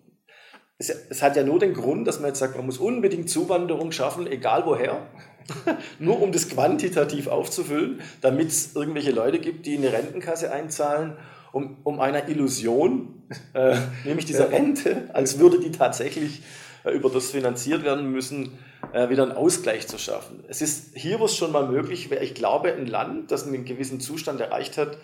[0.77, 3.91] Es, es hat ja nur den Grund, dass man jetzt sagt, man muss unbedingt Zuwanderung
[3.91, 5.07] schaffen, egal woher.
[5.99, 11.13] Nur um das quantitativ aufzufüllen, damit es irgendwelche Leute gibt, die eine Rentenkasse einzahlen,
[11.51, 13.23] um, um einer Illusion,
[13.53, 16.41] äh, nämlich dieser Rente, als würde die tatsächlich
[16.83, 18.57] äh, über das finanziert werden müssen,
[18.93, 20.43] äh, wieder einen Ausgleich zu schaffen.
[20.47, 23.65] Es ist hier, wo es schon mal möglich wäre, ich glaube, ein Land, das einen
[23.65, 24.97] gewissen Zustand erreicht hat,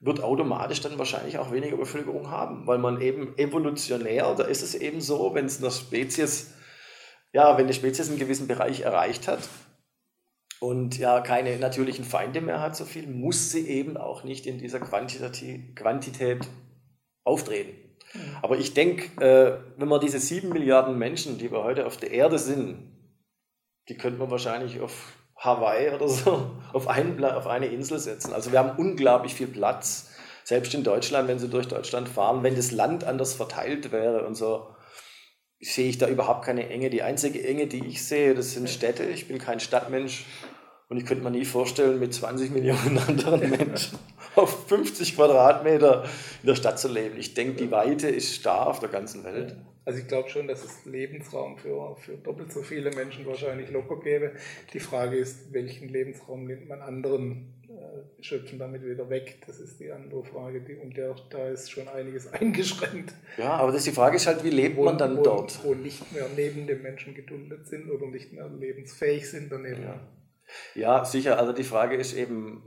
[0.00, 4.74] wird automatisch dann wahrscheinlich auch weniger Bevölkerung haben, weil man eben evolutionär, da ist es
[4.74, 6.54] eben so, wenn es einer Spezies
[7.32, 9.48] ja, wenn eine Spezies einen gewissen Bereich erreicht hat
[10.60, 14.58] und ja keine natürlichen Feinde mehr hat, so viel, muss sie eben auch nicht in
[14.58, 16.40] dieser Quantität
[17.24, 17.90] auftreten.
[18.14, 18.36] Mhm.
[18.42, 22.10] Aber ich denke, äh, wenn man diese sieben Milliarden Menschen, die wir heute auf der
[22.10, 22.90] Erde sind,
[23.88, 28.32] die könnte man wahrscheinlich auf Hawaii oder so auf, ein, auf eine Insel setzen.
[28.32, 30.08] Also wir haben unglaublich viel Platz.
[30.44, 34.34] Selbst in Deutschland, wenn Sie durch Deutschland fahren, wenn das Land anders verteilt wäre und
[34.34, 34.74] so,
[35.60, 36.90] sehe ich da überhaupt keine Enge.
[36.90, 39.04] Die einzige Enge, die ich sehe, das sind Städte.
[39.04, 40.24] Ich bin kein Stadtmensch
[40.88, 43.98] und ich könnte mir nie vorstellen, mit 20 Millionen anderen Menschen
[44.36, 46.04] auf 50 Quadratmeter
[46.42, 47.18] in der Stadt zu leben.
[47.18, 49.56] Ich denke, die Weite ist da auf der ganzen Welt.
[49.84, 53.98] Also ich glaube schon, dass es Lebensraum für, für doppelt so viele Menschen wahrscheinlich locker
[53.98, 54.32] gäbe.
[54.72, 57.59] Die Frage ist, welchen Lebensraum nimmt man anderen
[58.20, 59.42] schöpfen damit wieder weg?
[59.46, 63.12] Das ist die andere Frage, die, und der, da ist schon einiges eingeschränkt.
[63.36, 65.64] Ja, aber das, die Frage ist halt, wie lebt wo, man dann wo, dort?
[65.64, 69.82] Wo nicht mehr neben dem Menschen geduldet sind oder nicht mehr lebensfähig sind daneben.
[69.82, 70.00] Ja.
[70.74, 71.38] ja, sicher.
[71.38, 72.62] Also die Frage ist eben,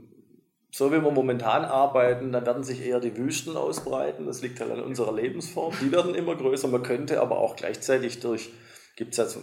[0.70, 4.26] so wie wir momentan arbeiten, dann werden sich eher die Wüsten ausbreiten.
[4.26, 5.72] Das liegt halt an unserer Lebensform.
[5.80, 6.68] Die werden immer größer.
[6.68, 8.50] Man könnte aber auch gleichzeitig durch
[8.96, 9.40] gibt es ja so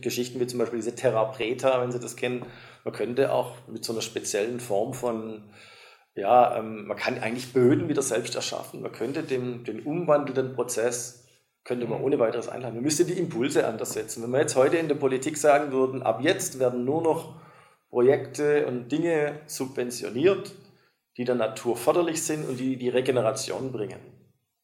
[0.00, 2.44] Geschichten wie zum Beispiel diese Terra Preta, wenn Sie das kennen.
[2.84, 5.50] Man könnte auch mit so einer speziellen Form von,
[6.14, 8.82] ja, ähm, man kann eigentlich Böden wieder selbst erschaffen.
[8.82, 11.24] Man könnte den, den umwandelnden Prozess,
[11.64, 12.04] könnte man mhm.
[12.04, 12.76] ohne weiteres einleiten.
[12.76, 14.22] Man müsste die Impulse anders setzen.
[14.22, 17.40] Wenn wir jetzt heute in der Politik sagen würden, ab jetzt werden nur noch
[17.90, 20.52] Projekte und Dinge subventioniert,
[21.16, 24.00] die der Natur förderlich sind und die die Regeneration bringen.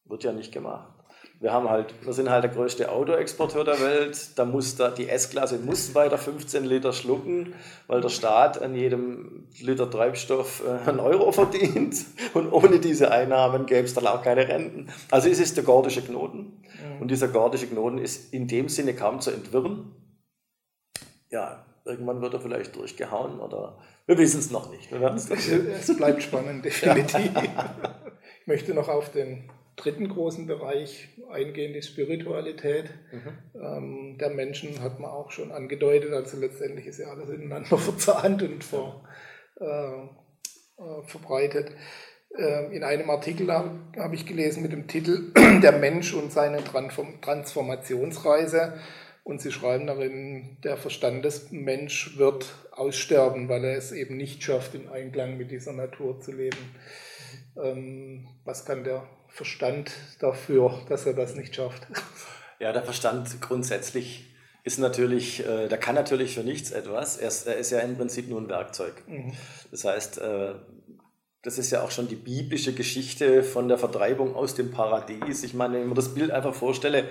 [0.04, 0.95] Wird ja nicht gemacht.
[1.38, 4.38] Wir, haben halt, wir sind halt der größte Autoexporteur der Welt.
[4.38, 7.54] Da muss da, die S-Klasse muss weiter 15 Liter schlucken,
[7.86, 11.96] weil der Staat an jedem Liter Treibstoff äh, einen Euro verdient.
[12.34, 14.88] Und ohne diese Einnahmen gäbe es dann auch keine Renten.
[15.10, 16.38] Also es ist der gordische Knoten.
[16.38, 17.02] Mhm.
[17.02, 19.92] Und dieser gordische Knoten ist in dem Sinne kaum zu entwirren.
[21.30, 24.90] Ja, irgendwann wird er vielleicht durchgehauen oder wir wissen es noch nicht.
[24.92, 27.30] es bleibt spannend, definitiv.
[28.40, 33.60] ich möchte noch auf den dritten großen Bereich eingehen, die Spiritualität mhm.
[33.60, 36.12] ähm, der Menschen, hat man auch schon angedeutet.
[36.12, 39.02] Also letztendlich ist ja alles ineinander verzahnt und ver,
[39.60, 41.70] äh, äh, verbreitet.
[42.36, 46.64] Äh, in einem Artikel habe hab ich gelesen mit dem Titel Der Mensch und seine
[46.64, 48.80] Transformationsreise.
[49.24, 54.88] Und sie schreiben darin, der Verstandesmensch wird aussterben, weil er es eben nicht schafft, in
[54.88, 56.76] Einklang mit dieser Natur zu leben.
[57.60, 59.02] Ähm, was kann der
[59.36, 61.86] Verstand dafür, dass er das nicht schafft?
[62.58, 64.24] Ja, der Verstand grundsätzlich
[64.64, 67.18] ist natürlich, äh, der kann natürlich für nichts etwas.
[67.18, 68.94] Er ist, er ist ja im Prinzip nur ein Werkzeug.
[69.06, 69.34] Mhm.
[69.70, 70.54] Das heißt, äh,
[71.42, 75.42] das ist ja auch schon die biblische Geschichte von der Vertreibung aus dem Paradies.
[75.42, 77.04] Ich meine, wenn ich mir das Bild einfach vorstelle,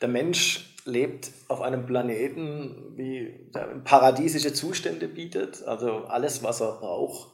[0.00, 6.76] der Mensch lebt auf einem Planeten, wie der paradiesische Zustände bietet, also alles, was er
[6.78, 7.33] braucht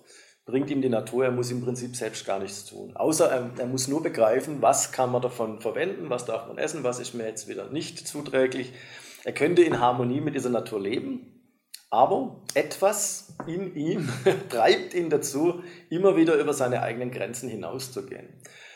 [0.51, 2.97] bringt ihm die Natur, er muss im Prinzip selbst gar nichts tun.
[2.97, 6.85] Außer er, er, muss nur begreifen, was kann man davon verwenden, was darf man essen,
[6.85, 8.73] was ist mir jetzt wieder nicht zuträglich.
[9.25, 11.41] Er könnte in Harmonie mit dieser Natur leben,
[11.91, 14.09] aber etwas in ihm
[14.49, 18.29] treibt ihn dazu, immer wieder über seine eigenen Grenzen hinauszugehen.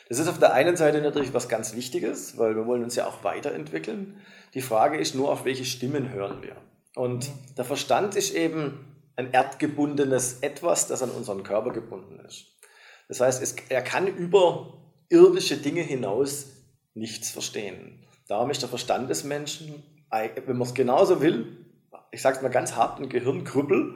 [0.08, 3.06] Das ist auf der einen Seite natürlich was ganz Wichtiges, weil wir wollen uns ja
[3.06, 4.20] auch weiterentwickeln.
[4.52, 6.56] Die Frage ist nur, auf welche Stimmen hören wir.
[6.94, 12.46] Und der Verstand ist eben ein erdgebundenes Etwas, das an unseren Körper gebunden ist.
[13.08, 16.46] Das heißt, es, er kann über irdische Dinge hinaus
[16.94, 18.06] nichts verstehen.
[18.28, 21.64] Darum ist der Verstand des Menschen, wenn man es genauso will,
[22.10, 23.94] ich sage es mal ganz hart, ein Gehirnkrüppel,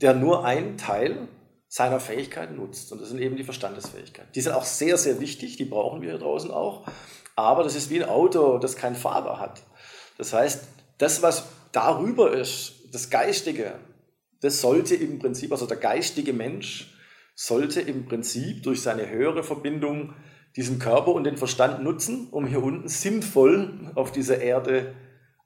[0.00, 1.28] der nur einen Teil
[1.68, 2.90] seiner Fähigkeiten nutzt.
[2.90, 4.32] Und das sind eben die Verstandesfähigkeiten.
[4.34, 6.86] Die sind auch sehr, sehr wichtig, die brauchen wir hier draußen auch.
[7.36, 9.62] Aber das ist wie ein Auto, das keinen Fahrer hat.
[10.18, 10.64] Das heißt,
[10.98, 13.74] das, was darüber ist, das Geistige,
[14.40, 16.94] das sollte im Prinzip, also der geistige Mensch,
[17.34, 20.14] sollte im Prinzip durch seine höhere Verbindung
[20.56, 24.94] diesen Körper und den Verstand nutzen, um hier unten sinnvoll auf dieser Erde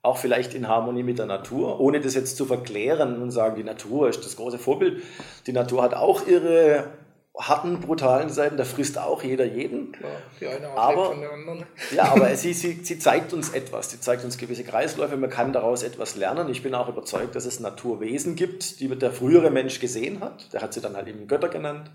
[0.04, 3.64] auch vielleicht in Harmonie mit der Natur, ohne das jetzt zu verklären und sagen, die
[3.64, 5.02] Natur ist das große Vorbild.
[5.46, 6.90] Die Natur hat auch ihre
[7.36, 9.92] harten, brutalen Seiten, da frisst auch jeder jeden.
[9.92, 11.66] Klar, die eine Art aber, von der anderen.
[11.94, 15.52] Ja, aber sie, sie, sie zeigt uns etwas, sie zeigt uns gewisse Kreisläufe, man kann
[15.52, 16.48] daraus etwas lernen.
[16.48, 20.52] Ich bin auch überzeugt, dass es Naturwesen gibt, die der frühere Mensch gesehen hat.
[20.52, 21.90] Der hat sie dann halt eben Götter genannt.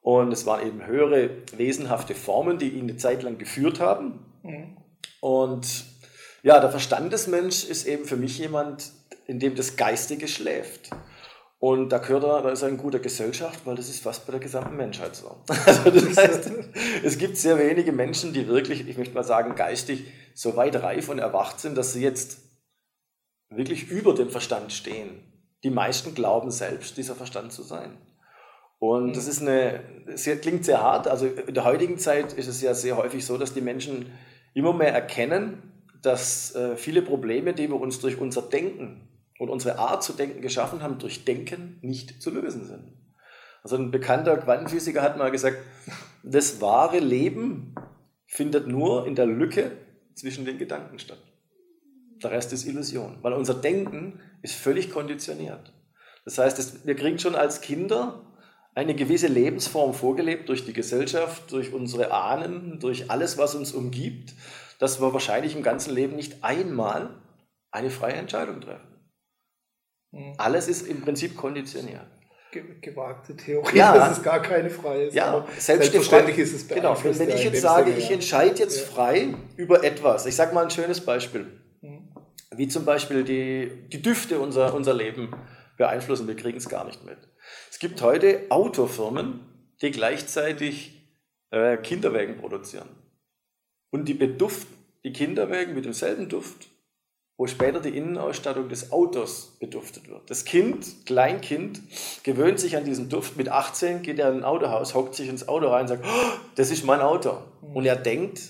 [0.00, 4.24] Und es waren eben höhere, wesenhafte Formen, die ihn eine Zeit lang geführt haben.
[4.42, 4.76] Mhm.
[5.20, 5.84] Und
[6.42, 8.92] ja, der Verstandesmensch ist eben für mich jemand,
[9.26, 10.90] in dem das Geistige schläft.
[11.60, 14.30] Und da gehört er, da ist er in guter Gesellschaft, weil das ist fast bei
[14.30, 15.36] der gesamten Menschheit so.
[15.66, 16.50] Also das heißt,
[17.02, 21.08] es gibt sehr wenige Menschen, die wirklich, ich möchte mal sagen, geistig so weit reif
[21.08, 22.38] und erwacht sind, dass sie jetzt
[23.50, 25.20] wirklich über dem Verstand stehen.
[25.64, 27.98] Die meisten glauben selbst, dieser Verstand zu sein.
[28.78, 31.08] Und das ist eine, das klingt sehr hart.
[31.08, 34.12] Also in der heutigen Zeit ist es ja sehr häufig so, dass die Menschen
[34.54, 39.07] immer mehr erkennen, dass äh, viele Probleme, die wir uns durch unser Denken
[39.38, 42.92] und unsere Art zu denken geschaffen haben, durch Denken nicht zu lösen sind.
[43.62, 45.58] Also ein bekannter Quantenphysiker hat mal gesagt,
[46.22, 47.74] das wahre Leben
[48.26, 49.72] findet nur in der Lücke
[50.14, 51.22] zwischen den Gedanken statt.
[52.22, 55.72] Der Rest ist Illusion, weil unser Denken ist völlig konditioniert.
[56.24, 58.24] Das heißt, wir kriegen schon als Kinder
[58.74, 64.34] eine gewisse Lebensform vorgelebt durch die Gesellschaft, durch unsere Ahnen, durch alles, was uns umgibt
[64.78, 67.10] dass wir wahrscheinlich im ganzen Leben nicht einmal
[67.70, 68.87] eine freie Entscheidung treffen.
[70.10, 70.34] Mhm.
[70.38, 72.06] Alles ist im Prinzip konditioniert.
[72.80, 73.94] gewagte Theorie, ja.
[73.94, 75.14] dass es gar keine freie ist.
[75.14, 78.86] Ja, selbstverständlich ist es Genau, wenn ich jetzt sage, Sinne, ich entscheide jetzt ja.
[78.86, 81.46] frei über etwas, ich sage mal ein schönes Beispiel,
[81.82, 82.08] mhm.
[82.54, 85.30] wie zum Beispiel die, die Düfte unser, unser Leben
[85.76, 87.18] beeinflussen, wir kriegen es gar nicht mit.
[87.70, 89.40] Es gibt heute Autofirmen,
[89.82, 90.98] die gleichzeitig
[91.50, 92.88] äh, Kinderwägen produzieren.
[93.90, 96.68] Und die beduften die Kinderwägen mit demselben Duft,
[97.38, 100.28] wo später die Innenausstattung des Autos beduftet wird.
[100.28, 101.80] Das Kind, Kleinkind,
[102.24, 103.36] gewöhnt sich an diesen Duft.
[103.36, 106.38] Mit 18 geht er in ein Autohaus, hockt sich ins Auto rein und sagt, oh,
[106.56, 107.38] das ist mein Auto.
[107.62, 108.40] Und er denkt,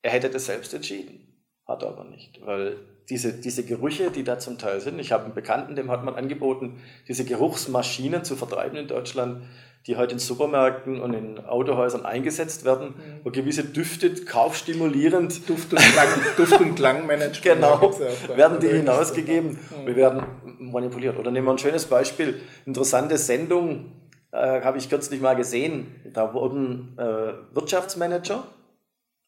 [0.00, 1.20] er hätte das selbst entschieden.
[1.68, 2.78] Hat er aber nicht, weil
[3.10, 6.14] diese, diese Gerüche, die da zum Teil sind, ich habe einen Bekannten, dem hat man
[6.14, 9.42] angeboten, diese Geruchsmaschinen zu vertreiben in Deutschland,
[9.86, 13.20] die heute in Supermärkten und in Autohäusern eingesetzt werden, mhm.
[13.24, 17.94] wo gewisse Düfte kaufstimulierend Duft- und, Klang, Duft und Klangmanagement genau,
[18.36, 19.86] werden die hinausgegeben mhm.
[19.86, 20.22] wir werden
[20.58, 21.18] manipuliert.
[21.18, 23.92] Oder nehmen wir ein schönes Beispiel, interessante Sendung
[24.32, 28.44] äh, habe ich kürzlich mal gesehen, da wurden äh, Wirtschaftsmanager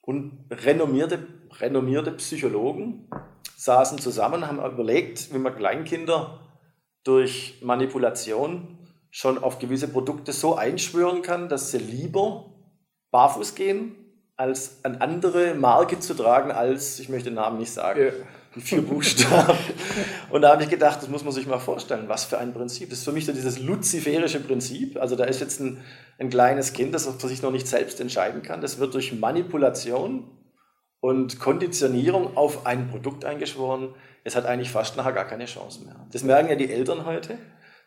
[0.02, 1.26] und renommierte,
[1.60, 3.08] renommierte Psychologen
[3.56, 6.40] saßen zusammen, haben überlegt, wie man Kleinkinder
[7.04, 8.78] durch Manipulation
[9.14, 12.46] schon auf gewisse Produkte so einschwören kann, dass sie lieber
[13.10, 13.94] barfuß gehen,
[14.38, 18.12] als eine andere Marke zu tragen, als, ich möchte den Namen nicht sagen, ja.
[18.56, 19.58] die vier Buchstaben.
[20.30, 22.88] Und da habe ich gedacht, das muss man sich mal vorstellen, was für ein Prinzip.
[22.88, 24.96] Das ist für mich so dieses luziferische Prinzip.
[24.98, 25.84] Also da ist jetzt ein,
[26.18, 28.62] ein kleines Kind, das für sich noch nicht selbst entscheiden kann.
[28.62, 30.24] Das wird durch Manipulation
[31.00, 33.94] und Konditionierung auf ein Produkt eingeschworen.
[34.24, 36.06] Es hat eigentlich fast nachher gar keine Chance mehr.
[36.12, 37.36] Das merken ja die Eltern heute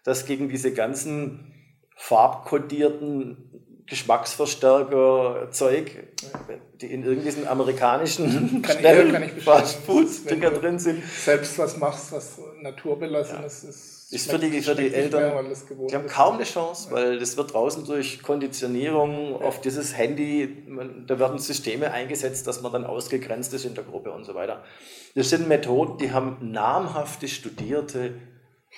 [0.06, 1.52] dass gegen diese ganzen
[1.98, 3.56] farbkodierten
[3.88, 5.92] Geschmacksverstärker-Zeug,
[6.82, 11.04] die in irgendwelchen amerikanischen kann Stellen Fast-Food-Dinger drin sind.
[11.06, 13.70] Selbst was machst, was naturbelassenes ja.
[13.70, 13.96] ist.
[14.12, 15.44] Ist für die, für die Eltern, mehr,
[15.90, 20.64] die haben kaum eine Chance, weil das wird draußen durch Konditionierung auf dieses Handy,
[21.08, 24.64] da werden Systeme eingesetzt, dass man dann ausgegrenzt ist in der Gruppe und so weiter.
[25.16, 28.14] Das sind Methoden, die haben namhafte, studierte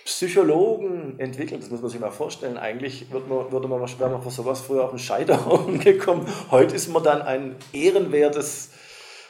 [0.06, 1.62] Psychologen entwickelt.
[1.62, 2.58] Das muss man sich mal vorstellen.
[2.58, 6.28] Eigentlich würde man, würde man, wäre man für sowas früher auf den Scheiterhaufen gekommen.
[6.52, 8.72] Heute ist man dann ein ehrenwertes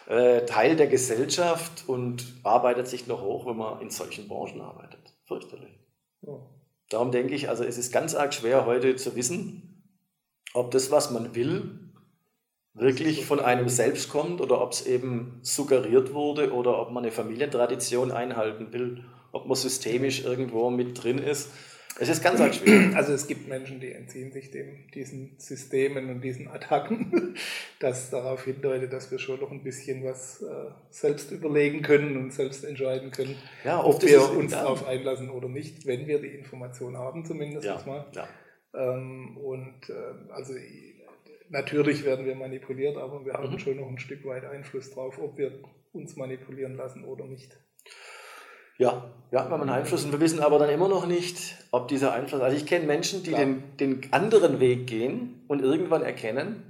[0.07, 4.99] äh, Teil der Gesellschaft und arbeitet sich noch hoch, wenn man in solchen Branchen arbeitet.
[5.25, 5.79] Fürchterlich.
[6.21, 6.33] Ja.
[6.89, 9.83] Darum denke ich, also es ist ganz arg schwer heute zu wissen,
[10.53, 11.87] ob das, was man will,
[12.73, 17.11] wirklich von einem selbst kommt oder ob es eben suggeriert wurde oder ob man eine
[17.11, 19.03] Familientradition einhalten will,
[19.37, 21.49] ob man systemisch irgendwo mit drin ist.
[21.99, 22.87] Es ist ganz, ganz schwierig.
[22.95, 27.35] Also es gibt Menschen, die entziehen sich dem, diesen Systemen und diesen Attacken,
[27.79, 32.33] das darauf hindeutet, dass wir schon noch ein bisschen was äh, selbst überlegen können und
[32.33, 36.97] selbst entscheiden können, ja, ob wir uns darauf einlassen oder nicht, wenn wir die Information
[36.97, 38.05] haben zumindest ja, mal.
[38.13, 38.27] Ja.
[38.73, 40.53] Ähm, und äh, also
[41.49, 43.59] natürlich werden wir manipuliert, aber wir haben mhm.
[43.59, 45.51] schon noch ein Stück weit Einfluss drauf, ob wir
[45.93, 47.57] uns manipulieren lassen oder nicht.
[48.77, 51.89] Ja, ja, wir haben einen Einfluss und wir wissen aber dann immer noch nicht, ob
[51.89, 52.41] dieser Einfluss.
[52.41, 56.63] Also ich kenne Menschen, die den, den anderen Weg gehen und irgendwann erkennen,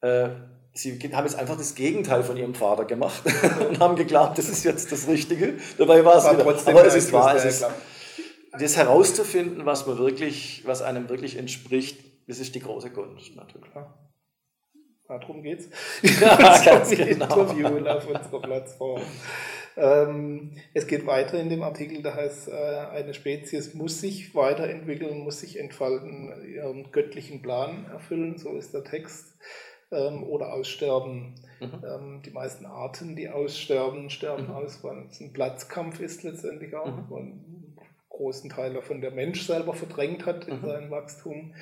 [0.00, 0.30] äh,
[0.72, 3.22] sie haben jetzt einfach das Gegenteil von ihrem Vater gemacht
[3.68, 5.54] und haben geglaubt, das ist jetzt das Richtige.
[5.78, 6.40] Dabei war es wieder.
[6.40, 7.64] Aber es ist wahr, es ist,
[8.58, 13.72] das herauszufinden, was man wirklich, was einem wirklich entspricht, das ist die große Kunst natürlich.
[13.74, 13.94] Ja.
[15.18, 15.68] Darum geht's.
[16.20, 17.40] Ja, ganz genau.
[17.40, 19.02] Interview auf unserer Plattform.
[19.76, 25.18] Ähm, es geht weiter in dem Artikel, da heißt, äh, eine Spezies muss sich weiterentwickeln,
[25.18, 29.36] muss sich entfalten, ihren göttlichen Plan erfüllen, so ist der Text,
[29.90, 31.34] ähm, oder aussterben.
[31.60, 31.84] Mhm.
[31.84, 34.54] Ähm, die meisten Arten, die aussterben, sterben mhm.
[34.54, 37.16] aus, weil es ein Platzkampf ist letztendlich auch, mhm.
[37.16, 37.76] einen
[38.10, 40.66] großen Teil davon der Mensch selber verdrängt hat in mhm.
[40.66, 41.54] seinem Wachstum.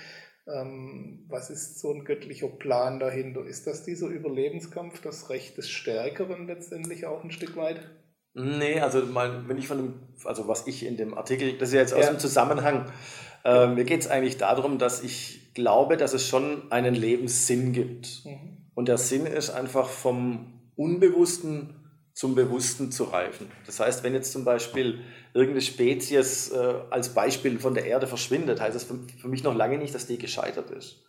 [0.47, 3.45] Ähm, was ist so ein göttlicher Plan dahinter?
[3.45, 7.81] Ist das dieser Überlebenskampf, das Recht des Stärkeren letztendlich auch ein Stück weit?
[8.35, 11.75] Nee, also mal, wenn ich von dem, also was ich in dem Artikel, das ist
[11.75, 12.11] ja jetzt aus ja.
[12.11, 12.87] dem Zusammenhang,
[13.45, 18.25] äh, mir geht es eigentlich darum, dass ich glaube, dass es schon einen Lebenssinn gibt.
[18.25, 18.69] Mhm.
[18.75, 21.82] Und der Sinn ist einfach vom Unbewussten
[22.15, 23.51] zum Bewussten zu reifen.
[23.67, 25.01] Das heißt, wenn jetzt zum Beispiel
[25.35, 29.55] irgendeine Spezies äh, als Beispiel von der Erde verschwindet, heißt das für, für mich noch
[29.55, 31.03] lange nicht, dass die gescheitert ist.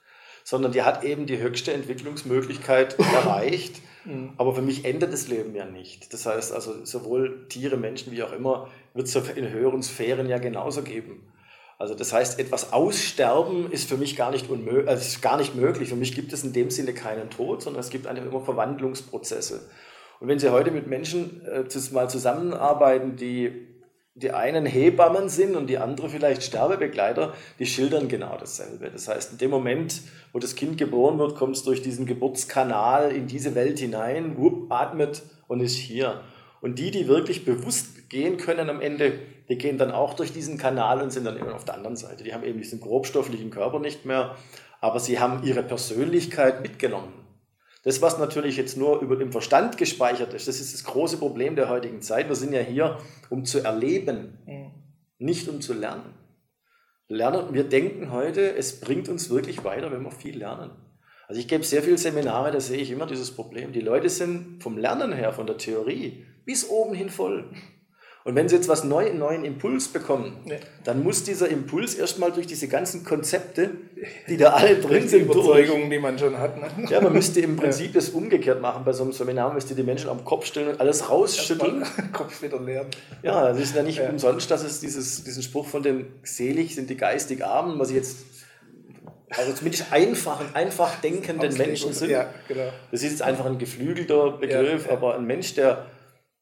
[0.45, 4.33] Sondern die hat eben die höchste Entwicklungsmöglichkeit erreicht Mhm.
[4.37, 6.13] Aber für mich endet das Leben ja nicht.
[6.13, 10.37] Das heißt also, sowohl Tiere, Menschen wie auch immer, wird es in höheren Sphären ja
[10.37, 11.31] genauso geben.
[11.79, 15.55] Also das heißt, etwas aussterben ist für mich gar nicht, unmöglich, also ist gar nicht
[15.55, 15.89] möglich.
[15.89, 19.69] Für mich gibt es in dem Sinne keinen Tod, sondern es gibt einfach immer Verwandlungsprozesse.
[20.23, 23.67] Und wenn Sie heute mit Menschen äh, mal zusammenarbeiten, die
[24.15, 28.89] die einen Hebammen sind und die andere vielleicht Sterbebegleiter, die schildern genau dasselbe.
[28.89, 30.01] Das heißt, in dem Moment,
[30.31, 34.71] wo das Kind geboren wird, kommt es durch diesen Geburtskanal in diese Welt hinein, wupp,
[34.71, 36.21] atmet und ist hier.
[36.61, 39.19] Und die, die wirklich bewusst gehen können am Ende,
[39.49, 42.23] die gehen dann auch durch diesen Kanal und sind dann immer auf der anderen Seite.
[42.23, 44.37] Die haben eben diesen grobstofflichen Körper nicht mehr,
[44.79, 47.22] aber sie haben ihre Persönlichkeit mitgenommen.
[47.83, 51.55] Das, was natürlich jetzt nur über dem Verstand gespeichert ist, das ist das große Problem
[51.55, 52.29] der heutigen Zeit.
[52.29, 52.97] Wir sind ja hier,
[53.29, 54.71] um zu erleben, mhm.
[55.19, 56.13] nicht um zu lernen.
[57.09, 60.71] Lernen, wir denken heute, es bringt uns wirklich weiter, wenn wir viel lernen.
[61.27, 63.73] Also ich gebe sehr viele Seminare, da sehe ich immer dieses Problem.
[63.73, 67.51] Die Leute sind vom Lernen her, von der Theorie, bis oben hin voll.
[68.25, 70.55] Und wenn sie jetzt was neu, einen neuen Impuls bekommen, ja.
[70.85, 73.71] dann muss dieser Impuls erstmal durch diese ganzen Konzepte,
[74.29, 76.57] die da alle drin sind, Überzeugungen, die man schon hat.
[76.57, 76.87] Ne?
[76.89, 77.93] Ja, man müsste im Prinzip ja.
[77.95, 81.09] das umgekehrt machen bei so einem Seminar, müsste die Menschen am Kopf stellen und alles
[81.09, 81.83] rausschütteln.
[82.13, 82.87] Kopf wieder leeren.
[83.23, 84.09] Ja, das ist ja nicht ja.
[84.09, 87.95] umsonst, dass es dieses, diesen Spruch von den selig sind die geistig Armen, was ich
[87.97, 88.17] jetzt
[89.35, 92.11] also zumindest einfachen, einfach denkenden Menschen sind.
[92.11, 92.69] Ja, genau.
[92.91, 95.87] Das ist jetzt einfach ein geflügelter Begriff, aber ein Mensch, der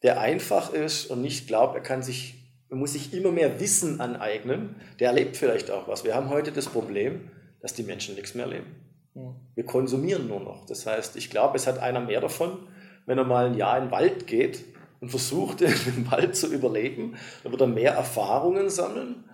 [0.04, 2.36] der einfach ist und nicht glaubt, er kann sich,
[2.70, 6.04] er muss sich immer mehr Wissen aneignen, der erlebt vielleicht auch was.
[6.04, 7.30] Wir haben heute das Problem,
[7.62, 8.76] dass die Menschen nichts mehr erleben.
[9.56, 10.66] Wir konsumieren nur noch.
[10.66, 12.58] Das heißt, ich glaube, es hat einer mehr davon,
[13.06, 14.64] wenn er mal ein Jahr in den Wald geht
[15.02, 19.26] und versucht, im Wald zu überleben, dann wird er mehr Erfahrungen sammeln,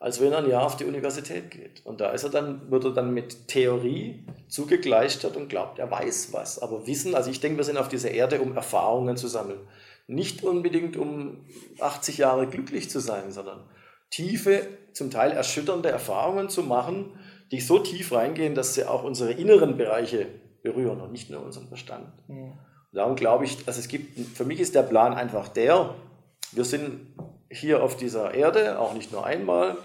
[0.00, 1.84] als wenn er ein Jahr auf die Universität geht.
[1.84, 6.32] Und da ist er dann, wird er dann mit Theorie zugegleistert und glaubt, er weiß
[6.32, 6.58] was.
[6.58, 9.60] Aber Wissen, also ich denke, wir sind auf dieser Erde, um Erfahrungen zu sammeln
[10.06, 11.46] nicht unbedingt um
[11.80, 13.68] 80 Jahre glücklich zu sein, sondern
[14.10, 17.18] tiefe, zum Teil erschütternde Erfahrungen zu machen,
[17.50, 20.26] die so tief reingehen, dass sie auch unsere inneren Bereiche
[20.62, 22.06] berühren und nicht nur unseren Verstand.
[22.28, 22.58] Mhm.
[22.92, 25.94] Darum glaube ich, dass es gibt, für mich ist der Plan einfach der,
[26.52, 27.14] wir sind
[27.50, 29.76] hier auf dieser Erde, auch nicht nur einmal,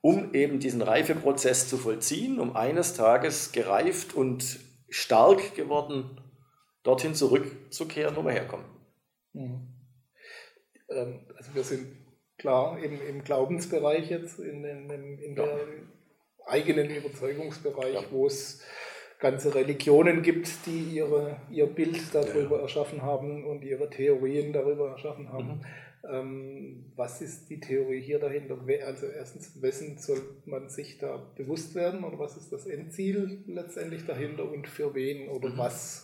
[0.00, 4.58] um eben diesen Reifeprozess zu vollziehen, um eines Tages gereift und
[4.88, 6.20] stark geworden
[6.82, 8.66] dorthin zurückzukehren, wo wir herkommen.
[9.34, 9.68] Mhm.
[10.88, 11.86] Ähm, also wir sind
[12.38, 15.58] klar im, im Glaubensbereich jetzt, in, in, in der ja.
[16.46, 18.04] eigenen Überzeugungsbereich, ja.
[18.10, 18.62] wo es
[19.18, 22.62] ganze Religionen gibt, die ihre, ihr Bild darüber ja.
[22.62, 25.48] erschaffen haben und ihre Theorien darüber erschaffen haben.
[25.48, 25.64] Mhm.
[26.10, 28.58] Ähm, was ist die Theorie hier dahinter?
[28.86, 34.04] Also erstens, wessen soll man sich da bewusst werden oder was ist das Endziel letztendlich
[34.04, 35.58] dahinter und für wen oder mhm.
[35.58, 36.03] was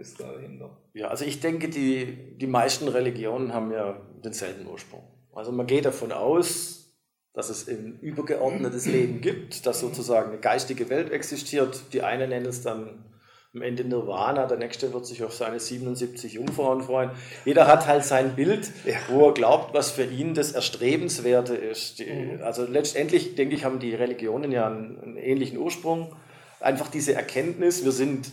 [0.00, 0.76] ist dahinter?
[0.94, 5.04] Ja, also ich denke, die, die meisten Religionen haben ja denselben Ursprung.
[5.32, 6.96] Also man geht davon aus,
[7.32, 11.80] dass es ein übergeordnetes Leben gibt, dass sozusagen eine geistige Welt existiert.
[11.92, 13.04] Die eine nennen es dann
[13.52, 17.10] am Ende Nirvana, der nächste wird sich auf seine 77 Jungfrauen freuen.
[17.44, 18.70] Jeder hat halt sein Bild,
[19.08, 21.98] wo er glaubt, was für ihn das Erstrebenswerte ist.
[21.98, 22.42] Die, mhm.
[22.42, 26.14] also letztendlich, denke ich, haben die Religionen ja einen, einen ähnlichen Ursprung.
[26.60, 28.30] Einfach diese Erkenntnis, wir sind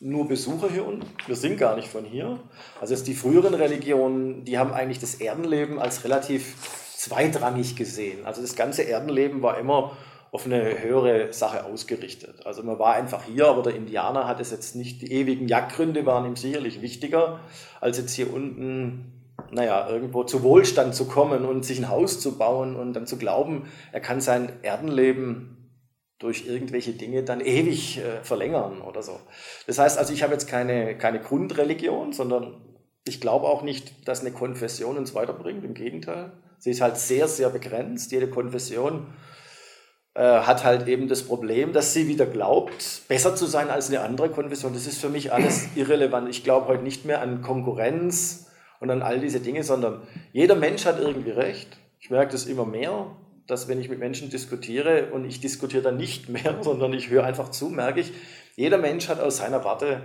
[0.00, 2.38] nur Besucher hier unten, wir sind gar nicht von hier.
[2.80, 6.54] Also die früheren Religionen, die haben eigentlich das Erdenleben als relativ
[6.96, 8.24] zweitrangig gesehen.
[8.24, 9.96] Also das ganze Erdenleben war immer
[10.30, 12.46] auf eine höhere Sache ausgerichtet.
[12.46, 16.06] Also man war einfach hier, aber der Indianer hat es jetzt nicht, die ewigen Jagdgründe
[16.06, 17.40] waren ihm sicherlich wichtiger,
[17.80, 19.12] als jetzt hier unten,
[19.50, 23.16] naja, irgendwo zu Wohlstand zu kommen und sich ein Haus zu bauen und dann zu
[23.16, 25.57] glauben, er kann sein Erdenleben
[26.18, 29.20] durch irgendwelche Dinge dann ewig äh, verlängern oder so.
[29.66, 32.60] Das heißt also, ich habe jetzt keine, keine Grundreligion, sondern
[33.04, 35.64] ich glaube auch nicht, dass eine Konfession uns weiterbringt.
[35.64, 38.10] Im Gegenteil, sie ist halt sehr, sehr begrenzt.
[38.10, 39.06] Jede Konfession
[40.14, 44.00] äh, hat halt eben das Problem, dass sie wieder glaubt, besser zu sein als eine
[44.00, 44.74] andere Konfession.
[44.74, 46.28] Das ist für mich alles irrelevant.
[46.28, 48.50] Ich glaube heute nicht mehr an Konkurrenz
[48.80, 50.02] und an all diese Dinge, sondern
[50.32, 51.78] jeder Mensch hat irgendwie recht.
[52.00, 53.16] Ich merke das immer mehr,
[53.48, 57.24] dass wenn ich mit Menschen diskutiere und ich diskutiere dann nicht mehr, sondern ich höre
[57.24, 58.12] einfach zu, merke ich,
[58.54, 60.02] jeder Mensch hat aus seiner Warte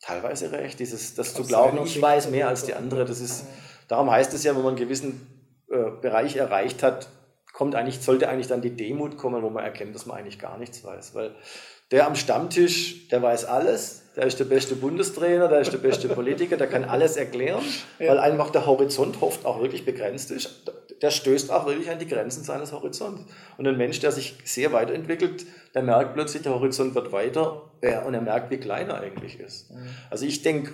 [0.00, 0.78] teilweise recht.
[0.78, 3.46] Dieses, das zu glauben, ich weiß mehr als die andere, das ist,
[3.88, 5.26] darum heißt es ja, wenn man einen gewissen
[5.70, 7.08] äh, Bereich erreicht hat,
[7.52, 10.58] kommt eigentlich, sollte eigentlich dann die Demut kommen, wo man erkennt, dass man eigentlich gar
[10.58, 11.14] nichts weiß.
[11.14, 11.34] Weil
[11.90, 16.08] der am Stammtisch, der weiß alles, der ist der beste Bundestrainer, der ist der beste
[16.14, 17.62] Politiker, der kann alles erklären,
[17.98, 18.10] ja.
[18.10, 20.70] weil einfach der Horizont oft auch wirklich begrenzt ist.
[21.02, 23.22] Der stößt auch wirklich an die Grenzen seines Horizonts.
[23.56, 28.02] Und ein Mensch, der sich sehr weiterentwickelt, der merkt plötzlich, der Horizont wird weiter ja,
[28.02, 29.70] und er merkt, wie klein er eigentlich ist.
[29.70, 29.88] Mhm.
[30.10, 30.72] Also ich denke,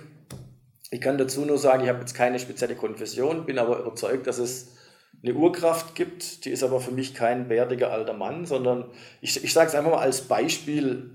[0.91, 4.37] ich kann dazu nur sagen, ich habe jetzt keine spezielle Konfession, bin aber überzeugt, dass
[4.37, 4.75] es
[5.23, 8.85] eine Urkraft gibt, die ist aber für mich kein bärtiger alter Mann, sondern
[9.21, 11.11] ich, ich sage es einfach mal als Beispiel.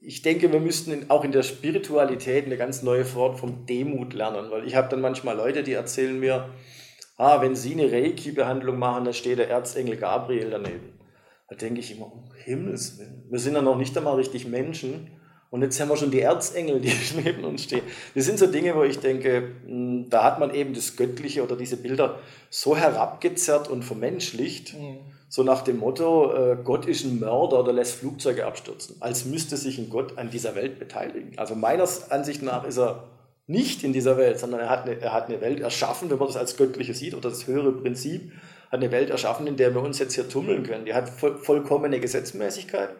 [0.00, 4.50] Ich denke, wir müssten auch in der Spiritualität eine ganz neue Form von Demut lernen,
[4.50, 6.48] weil ich habe dann manchmal Leute, die erzählen mir,
[7.16, 10.98] ah, wenn sie eine Reiki-Behandlung machen, da steht der Erzengel Gabriel daneben.
[11.48, 15.10] Da denke ich immer, um Himmels Willen, wir sind ja noch nicht einmal richtig Menschen
[15.54, 16.92] und jetzt haben wir schon die Erzengel, die
[17.22, 17.82] neben uns stehen.
[18.16, 21.54] Das sind so Dinge, wo ich denke, hm, da hat man eben das Göttliche oder
[21.54, 22.18] diese Bilder
[22.50, 24.98] so herabgezerrt und vermenschlicht, mhm.
[25.28, 29.56] so nach dem Motto, äh, Gott ist ein Mörder oder lässt Flugzeuge abstürzen, als müsste
[29.56, 31.38] sich ein Gott an dieser Welt beteiligen.
[31.38, 33.04] Also meiner Ansicht nach ist er
[33.46, 36.28] nicht in dieser Welt, sondern er hat eine, er hat eine Welt erschaffen, wenn man
[36.28, 38.32] das als Göttliche sieht oder das höhere Prinzip,
[38.70, 40.84] hat eine Welt erschaffen, in der wir uns jetzt hier tummeln können.
[40.84, 42.90] Die hat voll, vollkommene Gesetzmäßigkeit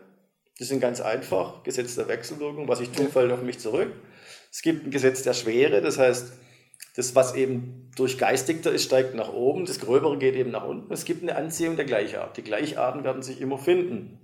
[0.58, 1.62] die sind ganz einfach.
[1.64, 3.92] Gesetz der Wechselwirkung, was ich tue, fällt auf mich zurück.
[4.52, 6.32] Es gibt ein Gesetz der Schwere, das heißt,
[6.96, 10.92] das, was eben durchgeistigter ist, steigt nach oben, das Gröbere geht eben nach unten.
[10.92, 12.36] Es gibt eine Anziehung der Gleichart.
[12.36, 14.20] Die Gleicharten werden sich immer finden.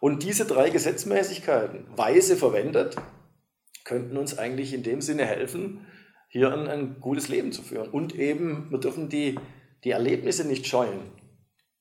[0.00, 2.96] Und diese drei Gesetzmäßigkeiten, weise verwendet,
[3.88, 5.86] könnten uns eigentlich in dem Sinne helfen,
[6.28, 7.88] hier ein, ein gutes Leben zu führen.
[7.88, 9.38] Und eben, wir dürfen die,
[9.82, 11.00] die Erlebnisse nicht scheuen.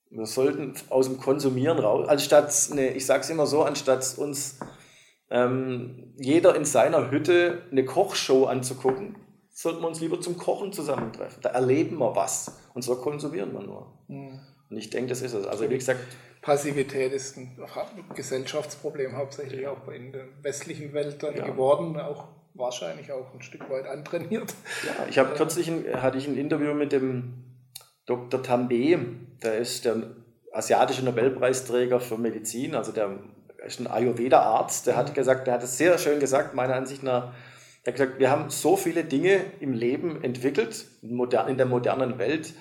[0.10, 4.58] Wir sollten aus dem Konsumieren raus, anstatt, ne, ich sage es immer so, anstatt uns
[5.30, 9.18] ähm, jeder in seiner Hütte eine Kochshow anzugucken,
[9.50, 11.42] sollten wir uns lieber zum Kochen zusammentreffen.
[11.42, 14.00] Da erleben wir was und so konsumieren wir nur.
[14.08, 14.40] Mhm.
[14.70, 15.46] Und ich denke, das ist es.
[15.46, 16.00] Also wie gesagt,
[16.42, 17.58] Passivität ist ein
[18.16, 21.46] Gesellschaftsproblem hauptsächlich auch in der westlichen Welt dann ja.
[21.46, 24.54] geworden, auch wahrscheinlich auch ein Stück weit antrainiert.
[24.86, 27.34] Ja, ich habe kürzlich ein, hatte ich ein Interview mit dem
[28.06, 28.42] Dr.
[28.42, 29.00] Tambe,
[29.44, 30.04] der ist der
[30.52, 33.20] asiatische Nobelpreisträger für Medizin, also der
[33.66, 37.34] ist ein Ayurveda-Arzt, der hat gesagt, der hat es sehr schön gesagt, meiner Ansicht nach,
[37.84, 42.54] er hat gesagt, wir haben so viele Dinge im Leben entwickelt, in der modernen Welt,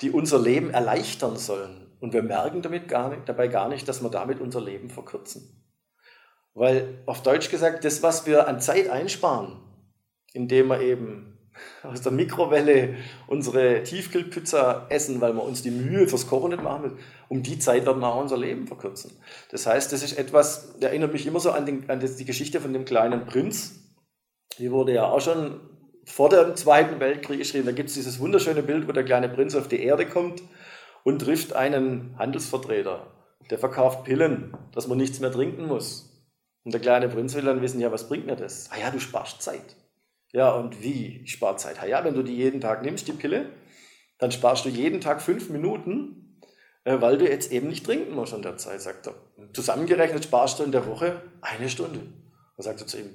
[0.00, 1.86] die unser Leben erleichtern sollen.
[2.00, 5.62] Und wir merken damit gar nicht, dabei gar nicht, dass wir damit unser Leben verkürzen.
[6.54, 9.58] Weil auf Deutsch gesagt, das, was wir an Zeit einsparen,
[10.32, 11.32] indem wir eben
[11.82, 16.98] aus der Mikrowelle unsere Tiefkühlpizza essen, weil wir uns die Mühe fürs Kochen nicht machen.
[17.28, 19.12] Um die Zeit werden wir auch unser Leben verkürzen.
[19.50, 22.72] Das heißt, das ist etwas, erinnert mich immer so an, den, an die Geschichte von
[22.72, 23.80] dem kleinen Prinz.
[24.58, 25.60] Die wurde ja auch schon
[26.04, 27.66] vor dem Zweiten Weltkrieg geschrieben.
[27.66, 30.42] Da gibt es dieses wunderschöne Bild, wo der kleine Prinz auf die Erde kommt
[31.04, 33.06] und trifft einen Handelsvertreter.
[33.50, 36.08] Der verkauft Pillen, dass man nichts mehr trinken muss.
[36.64, 38.70] Und der kleine Prinz will dann wissen, ja, was bringt mir das?
[38.70, 39.76] Ah ja, du sparst Zeit.
[40.32, 41.20] Ja, und wie?
[41.24, 41.76] Ich spare Zeit.
[41.86, 43.50] Ja, wenn du die jeden Tag nimmst, die Pille,
[44.18, 46.38] dann sparst du jeden Tag fünf Minuten,
[46.84, 49.14] äh, weil du jetzt eben nicht trinken musst in der Zeit, sagt er.
[49.52, 52.00] Zusammengerechnet sparst du in der Woche eine Stunde.
[52.56, 53.10] Da sagt er zu ihm,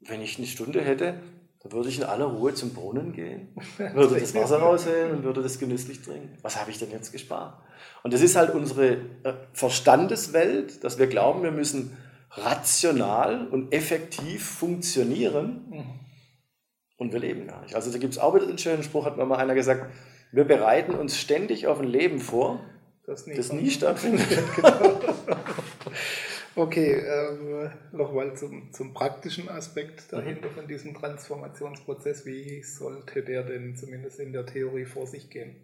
[0.00, 1.20] wenn ich eine Stunde hätte,
[1.64, 3.48] dann würde ich in aller Ruhe zum Brunnen gehen,
[3.78, 6.36] würde das Wasser raushellen und würde das genüsslich trinken.
[6.42, 7.54] Was habe ich denn jetzt gespart?
[8.02, 8.92] Und das ist halt unsere
[9.22, 11.96] äh, Verstandeswelt, dass wir glauben, wir müssen
[12.32, 15.64] rational und effektiv funktionieren.
[15.70, 15.84] Mhm.
[16.98, 17.74] Und wir leben gar nicht.
[17.74, 19.90] Also da gibt es auch wieder den schönen Spruch, hat mir mal einer gesagt,
[20.32, 22.60] wir bereiten uns ständig auf ein Leben vor,
[23.06, 24.26] das nie, das nie stattfindet.
[26.56, 32.24] Okay, ähm, nochmal zum, zum praktischen Aspekt dahinter von diesem Transformationsprozess.
[32.26, 35.56] Wie sollte der denn zumindest in der Theorie vor sich gehen?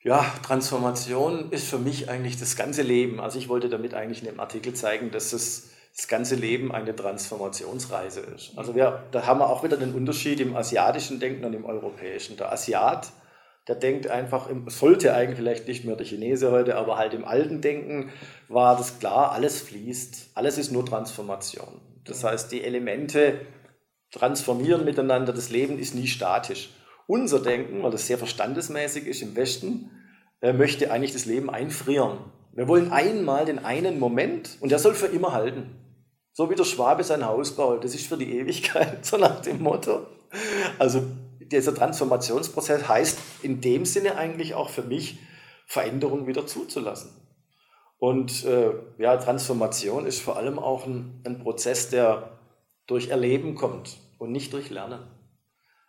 [0.00, 3.20] Ja, Transformation ist für mich eigentlich das ganze Leben.
[3.20, 6.94] Also ich wollte damit eigentlich in dem Artikel zeigen, dass es das ganze Leben eine
[6.94, 8.52] Transformationsreise ist.
[8.56, 12.36] Also wir, da haben wir auch wieder den Unterschied im asiatischen Denken und im europäischen.
[12.36, 13.12] Der Asiat
[13.68, 17.60] der denkt einfach, sollte eigentlich vielleicht nicht mehr der Chinese heute, aber halt im alten
[17.60, 18.10] Denken
[18.48, 21.80] war das klar, alles fließt, alles ist nur Transformation.
[22.04, 23.40] Das heißt, die Elemente
[24.10, 26.70] transformieren miteinander, das Leben ist nie statisch.
[27.06, 29.90] Unser Denken, weil das sehr verstandesmäßig ist im Westen,
[30.40, 32.18] möchte eigentlich das Leben einfrieren.
[32.54, 35.74] Wir wollen einmal den einen Moment und der soll für immer halten.
[36.32, 39.62] So wie der Schwabe sein Haus baut, das ist für die Ewigkeit, so nach dem
[39.62, 40.06] Motto.
[40.78, 41.02] Also
[41.50, 45.18] dieser Transformationsprozess heißt in dem Sinne eigentlich auch für mich,
[45.66, 47.10] Veränderungen wieder zuzulassen.
[47.98, 52.38] Und äh, ja, Transformation ist vor allem auch ein, ein Prozess, der
[52.86, 55.00] durch Erleben kommt und nicht durch Lernen.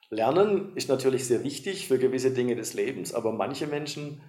[0.09, 4.21] Lernen ist natürlich sehr wichtig für gewisse Dinge des Lebens, aber manche Menschen,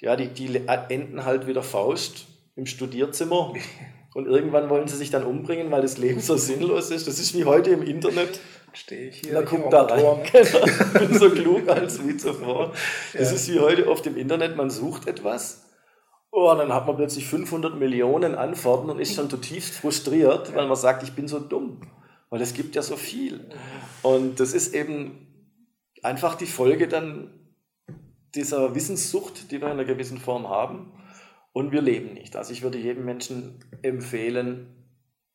[0.00, 2.26] ja, die, die enden halt wieder Faust
[2.56, 3.54] im Studierzimmer
[4.14, 7.06] und irgendwann wollen sie sich dann umbringen, weil das Leben so sinnlos ist.
[7.06, 8.40] Das ist wie heute im Internet
[8.76, 9.32] stehe ich hier.
[9.34, 10.22] Na, guck da rein.
[10.32, 10.66] Genau.
[10.66, 12.72] Ich bin so klug als wie zuvor.
[13.12, 13.36] Das ja.
[13.36, 15.64] ist wie heute oft im Internet, man sucht etwas.
[16.30, 20.66] Oh, und dann hat man plötzlich 500 Millionen Antworten und ist schon zutiefst frustriert, weil
[20.66, 21.80] man sagt, ich bin so dumm.
[22.28, 23.48] Weil es gibt ja so viel.
[24.02, 25.26] Und das ist eben
[26.02, 27.30] einfach die Folge dann
[28.34, 30.92] dieser Wissenssucht, die wir in einer gewissen Form haben.
[31.52, 32.36] Und wir leben nicht.
[32.36, 34.75] Also ich würde jedem Menschen empfehlen,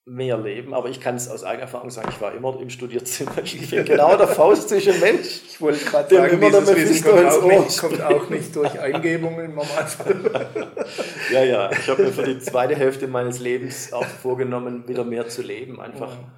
[0.06, 3.32] mehr leben, aber ich kann es aus eigener Erfahrung sagen, ich war immer im Studierzimmer.
[3.44, 5.42] Ich bin genau der faustische Mensch.
[5.48, 9.60] Ich wollte gerade sagen, immer der Wissen kommt auch, nicht, kommt auch nicht durch Eingebungen
[11.32, 15.28] ja, ja, ich habe mir für die zweite Hälfte meines Lebens auch vorgenommen, wieder mehr
[15.28, 15.80] zu leben.
[15.80, 16.32] Einfach ja.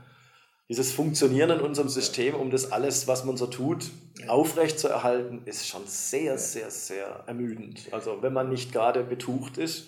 [0.68, 3.92] dieses Funktionieren in unserem System, um das alles, was man so tut,
[4.28, 7.88] aufrecht zu erhalten, ist schon sehr, sehr, sehr ermüdend.
[7.92, 9.88] Also wenn man nicht gerade betucht ist,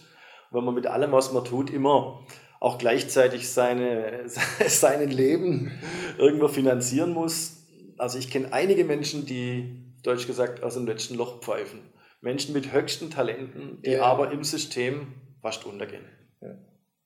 [0.51, 2.25] wenn man mit allem, was man tut, immer
[2.59, 4.23] auch gleichzeitig seine,
[4.67, 5.71] sein Leben
[6.17, 7.63] irgendwo finanzieren muss.
[7.97, 11.79] Also ich kenne einige Menschen, die, deutsch gesagt, aus dem letzten Loch pfeifen.
[12.21, 14.03] Menschen mit höchsten Talenten, die ja.
[14.03, 16.05] aber im System fast untergehen.
[16.41, 16.57] Ja.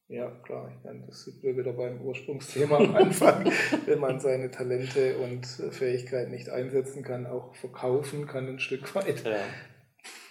[0.09, 0.71] Ja, klar.
[0.75, 3.51] Ich meine, das sind wir wieder beim Ursprungsthema am Anfang.
[3.85, 9.23] Wenn man seine Talente und Fähigkeiten nicht einsetzen kann, auch verkaufen kann ein Stück weit,
[9.23, 9.37] ja.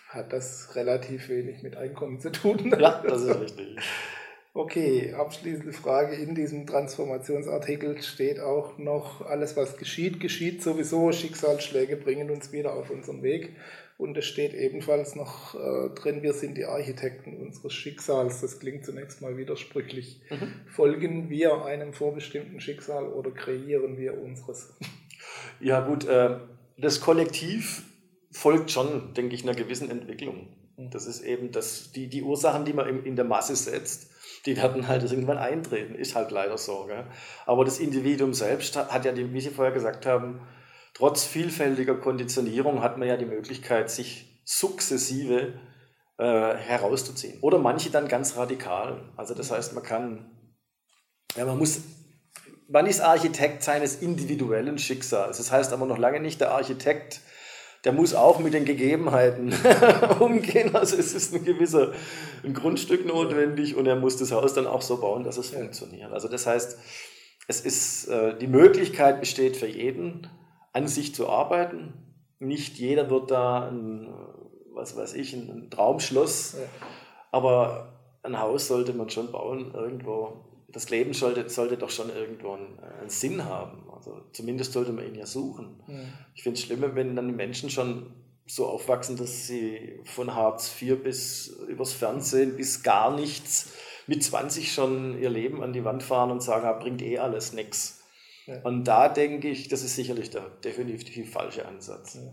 [0.09, 2.75] hat das relativ wenig mit Einkommen zu tun.
[2.77, 3.77] Ja, das ist richtig.
[4.59, 6.17] Okay, abschließende Frage.
[6.17, 11.13] In diesem Transformationsartikel steht auch noch, alles was geschieht, geschieht sowieso.
[11.13, 13.55] Schicksalsschläge bringen uns wieder auf unseren Weg.
[13.99, 18.41] Und es steht ebenfalls noch äh, drin, wir sind die Architekten unseres Schicksals.
[18.41, 20.23] Das klingt zunächst mal widersprüchlich.
[20.29, 20.53] Mhm.
[20.67, 24.75] Folgen wir einem vorbestimmten Schicksal oder kreieren wir unseres?
[25.61, 26.37] Ja gut, äh,
[26.77, 27.85] das Kollektiv
[28.33, 30.49] folgt schon, denke ich, einer gewissen Entwicklung.
[30.77, 30.91] Mhm.
[30.91, 34.89] Das ist eben das, die, die Ursachen, die man in der Masse setzt die werden
[34.89, 36.87] halt irgendwann eintreten, ist halt leider so.
[36.87, 37.05] Gell?
[37.47, 40.41] Aber das Individuum selbst hat ja, wie Sie vorher gesagt haben,
[40.95, 45.55] trotz vielfältiger Konditionierung hat man ja die Möglichkeit, sich sukzessive
[46.19, 47.39] äh, herauszuziehen.
[47.41, 49.13] Oder manche dann ganz radikal.
[49.17, 50.31] Also das heißt, man kann,
[51.37, 51.81] ja, man muss,
[52.69, 55.39] man ist Architekt seines individuellen Schicksals.
[55.39, 57.21] Das heißt aber noch lange nicht der Architekt
[57.85, 59.55] der muss auch mit den Gegebenheiten
[60.21, 60.75] umgehen.
[60.75, 61.93] Also es ist ein gewisser
[62.45, 65.59] ein Grundstück notwendig und er muss das Haus dann auch so bauen, dass es ja.
[65.59, 66.13] funktioniert.
[66.13, 66.79] Also das heißt,
[67.47, 70.29] es ist, äh, die Möglichkeit besteht für jeden,
[70.73, 71.95] an sich zu arbeiten.
[72.39, 74.13] Nicht jeder wird da ein,
[74.75, 76.67] was weiß ich, ein Traumschloss, ja.
[77.33, 80.45] aber ein Haus sollte man schon bauen irgendwo.
[80.69, 83.88] Das Leben sollte, sollte doch schon irgendwo einen, einen Sinn haben.
[83.99, 85.83] Also zumindest sollte man ihn ja suchen.
[85.87, 85.95] Ja.
[86.35, 88.15] Ich finde es schlimmer, wenn dann die Menschen schon
[88.47, 93.73] so aufwachsen, dass sie von Hartz IV bis übers Fernsehen bis gar nichts
[94.07, 97.53] mit 20 schon ihr Leben an die Wand fahren und sagen, ah, bringt eh alles
[97.53, 98.03] nichts.
[98.47, 98.63] Ja.
[98.63, 102.15] Und da denke ich, das ist sicherlich der definitiv falsche Ansatz.
[102.15, 102.33] Ja.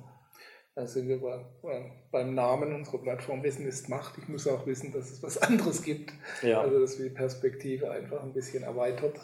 [0.75, 4.17] Da sind wir bei, beim Namen unserer Plattform Wissen ist Macht.
[4.17, 6.13] Ich muss auch wissen, dass es was anderes gibt.
[6.41, 6.61] Ja.
[6.61, 9.19] Also dass wir die Perspektive einfach ein bisschen erweitert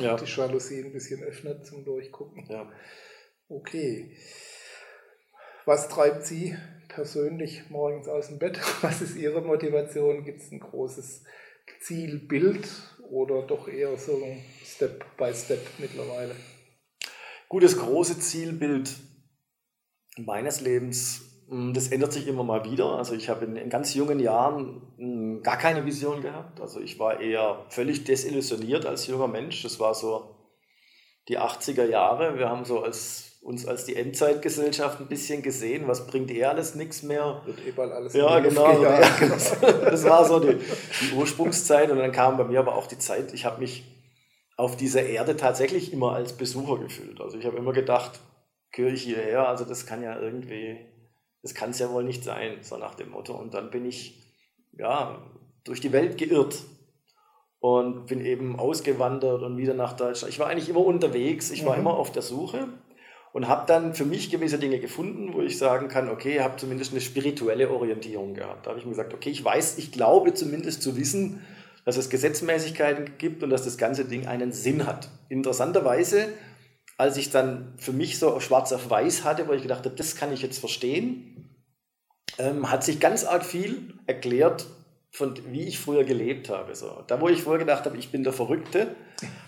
[0.00, 0.16] ja.
[0.16, 2.44] die Jalousie ein bisschen öffnet zum Durchgucken.
[2.48, 2.70] Ja.
[3.48, 4.16] Okay.
[5.64, 6.56] Was treibt Sie
[6.88, 8.58] persönlich morgens aus dem Bett?
[8.82, 10.24] Was ist Ihre Motivation?
[10.24, 11.24] Gibt es ein großes
[11.80, 12.68] Zielbild
[13.10, 14.22] oder doch eher so
[14.64, 16.34] Step by Step mittlerweile?
[17.48, 18.96] Gutes große Zielbild
[20.18, 22.96] meines Lebens, das ändert sich immer mal wieder.
[22.96, 26.60] Also ich habe in, in, ganz jungen Jahren hm, gar keine Vision gehabt.
[26.60, 29.62] Also ich war eher völlig desillusioniert als junger Mensch.
[29.62, 30.36] Das war so
[31.28, 32.36] die 80er Jahre.
[32.36, 35.86] Wir haben so als, uns als die Endzeitgesellschaft ein bisschen gesehen.
[35.86, 37.42] Was bringt eh alles nichts mehr?
[37.44, 38.82] Wird eh bald alles Ja, genau.
[39.84, 41.90] das war so die, die Ursprungszeit.
[41.92, 43.84] Und dann kam bei mir aber auch die Zeit, ich habe mich
[44.56, 47.20] auf dieser Erde tatsächlich immer als Besucher gefühlt.
[47.20, 48.18] Also ich habe immer gedacht,
[48.72, 49.48] gehöre ich hierher?
[49.48, 50.78] Also das kann ja irgendwie,
[51.46, 53.32] das kann es ja wohl nicht sein, so nach dem Motto.
[53.32, 54.20] Und dann bin ich
[54.76, 55.22] ja
[55.62, 56.64] durch die Welt geirrt
[57.60, 60.32] und bin eben ausgewandert und wieder nach Deutschland.
[60.32, 61.82] Ich war eigentlich immer unterwegs, ich war mhm.
[61.82, 62.66] immer auf der Suche
[63.32, 66.56] und habe dann für mich gewisse Dinge gefunden, wo ich sagen kann, okay, ich habe
[66.56, 68.66] zumindest eine spirituelle Orientierung gehabt.
[68.66, 71.46] Da habe ich mir gesagt, okay, ich weiß, ich glaube zumindest zu wissen,
[71.84, 75.10] dass es Gesetzmäßigkeiten gibt und dass das ganze Ding einen Sinn hat.
[75.28, 76.26] Interessanterweise,
[76.96, 80.16] als ich dann für mich so schwarz auf weiß hatte, wo ich gedacht habe, das
[80.16, 81.56] kann ich jetzt verstehen,
[82.38, 84.66] ähm, hat sich ganz arg viel erklärt,
[85.10, 86.74] von wie ich früher gelebt habe.
[86.74, 87.02] So.
[87.06, 88.94] Da, wo ich vorher gedacht habe, ich bin der Verrückte,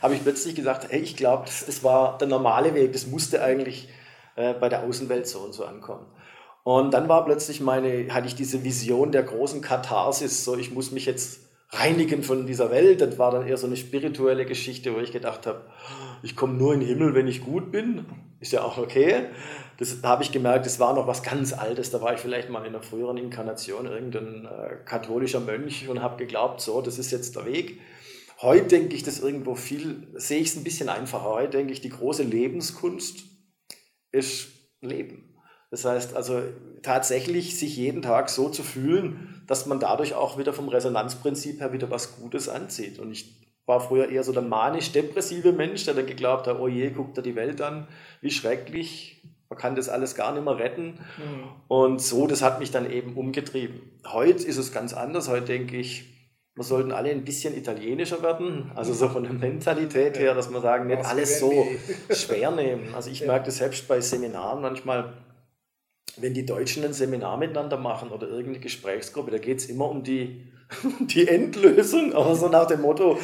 [0.00, 3.42] habe ich plötzlich gesagt, hey, ich glaube, das, das, war der normale Weg, das musste
[3.42, 3.88] eigentlich
[4.36, 6.06] äh, bei der Außenwelt so und so ankommen.
[6.64, 10.90] Und dann war plötzlich meine, hatte ich diese Vision der großen Katharsis, so ich muss
[10.90, 13.00] mich jetzt reinigen von dieser Welt.
[13.00, 15.66] Das war dann eher so eine spirituelle Geschichte, wo ich gedacht habe,
[16.22, 18.06] ich komme nur in den Himmel, wenn ich gut bin.
[18.40, 19.26] Ist ja auch okay.
[19.78, 21.90] Das da habe ich gemerkt, das war noch was ganz Altes.
[21.90, 26.16] Da war ich vielleicht mal in einer früheren Inkarnation irgendein äh, katholischer Mönch und habe
[26.16, 27.80] geglaubt, so, das ist jetzt der Weg.
[28.40, 31.24] Heute denke ich das irgendwo viel, sehe ich es ein bisschen einfacher.
[31.24, 33.24] Heute denke ich, die große Lebenskunst
[34.12, 34.48] ist
[34.80, 35.36] Leben.
[35.70, 36.42] Das heißt also
[36.82, 41.72] tatsächlich sich jeden Tag so zu fühlen, dass man dadurch auch wieder vom Resonanzprinzip her
[41.72, 42.98] wieder was Gutes anzieht.
[42.98, 46.90] Und ich war früher eher so der manisch-depressive Mensch, der dann geglaubt hat, oh je,
[46.90, 47.86] guckt er die Welt an,
[48.20, 50.98] wie schrecklich, man kann das alles gar nicht mehr retten.
[51.16, 51.48] Mhm.
[51.68, 53.80] Und so, das hat mich dann eben umgetrieben.
[54.06, 55.28] Heute ist es ganz anders.
[55.28, 56.04] Heute denke ich,
[56.54, 60.60] wir sollten alle ein bisschen italienischer werden, also so von der Mentalität her, dass wir
[60.60, 61.68] sagen, nicht alles so
[62.10, 62.94] schwer nehmen.
[62.94, 65.12] Also ich merke das selbst bei Seminaren manchmal,
[66.16, 70.02] wenn die Deutschen ein Seminar miteinander machen oder irgendeine Gesprächsgruppe, da geht es immer um
[70.02, 70.52] die,
[71.00, 73.18] die Endlösung, aber so nach dem Motto,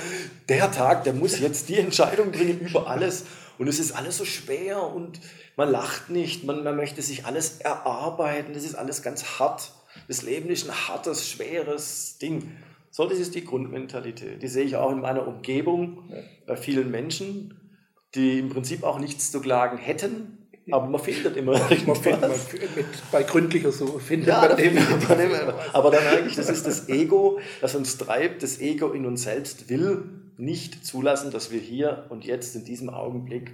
[0.48, 3.24] der Tag, der muss jetzt die Entscheidung bringen über alles
[3.58, 5.20] und es ist alles so schwer und
[5.56, 9.72] man lacht nicht, man, man möchte sich alles erarbeiten, das ist alles ganz hart.
[10.08, 12.50] Das Leben ist ein hartes, schweres Ding.
[12.90, 14.42] So, das ist die Grundmentalität.
[14.42, 16.12] Die sehe ich auch in meiner Umgebung
[16.46, 17.60] bei vielen Menschen,
[18.14, 22.30] die im Prinzip auch nichts zu klagen hätten, aber man findet immer man findet man
[22.30, 25.54] mit, bei gründlicher Suche findet ja, man, immer.
[25.72, 28.42] Aber dann eigentlich, das ist das Ego, das uns treibt.
[28.42, 30.04] Das Ego in uns selbst will
[30.36, 33.52] nicht zulassen, dass wir hier und jetzt in diesem Augenblick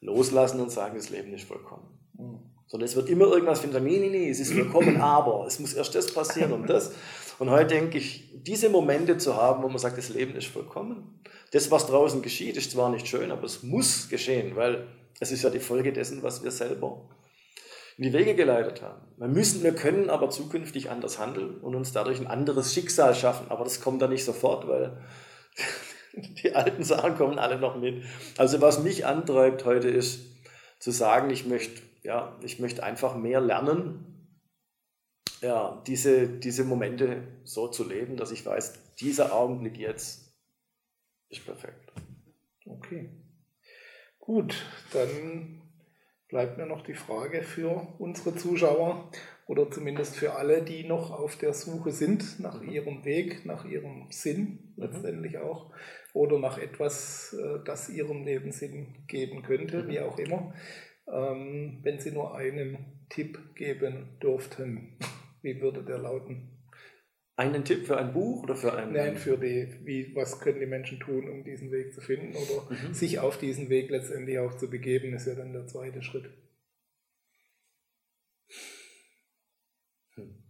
[0.00, 1.86] loslassen und sagen, das Leben ist vollkommen.
[2.18, 2.38] Mhm.
[2.66, 5.74] Sondern es wird immer irgendwas finden, nee, nee, nee, es ist vollkommen, aber es muss
[5.74, 6.92] erst das passieren und das.
[7.38, 11.20] Und heute denke ich, diese Momente zu haben, wo man sagt, das Leben ist vollkommen.
[11.50, 14.86] Das, was draußen geschieht, ist zwar nicht schön, aber es muss geschehen, weil
[15.22, 17.08] es ist ja die Folge dessen, was wir selber
[17.96, 19.06] in die Wege geleitet haben.
[19.18, 23.48] Wir müssen, wir können aber zukünftig anders handeln und uns dadurch ein anderes Schicksal schaffen.
[23.48, 25.00] Aber das kommt dann nicht sofort, weil
[26.42, 28.02] die alten Sachen kommen alle noch mit.
[28.36, 30.22] Also was mich antreibt heute ist,
[30.80, 34.26] zu sagen, ich möchte, ja, ich möchte einfach mehr lernen,
[35.40, 40.34] ja, diese, diese Momente so zu leben, dass ich weiß, dieser Augenblick jetzt
[41.28, 41.92] ist perfekt.
[42.66, 43.21] Okay.
[44.24, 44.54] Gut,
[44.92, 45.60] dann
[46.28, 49.10] bleibt mir noch die Frage für unsere Zuschauer
[49.48, 52.70] oder zumindest für alle, die noch auf der Suche sind nach mhm.
[52.70, 54.82] ihrem Weg, nach ihrem Sinn mhm.
[54.84, 55.72] letztendlich auch
[56.12, 59.88] oder nach etwas, äh, das ihrem Leben Sinn geben könnte, mhm.
[59.88, 60.54] wie auch immer.
[61.12, 62.78] Ähm, wenn Sie nur einen
[63.08, 64.98] Tipp geben dürften,
[65.42, 66.51] wie würde der lauten?
[67.34, 68.92] Einen Tipp für ein Buch oder für ein.
[68.92, 72.70] Nein, für die, wie, was können die Menschen tun, um diesen Weg zu finden oder
[72.70, 72.92] mhm.
[72.92, 76.30] sich auf diesen Weg letztendlich auch zu begeben, ist ja dann der zweite Schritt.
[80.14, 80.44] Hm.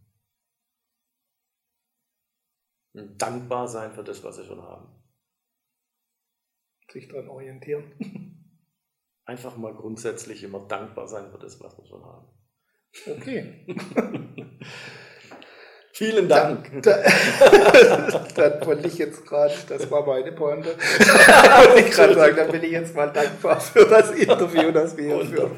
[3.16, 4.88] Dankbar sein für das, was sie schon haben.
[6.90, 7.92] Sich daran orientieren.
[9.24, 12.28] Einfach mal grundsätzlich immer dankbar sein für das, was wir schon haben.
[13.06, 13.66] Okay.
[16.03, 16.83] Vielen Dank.
[16.83, 16.97] Da,
[17.39, 22.51] da, dann wollte ich jetzt gerade, das war meine Pointe, wollte ich gerade sagen, dann
[22.51, 25.53] bin ich jetzt mal dankbar für das Interview, das wir hier führen.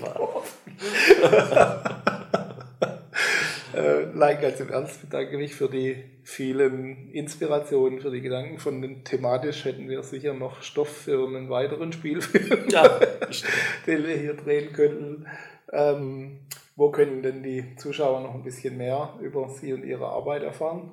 [3.75, 8.59] äh, nein, ganz im Ernst bedanke mich für die vielen Inspirationen, für die Gedanken.
[8.59, 12.83] Von den thematisch hätten wir sicher noch Stoff für einen weiteren Spielfilm, ja,
[13.87, 15.27] den wir hier drehen könnten.
[15.73, 16.41] Ähm,
[16.76, 20.92] wo können denn die Zuschauer noch ein bisschen mehr über Sie und Ihre Arbeit erfahren?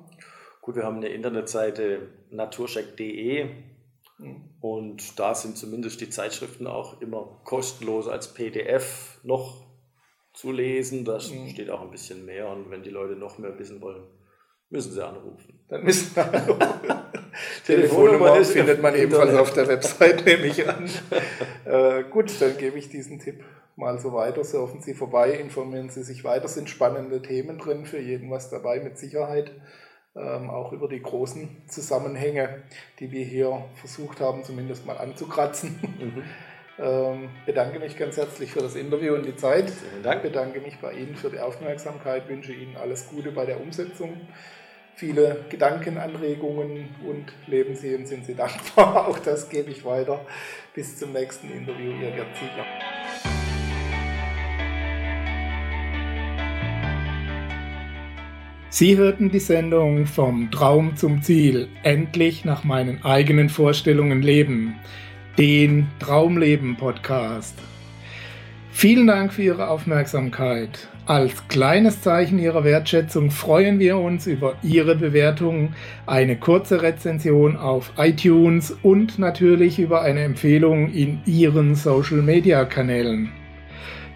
[0.60, 3.48] Gut, wir haben eine Internetseite naturscheck.de
[4.18, 4.44] hm.
[4.60, 9.66] und da sind zumindest die Zeitschriften auch immer kostenlos als PDF noch
[10.34, 11.04] zu lesen.
[11.04, 11.48] Da mhm.
[11.48, 14.04] steht auch ein bisschen mehr und wenn die Leute noch mehr wissen wollen,
[14.70, 15.60] müssen sie anrufen.
[15.68, 16.91] Dann müssen wir anrufen.
[17.66, 20.88] Telefonnummer findet man ebenfalls auf der Website, nehme ich an.
[21.64, 23.44] äh, gut, dann gebe ich diesen Tipp
[23.76, 24.44] mal so weiter.
[24.44, 26.48] Surfen Sie vorbei, informieren Sie sich weiter.
[26.48, 29.52] Sind spannende Themen drin, für jeden was dabei, mit Sicherheit.
[30.14, 32.64] Ähm, auch über die großen Zusammenhänge,
[33.00, 35.78] die wir hier versucht haben, zumindest mal anzukratzen.
[35.98, 36.22] Mhm.
[36.78, 39.70] Ähm, bedanke mich ganz herzlich für das Interview und die Zeit.
[39.70, 40.22] Vielen Dank.
[40.22, 44.20] Bedanke mich bei Ihnen für die Aufmerksamkeit, wünsche Ihnen alles Gute bei der Umsetzung.
[44.94, 49.08] Viele Gedankenanregungen und leben und sind Sie dankbar.
[49.08, 50.24] Auch das gebe ich weiter.
[50.74, 52.66] Bis zum nächsten Interview, Ihr Gerd Ziegler.
[58.68, 64.76] Sie hörten die Sendung Vom Traum zum Ziel, endlich nach meinen eigenen Vorstellungen leben,
[65.36, 67.58] den Traumleben Podcast.
[68.70, 70.88] Vielen Dank für Ihre Aufmerksamkeit.
[71.04, 75.74] Als kleines Zeichen Ihrer Wertschätzung freuen wir uns über Ihre Bewertung,
[76.06, 83.32] eine kurze Rezension auf iTunes und natürlich über eine Empfehlung in Ihren Social-Media-Kanälen.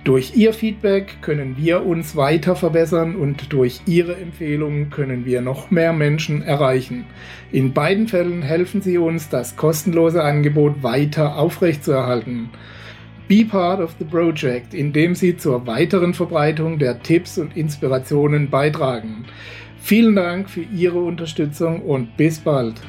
[0.05, 5.73] Durch Ihr Feedback können wir uns weiter verbessern und durch Ihre Empfehlungen können wir noch
[5.73, 7.05] mehr Menschen erreichen.
[7.51, 12.51] In beiden Fällen helfen Sie uns, das kostenlose Angebot weiter aufrechtzuerhalten.
[13.29, 19.25] Be part of the project, indem Sie zur weiteren Verbreitung der Tipps und Inspirationen beitragen.
[19.81, 22.81] Vielen Dank für Ihre Unterstützung und bis bald.